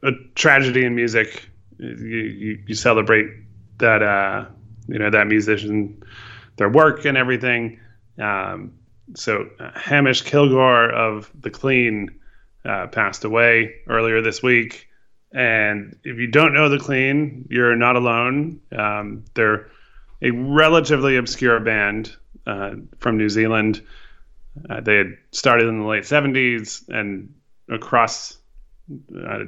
a 0.03 0.11
tragedy 0.35 0.83
in 0.83 0.95
music. 0.95 1.47
You, 1.77 1.87
you, 1.87 2.63
you 2.67 2.75
celebrate 2.75 3.29
that, 3.77 4.03
uh, 4.03 4.47
you 4.89 4.99
know, 4.99 5.09
that 5.09 5.27
musician, 5.27 6.03
their 6.57 6.67
work 6.67 7.05
and 7.05 7.17
everything. 7.17 7.79
Um, 8.19 8.73
so 9.13 9.49
uh, 9.59 9.71
Hamish 9.75 10.23
Kilgour 10.23 10.91
of 10.91 11.31
The 11.39 11.49
Clean 11.49 12.19
uh, 12.65 12.87
passed 12.87 13.23
away 13.23 13.75
earlier 13.87 14.21
this 14.21 14.41
week. 14.41 14.87
And 15.31 15.97
if 16.03 16.17
you 16.17 16.27
don't 16.27 16.53
know 16.53 16.69
The 16.69 16.79
Clean, 16.79 17.47
you're 17.49 17.75
not 17.75 17.95
alone. 17.95 18.61
Um, 18.71 19.25
they're 19.33 19.69
a 20.21 20.31
relatively 20.31 21.17
obscure 21.17 21.59
band 21.59 22.15
uh, 22.47 22.75
from 22.99 23.17
New 23.17 23.29
Zealand. 23.29 23.81
Uh, 24.69 24.81
they 24.81 24.95
had 24.95 25.17
started 25.31 25.67
in 25.67 25.79
the 25.79 25.85
late 25.85 26.03
70s 26.03 26.87
and 26.87 27.35
across 27.69 28.37
uh, 29.15 29.39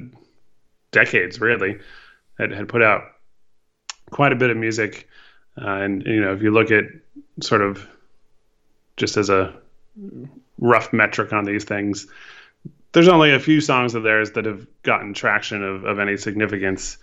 decades, 0.92 1.40
really, 1.40 1.78
had, 2.38 2.52
had 2.52 2.68
put 2.68 2.82
out 2.82 3.02
quite 4.10 4.32
a 4.32 4.36
bit 4.36 4.50
of 4.50 4.56
music. 4.56 5.08
Uh, 5.60 5.66
and, 5.66 6.02
you 6.04 6.20
know, 6.20 6.34
if 6.34 6.42
you 6.42 6.50
look 6.50 6.70
at 6.70 6.84
sort 7.40 7.62
of 7.62 7.88
just 8.98 9.16
as 9.16 9.30
a 9.30 9.54
rough 10.58 10.92
metric 10.92 11.32
on 11.32 11.44
these 11.44 11.64
things, 11.64 12.06
there's 12.92 13.08
only 13.08 13.32
a 13.32 13.40
few 13.40 13.60
songs 13.60 13.94
of 13.94 14.02
theirs 14.02 14.32
that 14.32 14.44
have 14.44 14.66
gotten 14.82 15.14
traction 15.14 15.62
of, 15.62 15.84
of 15.84 15.98
any 15.98 16.16
significance 16.16 16.98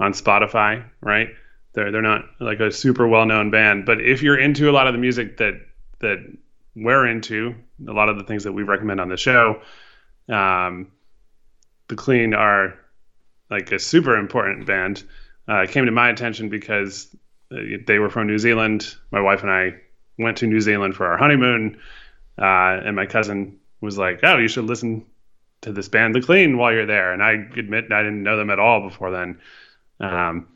on 0.00 0.12
Spotify, 0.12 0.84
right? 1.00 1.28
They're 1.72 1.92
they're 1.92 2.02
not 2.02 2.24
like 2.40 2.60
a 2.60 2.70
super 2.70 3.06
well 3.06 3.26
known 3.26 3.50
band, 3.50 3.86
but 3.86 4.00
if 4.00 4.22
you're 4.22 4.38
into 4.38 4.70
a 4.70 4.72
lot 4.72 4.86
of 4.86 4.94
the 4.94 4.98
music 4.98 5.36
that 5.38 5.54
that 6.00 6.18
we're 6.74 7.06
into, 7.06 7.54
a 7.86 7.92
lot 7.92 8.08
of 8.08 8.18
the 8.18 8.24
things 8.24 8.44
that 8.44 8.52
we 8.52 8.62
recommend 8.62 9.00
on 9.00 9.08
the 9.08 9.16
show, 9.16 9.60
um, 10.28 10.92
the 11.88 11.96
Clean 11.96 12.34
are 12.34 12.74
like 13.50 13.72
a 13.72 13.78
super 13.78 14.16
important 14.16 14.66
band. 14.66 15.04
Uh, 15.48 15.62
it 15.62 15.70
came 15.70 15.86
to 15.86 15.92
my 15.92 16.08
attention 16.10 16.48
because 16.48 17.14
uh, 17.52 17.56
they 17.86 17.98
were 17.98 18.10
from 18.10 18.26
New 18.26 18.38
Zealand. 18.38 18.94
My 19.10 19.20
wife 19.20 19.42
and 19.42 19.50
I 19.50 19.76
went 20.18 20.38
to 20.38 20.46
New 20.46 20.60
Zealand 20.60 20.94
for 20.94 21.06
our 21.06 21.16
honeymoon, 21.16 21.78
uh, 22.38 22.80
and 22.84 22.96
my 22.96 23.06
cousin 23.06 23.58
was 23.80 23.98
like, 23.98 24.20
"Oh, 24.22 24.38
you 24.38 24.48
should 24.48 24.64
listen 24.64 25.06
to 25.62 25.72
this 25.72 25.88
band, 25.88 26.14
The 26.14 26.22
Clean, 26.22 26.56
while 26.56 26.72
you're 26.72 26.86
there. 26.86 27.12
And 27.12 27.22
I 27.22 27.32
admit 27.32 27.92
I 27.92 28.02
didn't 28.02 28.22
know 28.22 28.36
them 28.36 28.50
at 28.50 28.58
all 28.58 28.82
before 28.82 29.10
then. 29.10 29.40
Um, 30.00 30.48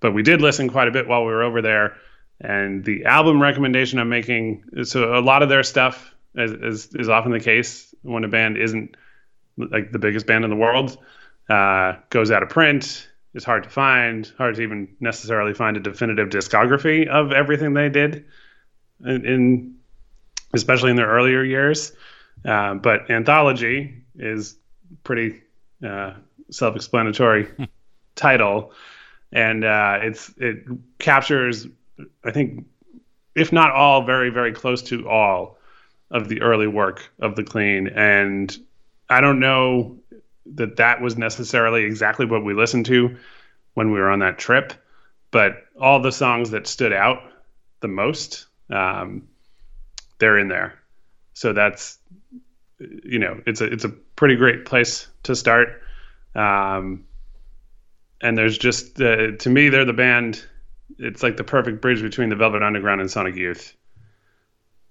but 0.00 0.12
we 0.12 0.22
did 0.22 0.40
listen 0.40 0.68
quite 0.68 0.88
a 0.88 0.90
bit 0.90 1.06
while 1.06 1.24
we 1.24 1.32
were 1.32 1.42
over 1.42 1.62
there. 1.62 1.96
And 2.40 2.84
the 2.84 3.04
album 3.04 3.40
recommendation 3.40 3.98
I'm 3.98 4.08
making, 4.08 4.64
so 4.84 5.16
a 5.16 5.20
lot 5.20 5.42
of 5.42 5.48
their 5.48 5.62
stuff, 5.62 6.14
as, 6.36 6.52
as 6.52 6.88
is 6.94 7.08
often 7.08 7.32
the 7.32 7.40
case 7.40 7.94
when 8.02 8.24
a 8.24 8.28
band 8.28 8.58
isn't 8.58 8.96
like 9.56 9.92
the 9.92 9.98
biggest 9.98 10.26
band 10.26 10.44
in 10.44 10.50
the 10.50 10.56
world, 10.56 10.98
uh, 11.48 11.94
goes 12.10 12.30
out 12.30 12.42
of 12.42 12.48
print. 12.48 13.08
It's 13.34 13.44
hard 13.44 13.64
to 13.64 13.70
find, 13.70 14.30
hard 14.38 14.56
to 14.56 14.62
even 14.62 14.96
necessarily 15.00 15.54
find 15.54 15.76
a 15.76 15.80
definitive 15.80 16.28
discography 16.28 17.06
of 17.06 17.32
everything 17.32 17.74
they 17.74 17.88
did, 17.88 18.24
in, 19.04 19.26
in 19.26 19.74
especially 20.54 20.90
in 20.90 20.96
their 20.96 21.08
earlier 21.08 21.42
years. 21.42 21.92
Uh, 22.44 22.74
but 22.74 23.10
anthology 23.10 24.02
is 24.18 24.56
pretty 25.02 25.42
uh, 25.84 26.14
self-explanatory 26.50 27.48
title, 28.14 28.72
and 29.32 29.64
uh, 29.64 29.98
it's 30.02 30.32
it 30.38 30.64
captures, 30.98 31.66
I 32.24 32.30
think, 32.30 32.66
if 33.34 33.52
not 33.52 33.72
all, 33.72 34.04
very 34.04 34.30
very 34.30 34.52
close 34.52 34.82
to 34.82 35.08
all 35.08 35.58
of 36.10 36.28
the 36.28 36.42
early 36.42 36.66
work 36.66 37.10
of 37.18 37.34
the 37.34 37.42
Clean. 37.42 37.88
And 37.88 38.56
I 39.08 39.20
don't 39.20 39.40
know 39.40 39.98
that 40.54 40.76
that 40.76 41.00
was 41.00 41.16
necessarily 41.16 41.84
exactly 41.84 42.26
what 42.26 42.44
we 42.44 42.54
listened 42.54 42.86
to 42.86 43.16
when 43.74 43.90
we 43.90 43.98
were 43.98 44.10
on 44.10 44.20
that 44.20 44.38
trip, 44.38 44.72
but 45.30 45.64
all 45.80 46.00
the 46.00 46.12
songs 46.12 46.50
that 46.50 46.66
stood 46.66 46.92
out 46.92 47.22
the 47.80 47.88
most, 47.88 48.46
um, 48.70 49.28
they're 50.18 50.38
in 50.38 50.48
there. 50.48 50.78
So 51.34 51.52
that's 51.52 51.98
you 52.78 53.18
know, 53.18 53.40
it's 53.46 53.60
a 53.60 53.64
it's 53.64 53.84
a 53.84 53.88
pretty 53.88 54.36
great 54.36 54.64
place 54.64 55.08
to 55.24 55.36
start. 55.36 55.82
Um, 56.34 57.04
and 58.20 58.36
there's 58.36 58.58
just 58.58 59.00
uh, 59.00 59.32
to 59.32 59.50
me, 59.50 59.68
they're 59.68 59.84
the 59.84 59.92
band. 59.92 60.44
It's 60.98 61.22
like 61.22 61.36
the 61.36 61.44
perfect 61.44 61.80
bridge 61.80 62.02
between 62.02 62.28
the 62.28 62.36
Velvet 62.36 62.62
Underground 62.62 63.00
and 63.00 63.10
Sonic 63.10 63.36
Youth. 63.36 63.74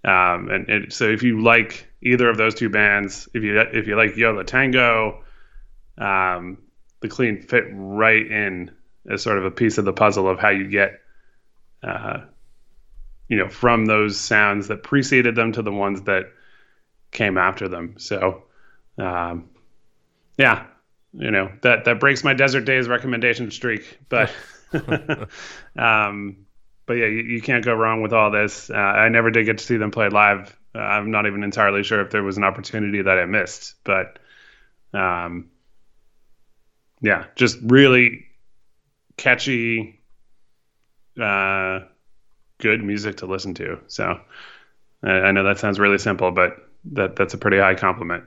Um, 0.05 0.49
and 0.49 0.69
it, 0.69 0.93
so 0.93 1.09
if 1.09 1.23
you 1.23 1.41
like 1.41 1.87
either 2.01 2.29
of 2.29 2.37
those 2.37 2.55
two 2.55 2.69
bands, 2.69 3.29
if 3.33 3.43
you 3.43 3.59
if 3.59 3.87
you 3.87 3.95
like 3.95 4.17
Yo 4.17 4.31
La 4.31 4.43
Tengo, 4.43 5.23
um, 5.97 6.57
the 6.99 7.07
Clean 7.07 7.41
fit 7.41 7.65
right 7.71 8.25
in 8.25 8.71
as 9.09 9.21
sort 9.21 9.37
of 9.37 9.45
a 9.45 9.51
piece 9.51 9.77
of 9.77 9.85
the 9.85 9.93
puzzle 9.93 10.29
of 10.29 10.39
how 10.39 10.49
you 10.49 10.67
get, 10.67 11.01
uh, 11.83 12.21
you 13.27 13.37
know, 13.37 13.49
from 13.49 13.85
those 13.85 14.19
sounds 14.19 14.67
that 14.67 14.83
preceded 14.83 15.35
them 15.35 15.51
to 15.53 15.61
the 15.61 15.71
ones 15.71 16.03
that 16.03 16.25
came 17.11 17.37
after 17.37 17.67
them. 17.67 17.95
So, 17.97 18.43
um, 18.97 19.49
yeah, 20.37 20.65
you 21.13 21.31
know 21.31 21.51
that 21.61 21.85
that 21.85 21.99
breaks 21.99 22.23
my 22.23 22.33
Desert 22.33 22.65
Days 22.65 22.87
recommendation 22.87 23.51
streak, 23.51 23.99
but. 24.09 24.31
um, 25.77 26.45
but 26.85 26.93
yeah, 26.93 27.05
you, 27.05 27.21
you, 27.23 27.41
can't 27.41 27.63
go 27.63 27.73
wrong 27.73 28.01
with 28.01 28.11
all 28.11 28.31
this. 28.31 28.69
Uh, 28.69 28.73
I 28.73 29.09
never 29.09 29.31
did 29.31 29.45
get 29.45 29.59
to 29.59 29.63
see 29.63 29.77
them 29.77 29.91
play 29.91 30.09
live. 30.09 30.57
Uh, 30.75 30.79
I'm 30.79 31.11
not 31.11 31.27
even 31.27 31.43
entirely 31.43 31.83
sure 31.83 32.01
if 32.01 32.11
there 32.11 32.23
was 32.23 32.37
an 32.37 32.43
opportunity 32.43 33.01
that 33.01 33.17
I 33.17 33.25
missed, 33.25 33.75
but 33.83 34.19
um, 34.93 35.49
yeah, 37.01 37.25
just 37.35 37.57
really 37.61 38.25
catchy, 39.17 40.01
uh, 41.21 41.81
good 42.63 42.83
music 42.83 43.17
to 43.17 43.25
listen 43.25 43.53
to. 43.55 43.77
So 43.87 44.19
I, 45.03 45.09
I 45.11 45.31
know 45.31 45.43
that 45.43 45.59
sounds 45.59 45.79
really 45.79 45.99
simple, 45.99 46.31
but 46.31 46.69
that 46.93 47.15
that's 47.15 47.33
a 47.33 47.37
pretty 47.37 47.59
high 47.59 47.75
compliment. 47.75 48.23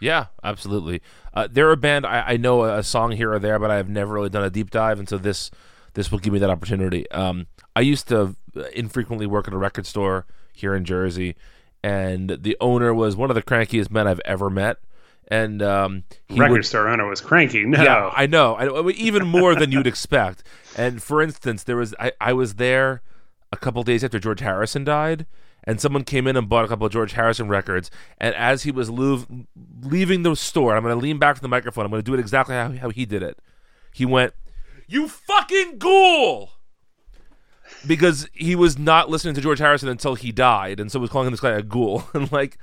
Yeah, 0.00 0.26
absolutely. 0.42 1.02
Uh, 1.34 1.48
they're 1.50 1.70
a 1.70 1.76
band 1.76 2.06
I, 2.06 2.32
I, 2.32 2.36
know 2.36 2.64
a 2.64 2.82
song 2.82 3.12
here 3.12 3.32
or 3.32 3.38
there, 3.38 3.60
but 3.60 3.70
I've 3.70 3.88
never 3.88 4.12
really 4.12 4.30
done 4.30 4.42
a 4.42 4.50
deep 4.50 4.70
dive, 4.70 4.98
and 4.98 5.08
so 5.08 5.18
this 5.18 5.50
this 5.94 6.10
will 6.10 6.18
give 6.18 6.32
me 6.32 6.38
that 6.38 6.50
opportunity. 6.50 7.08
Um, 7.10 7.46
I 7.76 7.82
used 7.82 8.08
to 8.08 8.34
infrequently 8.74 9.26
work 9.26 9.46
at 9.46 9.54
a 9.54 9.58
record 9.58 9.86
store 9.86 10.26
here 10.52 10.74
in 10.74 10.84
Jersey, 10.84 11.36
and 11.84 12.38
the 12.40 12.56
owner 12.60 12.94
was 12.94 13.14
one 13.16 13.30
of 13.30 13.34
the 13.34 13.42
crankiest 13.42 13.90
men 13.90 14.06
I've 14.06 14.20
ever 14.24 14.48
met. 14.50 14.78
And 15.28 15.62
um, 15.62 16.04
record 16.30 16.50
would, 16.50 16.66
store 16.66 16.88
owner 16.88 17.08
was 17.08 17.20
cranky. 17.20 17.64
No, 17.64 17.82
yeah, 17.82 18.10
I 18.14 18.26
know, 18.26 18.54
I, 18.54 18.90
even 18.90 19.26
more 19.26 19.54
than 19.54 19.70
you'd 19.72 19.86
expect. 19.86 20.42
And 20.76 21.02
for 21.02 21.22
instance, 21.22 21.62
there 21.62 21.76
was 21.76 21.94
I, 21.98 22.12
I 22.20 22.32
was 22.32 22.54
there 22.54 23.02
a 23.52 23.56
couple 23.56 23.82
days 23.82 24.02
after 24.02 24.18
George 24.18 24.40
Harrison 24.40 24.82
died, 24.82 25.26
and 25.64 25.80
someone 25.80 26.04
came 26.04 26.26
in 26.26 26.36
and 26.36 26.48
bought 26.48 26.64
a 26.64 26.68
couple 26.68 26.86
of 26.86 26.92
George 26.92 27.12
Harrison 27.12 27.48
records. 27.48 27.90
And 28.18 28.34
as 28.34 28.64
he 28.64 28.72
was 28.72 28.90
lo- 28.90 29.26
leaving 29.82 30.22
the 30.22 30.34
store, 30.34 30.74
I'm 30.74 30.82
going 30.82 30.94
to 30.94 31.00
lean 31.00 31.18
back 31.18 31.36
from 31.36 31.44
the 31.44 31.48
microphone. 31.48 31.84
I'm 31.84 31.90
going 31.90 32.02
to 32.02 32.10
do 32.10 32.14
it 32.14 32.20
exactly 32.20 32.54
how, 32.54 32.72
how 32.72 32.90
he 32.90 33.04
did 33.04 33.22
it. 33.22 33.38
He 33.92 34.06
went, 34.06 34.32
"You 34.88 35.08
fucking 35.08 35.78
ghoul!" 35.78 36.50
because 37.86 38.28
he 38.32 38.54
was 38.54 38.78
not 38.78 39.08
listening 39.08 39.34
to 39.34 39.40
George 39.40 39.58
Harrison 39.58 39.88
until 39.88 40.14
he 40.14 40.32
died, 40.32 40.80
and 40.80 40.90
so 40.90 41.00
was 41.00 41.10
calling 41.10 41.30
this 41.30 41.40
guy 41.40 41.50
a 41.50 41.62
ghoul. 41.62 42.04
and 42.14 42.30
like, 42.32 42.58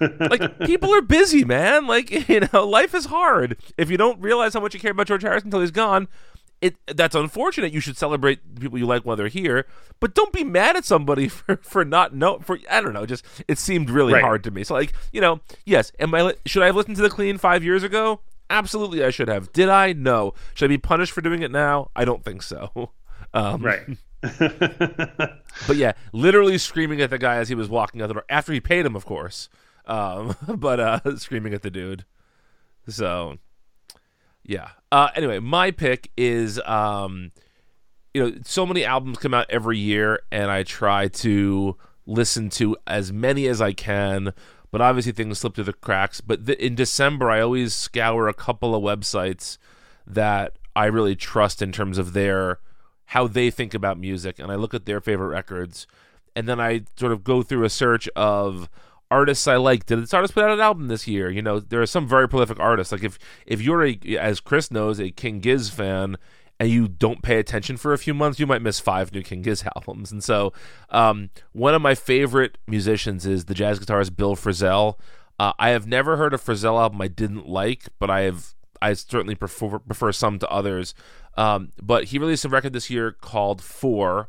like 0.00 0.58
people 0.60 0.94
are 0.94 1.02
busy, 1.02 1.44
man. 1.44 1.86
Like 1.86 2.10
you 2.28 2.40
know, 2.52 2.66
life 2.66 2.94
is 2.94 3.06
hard. 3.06 3.56
If 3.76 3.90
you 3.90 3.96
don't 3.96 4.20
realize 4.20 4.54
how 4.54 4.60
much 4.60 4.74
you 4.74 4.80
care 4.80 4.92
about 4.92 5.06
George 5.06 5.22
Harrison 5.22 5.48
until 5.48 5.60
he's 5.60 5.70
gone, 5.70 6.08
it 6.60 6.76
that's 6.86 7.14
unfortunate. 7.14 7.72
You 7.72 7.80
should 7.80 7.96
celebrate 7.96 8.60
people 8.60 8.78
you 8.78 8.86
like 8.86 9.04
while 9.04 9.16
they're 9.16 9.28
here, 9.28 9.66
but 9.98 10.14
don't 10.14 10.32
be 10.32 10.44
mad 10.44 10.76
at 10.76 10.84
somebody 10.84 11.28
for 11.28 11.56
for 11.56 11.84
not 11.84 12.14
know 12.14 12.38
for 12.40 12.58
I 12.70 12.80
don't 12.80 12.92
know. 12.92 13.06
Just 13.06 13.24
it 13.48 13.58
seemed 13.58 13.90
really 13.90 14.12
right. 14.12 14.22
hard 14.22 14.44
to 14.44 14.50
me. 14.50 14.64
So 14.64 14.74
like 14.74 14.92
you 15.12 15.20
know, 15.20 15.40
yes. 15.64 15.92
Am 15.98 16.14
I 16.14 16.34
should 16.46 16.62
I 16.62 16.66
have 16.66 16.76
listened 16.76 16.96
to 16.96 17.02
the 17.02 17.10
Clean 17.10 17.38
five 17.38 17.64
years 17.64 17.82
ago? 17.82 18.20
Absolutely, 18.48 19.04
I 19.04 19.10
should 19.10 19.28
have. 19.28 19.52
Did 19.52 19.68
I? 19.68 19.92
No. 19.92 20.34
Should 20.54 20.66
I 20.66 20.68
be 20.68 20.78
punished 20.78 21.12
for 21.12 21.20
doing 21.20 21.42
it 21.42 21.52
now? 21.52 21.90
I 21.94 22.04
don't 22.04 22.24
think 22.24 22.42
so. 22.42 22.92
Um, 23.32 23.62
right. 23.62 23.82
but 24.22 25.76
yeah, 25.76 25.92
literally 26.12 26.58
screaming 26.58 27.00
at 27.00 27.10
the 27.10 27.18
guy 27.18 27.36
as 27.36 27.48
he 27.48 27.54
was 27.54 27.68
walking 27.68 28.02
out 28.02 28.08
the 28.08 28.14
door 28.14 28.24
after 28.28 28.52
he 28.52 28.60
paid 28.60 28.84
him, 28.84 28.96
of 28.96 29.06
course. 29.06 29.48
Um, 29.86 30.34
but 30.48 30.80
uh, 30.80 31.16
screaming 31.16 31.54
at 31.54 31.62
the 31.62 31.70
dude. 31.70 32.04
So, 32.88 33.38
yeah. 34.44 34.70
Uh, 34.90 35.08
anyway, 35.14 35.38
my 35.38 35.70
pick 35.70 36.10
is, 36.16 36.60
um, 36.60 37.32
you 38.14 38.22
know, 38.22 38.36
so 38.44 38.66
many 38.66 38.84
albums 38.84 39.18
come 39.18 39.34
out 39.34 39.46
every 39.48 39.78
year, 39.78 40.20
and 40.32 40.50
I 40.50 40.62
try 40.62 41.08
to 41.08 41.76
listen 42.06 42.50
to 42.50 42.76
as 42.86 43.12
many 43.12 43.46
as 43.46 43.60
I 43.60 43.72
can. 43.72 44.32
But 44.72 44.80
obviously, 44.80 45.12
things 45.12 45.38
slip 45.38 45.54
through 45.54 45.64
the 45.64 45.72
cracks. 45.72 46.20
But 46.20 46.48
in 46.48 46.74
December, 46.74 47.30
I 47.30 47.40
always 47.40 47.74
scour 47.74 48.28
a 48.28 48.34
couple 48.34 48.74
of 48.74 48.82
websites 48.82 49.58
that 50.06 50.56
I 50.74 50.86
really 50.86 51.16
trust 51.16 51.62
in 51.62 51.72
terms 51.72 51.98
of 51.98 52.12
their 52.12 52.58
how 53.06 53.26
they 53.26 53.50
think 53.50 53.74
about 53.74 53.98
music 53.98 54.38
and 54.38 54.52
I 54.52 54.54
look 54.54 54.72
at 54.72 54.86
their 54.86 55.00
favorite 55.00 55.28
records 55.28 55.88
and 56.36 56.48
then 56.48 56.60
I 56.60 56.82
sort 56.96 57.10
of 57.10 57.24
go 57.24 57.42
through 57.42 57.64
a 57.64 57.70
search 57.70 58.08
of 58.14 58.68
artists 59.10 59.46
I 59.46 59.56
like. 59.56 59.86
Did 59.86 60.02
this 60.02 60.14
artist 60.14 60.34
put 60.34 60.44
out 60.44 60.50
an 60.50 60.60
album 60.60 60.88
this 60.88 61.06
year? 61.08 61.30
You 61.30 61.42
know, 61.42 61.60
there 61.60 61.82
are 61.82 61.86
some 61.86 62.06
very 62.06 62.28
prolific 62.28 62.58
artists. 62.60 62.92
Like 62.92 63.04
if 63.04 63.18
if 63.46 63.60
you're 63.60 63.84
a 63.84 63.98
as 64.18 64.40
Chris 64.40 64.70
knows, 64.70 65.00
a 65.00 65.10
King 65.10 65.40
Giz 65.40 65.70
fan 65.70 66.16
and 66.58 66.68
you 66.68 66.88
don't 66.88 67.22
pay 67.22 67.38
attention 67.38 67.76
for 67.76 67.92
a 67.92 67.98
few 67.98 68.12
months, 68.12 68.38
you 68.38 68.46
might 68.46 68.62
miss 68.62 68.80
five 68.80 69.12
new 69.12 69.22
King 69.22 69.42
Giz 69.42 69.64
albums. 69.76 70.12
And 70.12 70.22
so, 70.22 70.52
um, 70.90 71.30
one 71.52 71.74
of 71.74 71.82
my 71.82 71.94
favorite 71.94 72.58
musicians 72.66 73.26
is 73.26 73.46
the 73.46 73.54
jazz 73.54 73.80
guitarist 73.80 74.16
Bill 74.16 74.36
Frisell. 74.36 74.98
Uh, 75.38 75.54
I 75.58 75.70
have 75.70 75.86
never 75.86 76.18
heard 76.18 76.34
a 76.34 76.36
Frisell 76.36 76.78
album 76.78 77.00
I 77.00 77.08
didn't 77.08 77.48
like, 77.48 77.88
but 77.98 78.10
I 78.10 78.20
have 78.22 78.54
I 78.82 78.92
certainly 78.92 79.34
prefer 79.34 79.78
prefer 79.78 80.12
some 80.12 80.38
to 80.38 80.48
others. 80.50 80.94
Um, 81.36 81.70
but 81.80 82.04
he 82.04 82.18
released 82.18 82.44
a 82.44 82.48
record 82.48 82.72
this 82.72 82.90
year 82.90 83.12
called 83.12 83.62
Four, 83.62 84.28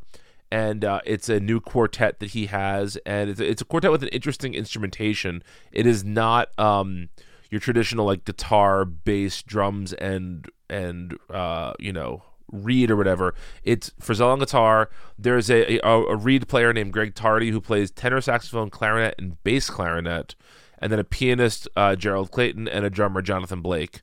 and 0.52 0.84
uh, 0.84 1.00
it's 1.06 1.30
a 1.30 1.40
new 1.40 1.60
quartet 1.60 2.20
that 2.20 2.32
he 2.32 2.48
has, 2.48 2.98
and 3.06 3.30
it's 3.30 3.40
a, 3.40 3.50
it's 3.50 3.62
a 3.62 3.66
quartet 3.66 3.92
with 3.92 4.04
an 4.04 4.10
interesting 4.10 4.54
instrumentation. 4.54 5.44
It 5.72 5.88
is 5.88 6.04
not 6.04 6.58
um, 6.60 7.10
your 7.50 7.62
traditional 7.62 8.06
like 8.06 8.26
guitar, 8.26 8.84
bass, 8.86 9.42
drums, 9.42 9.94
and 9.94 10.48
and 10.70 11.18
uh, 11.30 11.74
you 11.80 11.94
know 11.94 12.24
reed 12.52 12.92
or 12.92 12.98
whatever. 12.98 13.34
It's 13.64 13.92
Frisell 14.02 14.34
on 14.34 14.40
guitar. 14.40 14.90
There's 15.18 15.50
a, 15.50 15.80
a, 15.80 16.04
a 16.04 16.16
reed 16.18 16.50
player 16.50 16.74
named 16.74 16.92
Greg 16.92 17.16
Tardy 17.16 17.52
who 17.52 17.62
plays 17.62 17.92
tenor 17.92 18.20
saxophone, 18.20 18.70
clarinet, 18.70 19.16
and 19.18 19.42
bass 19.44 19.70
clarinet, 19.70 20.36
and 20.80 20.92
then 20.92 21.00
a 21.00 21.06
pianist 21.06 21.68
uh, 21.78 21.96
Gerald 21.96 22.32
Clayton 22.32 22.68
and 22.68 22.84
a 22.86 22.90
drummer 22.90 23.22
Jonathan 23.22 23.62
Blake. 23.62 24.02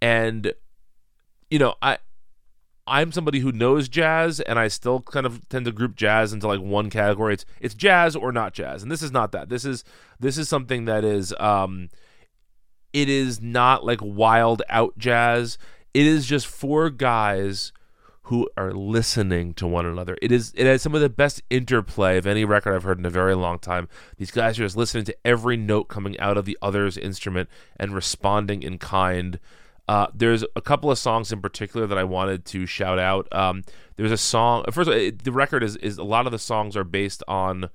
And 0.00 0.54
you 1.50 1.58
know, 1.58 1.74
I 1.82 1.98
I'm 2.86 3.12
somebody 3.12 3.40
who 3.40 3.52
knows 3.52 3.88
jazz, 3.88 4.40
and 4.40 4.58
I 4.58 4.68
still 4.68 5.00
kind 5.00 5.24
of 5.24 5.48
tend 5.48 5.66
to 5.66 5.72
group 5.72 5.94
jazz 5.94 6.32
into 6.32 6.48
like 6.48 6.60
one 6.60 6.90
category. 6.90 7.34
It's 7.34 7.44
it's 7.60 7.74
jazz 7.74 8.16
or 8.16 8.32
not 8.32 8.54
jazz, 8.54 8.82
and 8.82 8.90
this 8.90 9.02
is 9.02 9.12
not 9.12 9.32
that. 9.32 9.48
This 9.48 9.64
is 9.64 9.84
this 10.18 10.36
is 10.36 10.48
something 10.48 10.86
that 10.86 11.04
is 11.04 11.32
um, 11.38 11.90
it 12.92 13.08
is 13.08 13.40
not 13.40 13.84
like 13.84 14.00
wild 14.02 14.62
out 14.68 14.98
jazz. 14.98 15.58
It 15.94 16.06
is 16.06 16.26
just 16.26 16.46
four 16.46 16.90
guys 16.90 17.72
who 18.26 18.48
are 18.56 18.72
listening 18.72 19.52
to 19.54 19.66
one 19.66 19.86
another. 19.86 20.16
It 20.22 20.32
is 20.32 20.52
it 20.56 20.66
has 20.66 20.82
some 20.82 20.94
of 20.94 21.00
the 21.00 21.08
best 21.08 21.42
interplay 21.50 22.18
of 22.18 22.26
any 22.26 22.44
record 22.44 22.74
I've 22.74 22.84
heard 22.84 22.98
in 22.98 23.06
a 23.06 23.10
very 23.10 23.34
long 23.34 23.58
time. 23.58 23.88
These 24.16 24.30
guys 24.30 24.58
are 24.58 24.64
just 24.64 24.76
listening 24.76 25.04
to 25.04 25.16
every 25.24 25.56
note 25.56 25.84
coming 25.84 26.18
out 26.18 26.36
of 26.36 26.44
the 26.44 26.58
other's 26.62 26.96
instrument 26.96 27.48
and 27.76 27.94
responding 27.94 28.62
in 28.62 28.78
kind 28.78 29.38
uh, 29.88 30.06
there's 30.14 30.44
a 30.54 30.60
couple 30.60 30.90
of 30.90 30.98
songs 30.98 31.32
in 31.32 31.40
particular 31.40 31.86
that 31.86 31.98
I 31.98 32.04
wanted 32.04 32.44
to 32.46 32.66
shout 32.66 32.98
out. 32.98 33.28
Um, 33.32 33.62
there's 33.96 34.12
a 34.12 34.16
song. 34.16 34.64
First, 34.70 34.88
all, 34.88 34.94
it, 34.94 35.24
the 35.24 35.32
record 35.32 35.62
is 35.62 35.76
is 35.76 35.98
a 35.98 36.04
lot 36.04 36.26
of 36.26 36.32
the 36.32 36.38
songs 36.38 36.76
are 36.76 36.84
based 36.84 37.22
on 37.26 37.68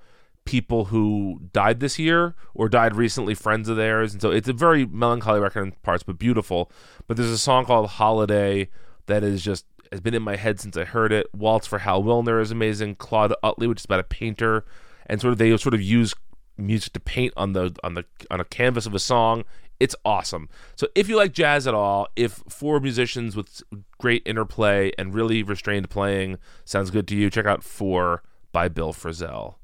people 0.46 0.86
who 0.86 1.42
died 1.52 1.82
this 1.82 2.00
year 2.00 2.34
or 2.54 2.70
died 2.70 2.96
recently, 2.96 3.36
friends 3.36 3.68
of 3.68 3.76
theirs, 3.76 4.14
and 4.14 4.22
so 4.22 4.32
it's 4.32 4.48
a 4.48 4.54
very 4.54 4.86
melancholy 4.86 5.40
record 5.40 5.64
in 5.64 5.72
parts, 5.84 6.04
but 6.04 6.18
beautiful. 6.18 6.72
But 7.08 7.18
there's 7.18 7.30
a 7.30 7.38
song 7.38 7.66
called 7.66 7.90
"Holiday" 7.90 8.70
that 9.08 9.24
is 9.24 9.44
just 9.44 9.66
has 9.92 10.02
been 10.02 10.14
in 10.14 10.24
my 10.24 10.38
head 10.38 10.60
since 10.60 10.78
I 10.78 10.86
heard 10.86 11.12
it. 11.12 11.28
"Waltz 11.34 11.68
for 11.68 11.80
Hal 11.80 12.04
Willner" 12.04 12.42
is 12.42 12.52
amazing. 12.52 12.96
Claude 12.96 13.34
Utley, 13.44 13.68
which 13.68 13.82
is 13.82 13.86
about 13.86 14.00
a 14.00 14.04
painter, 14.04 14.66
and 15.08 15.20
sort 15.20 15.34
of 15.34 15.40
they 15.40 15.56
sort 15.58 15.76
of 15.76 15.82
use 15.82 16.14
music 16.58 16.94
to 16.94 17.00
paint 17.00 17.34
on 17.36 17.54
the 17.54 17.76
on 17.84 17.94
the 17.96 18.06
on 18.32 18.40
a 18.40 18.46
canvas 18.46 18.86
of 18.86 18.96
a 18.96 19.00
song 19.00 19.44
it's 19.80 19.96
awesome. 20.04 20.50
So 20.76 20.88
if 20.96 21.08
you 21.08 21.16
like 21.16 21.34
jazz 21.34 21.68
at 21.68 21.74
all, 21.74 22.08
if 22.16 22.44
four 22.50 22.80
musicians 22.80 23.36
with 23.36 23.62
great 24.00 24.24
interplay 24.26 24.92
and 24.98 25.14
really 25.14 25.44
restrained 25.44 25.90
playing 25.90 26.38
sounds 26.66 26.92
good 26.92 27.08
to 27.10 27.16
you, 27.16 27.30
check 27.30 27.46
out 27.46 27.64
Four 27.64 28.24
by 28.52 28.68
Bill 28.68 28.94
Frisell. 28.94 29.56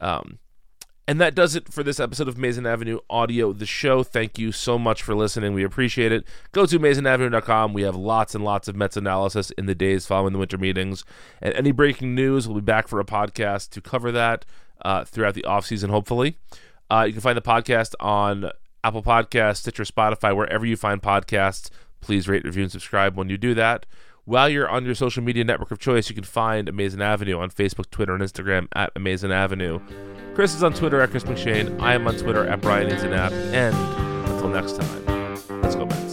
Um, 0.00 0.38
and 1.06 1.20
that 1.20 1.34
does 1.34 1.54
it 1.54 1.70
for 1.70 1.82
this 1.82 2.00
episode 2.00 2.28
of 2.28 2.38
Amazing 2.38 2.66
Avenue 2.66 2.98
Audio, 3.10 3.52
the 3.52 3.66
show. 3.66 4.02
Thank 4.02 4.38
you 4.38 4.52
so 4.52 4.78
much 4.78 5.02
for 5.02 5.14
listening. 5.14 5.52
We 5.52 5.62
appreciate 5.62 6.12
it. 6.12 6.26
Go 6.52 6.64
to 6.64 6.78
amazinavenue.com. 6.78 7.74
We 7.74 7.82
have 7.82 7.94
lots 7.94 8.34
and 8.34 8.42
lots 8.42 8.68
of 8.68 8.76
Mets 8.76 8.96
analysis 8.96 9.50
in 9.52 9.66
the 9.66 9.74
days 9.74 10.06
following 10.06 10.32
the 10.32 10.38
winter 10.38 10.56
meetings. 10.56 11.04
And 11.42 11.52
any 11.54 11.72
breaking 11.72 12.14
news, 12.14 12.48
we'll 12.48 12.56
be 12.56 12.64
back 12.64 12.88
for 12.88 13.00
a 13.00 13.04
podcast 13.04 13.68
to 13.70 13.82
cover 13.82 14.10
that 14.12 14.46
uh, 14.82 15.04
throughout 15.04 15.34
the 15.34 15.42
offseason, 15.42 15.90
hopefully. 15.90 16.38
Uh, 16.90 17.04
you 17.06 17.12
can 17.12 17.20
find 17.20 17.36
the 17.36 17.42
podcast 17.42 17.94
on 18.00 18.50
Apple 18.84 19.02
Podcasts, 19.02 19.56
Stitcher, 19.56 19.84
Spotify, 19.84 20.36
wherever 20.36 20.64
you 20.64 20.76
find 20.76 21.02
podcasts. 21.02 21.70
Please 22.00 22.28
rate, 22.28 22.44
review, 22.44 22.64
and 22.64 22.70
subscribe 22.72 23.16
when 23.16 23.30
you 23.30 23.38
do 23.38 23.54
that. 23.54 23.86
While 24.26 24.48
you're 24.48 24.68
on 24.68 24.84
your 24.84 24.94
social 24.94 25.22
media 25.22 25.42
network 25.44 25.70
of 25.70 25.78
choice, 25.78 26.08
you 26.08 26.14
can 26.14 26.24
find 26.24 26.68
Amazing 26.68 27.02
Avenue 27.02 27.38
on 27.38 27.50
Facebook, 27.50 27.90
Twitter, 27.90 28.14
and 28.14 28.22
Instagram 28.22 28.68
at 28.74 28.90
Amazing 28.94 29.32
Avenue. 29.32 29.80
Chris 30.34 30.54
is 30.54 30.62
on 30.62 30.74
Twitter 30.74 31.00
at 31.00 31.10
Chris 31.10 31.24
McShane. 31.24 31.80
I 31.80 31.94
am 31.94 32.06
on 32.06 32.16
Twitter 32.16 32.46
at 32.46 32.60
Brian 32.60 32.90
Inzanap. 32.90 33.32
And 33.52 33.74
until 34.30 34.48
next 34.48 34.76
time, 34.76 35.62
let's 35.62 35.74
go 35.74 35.86
back. 35.86 36.03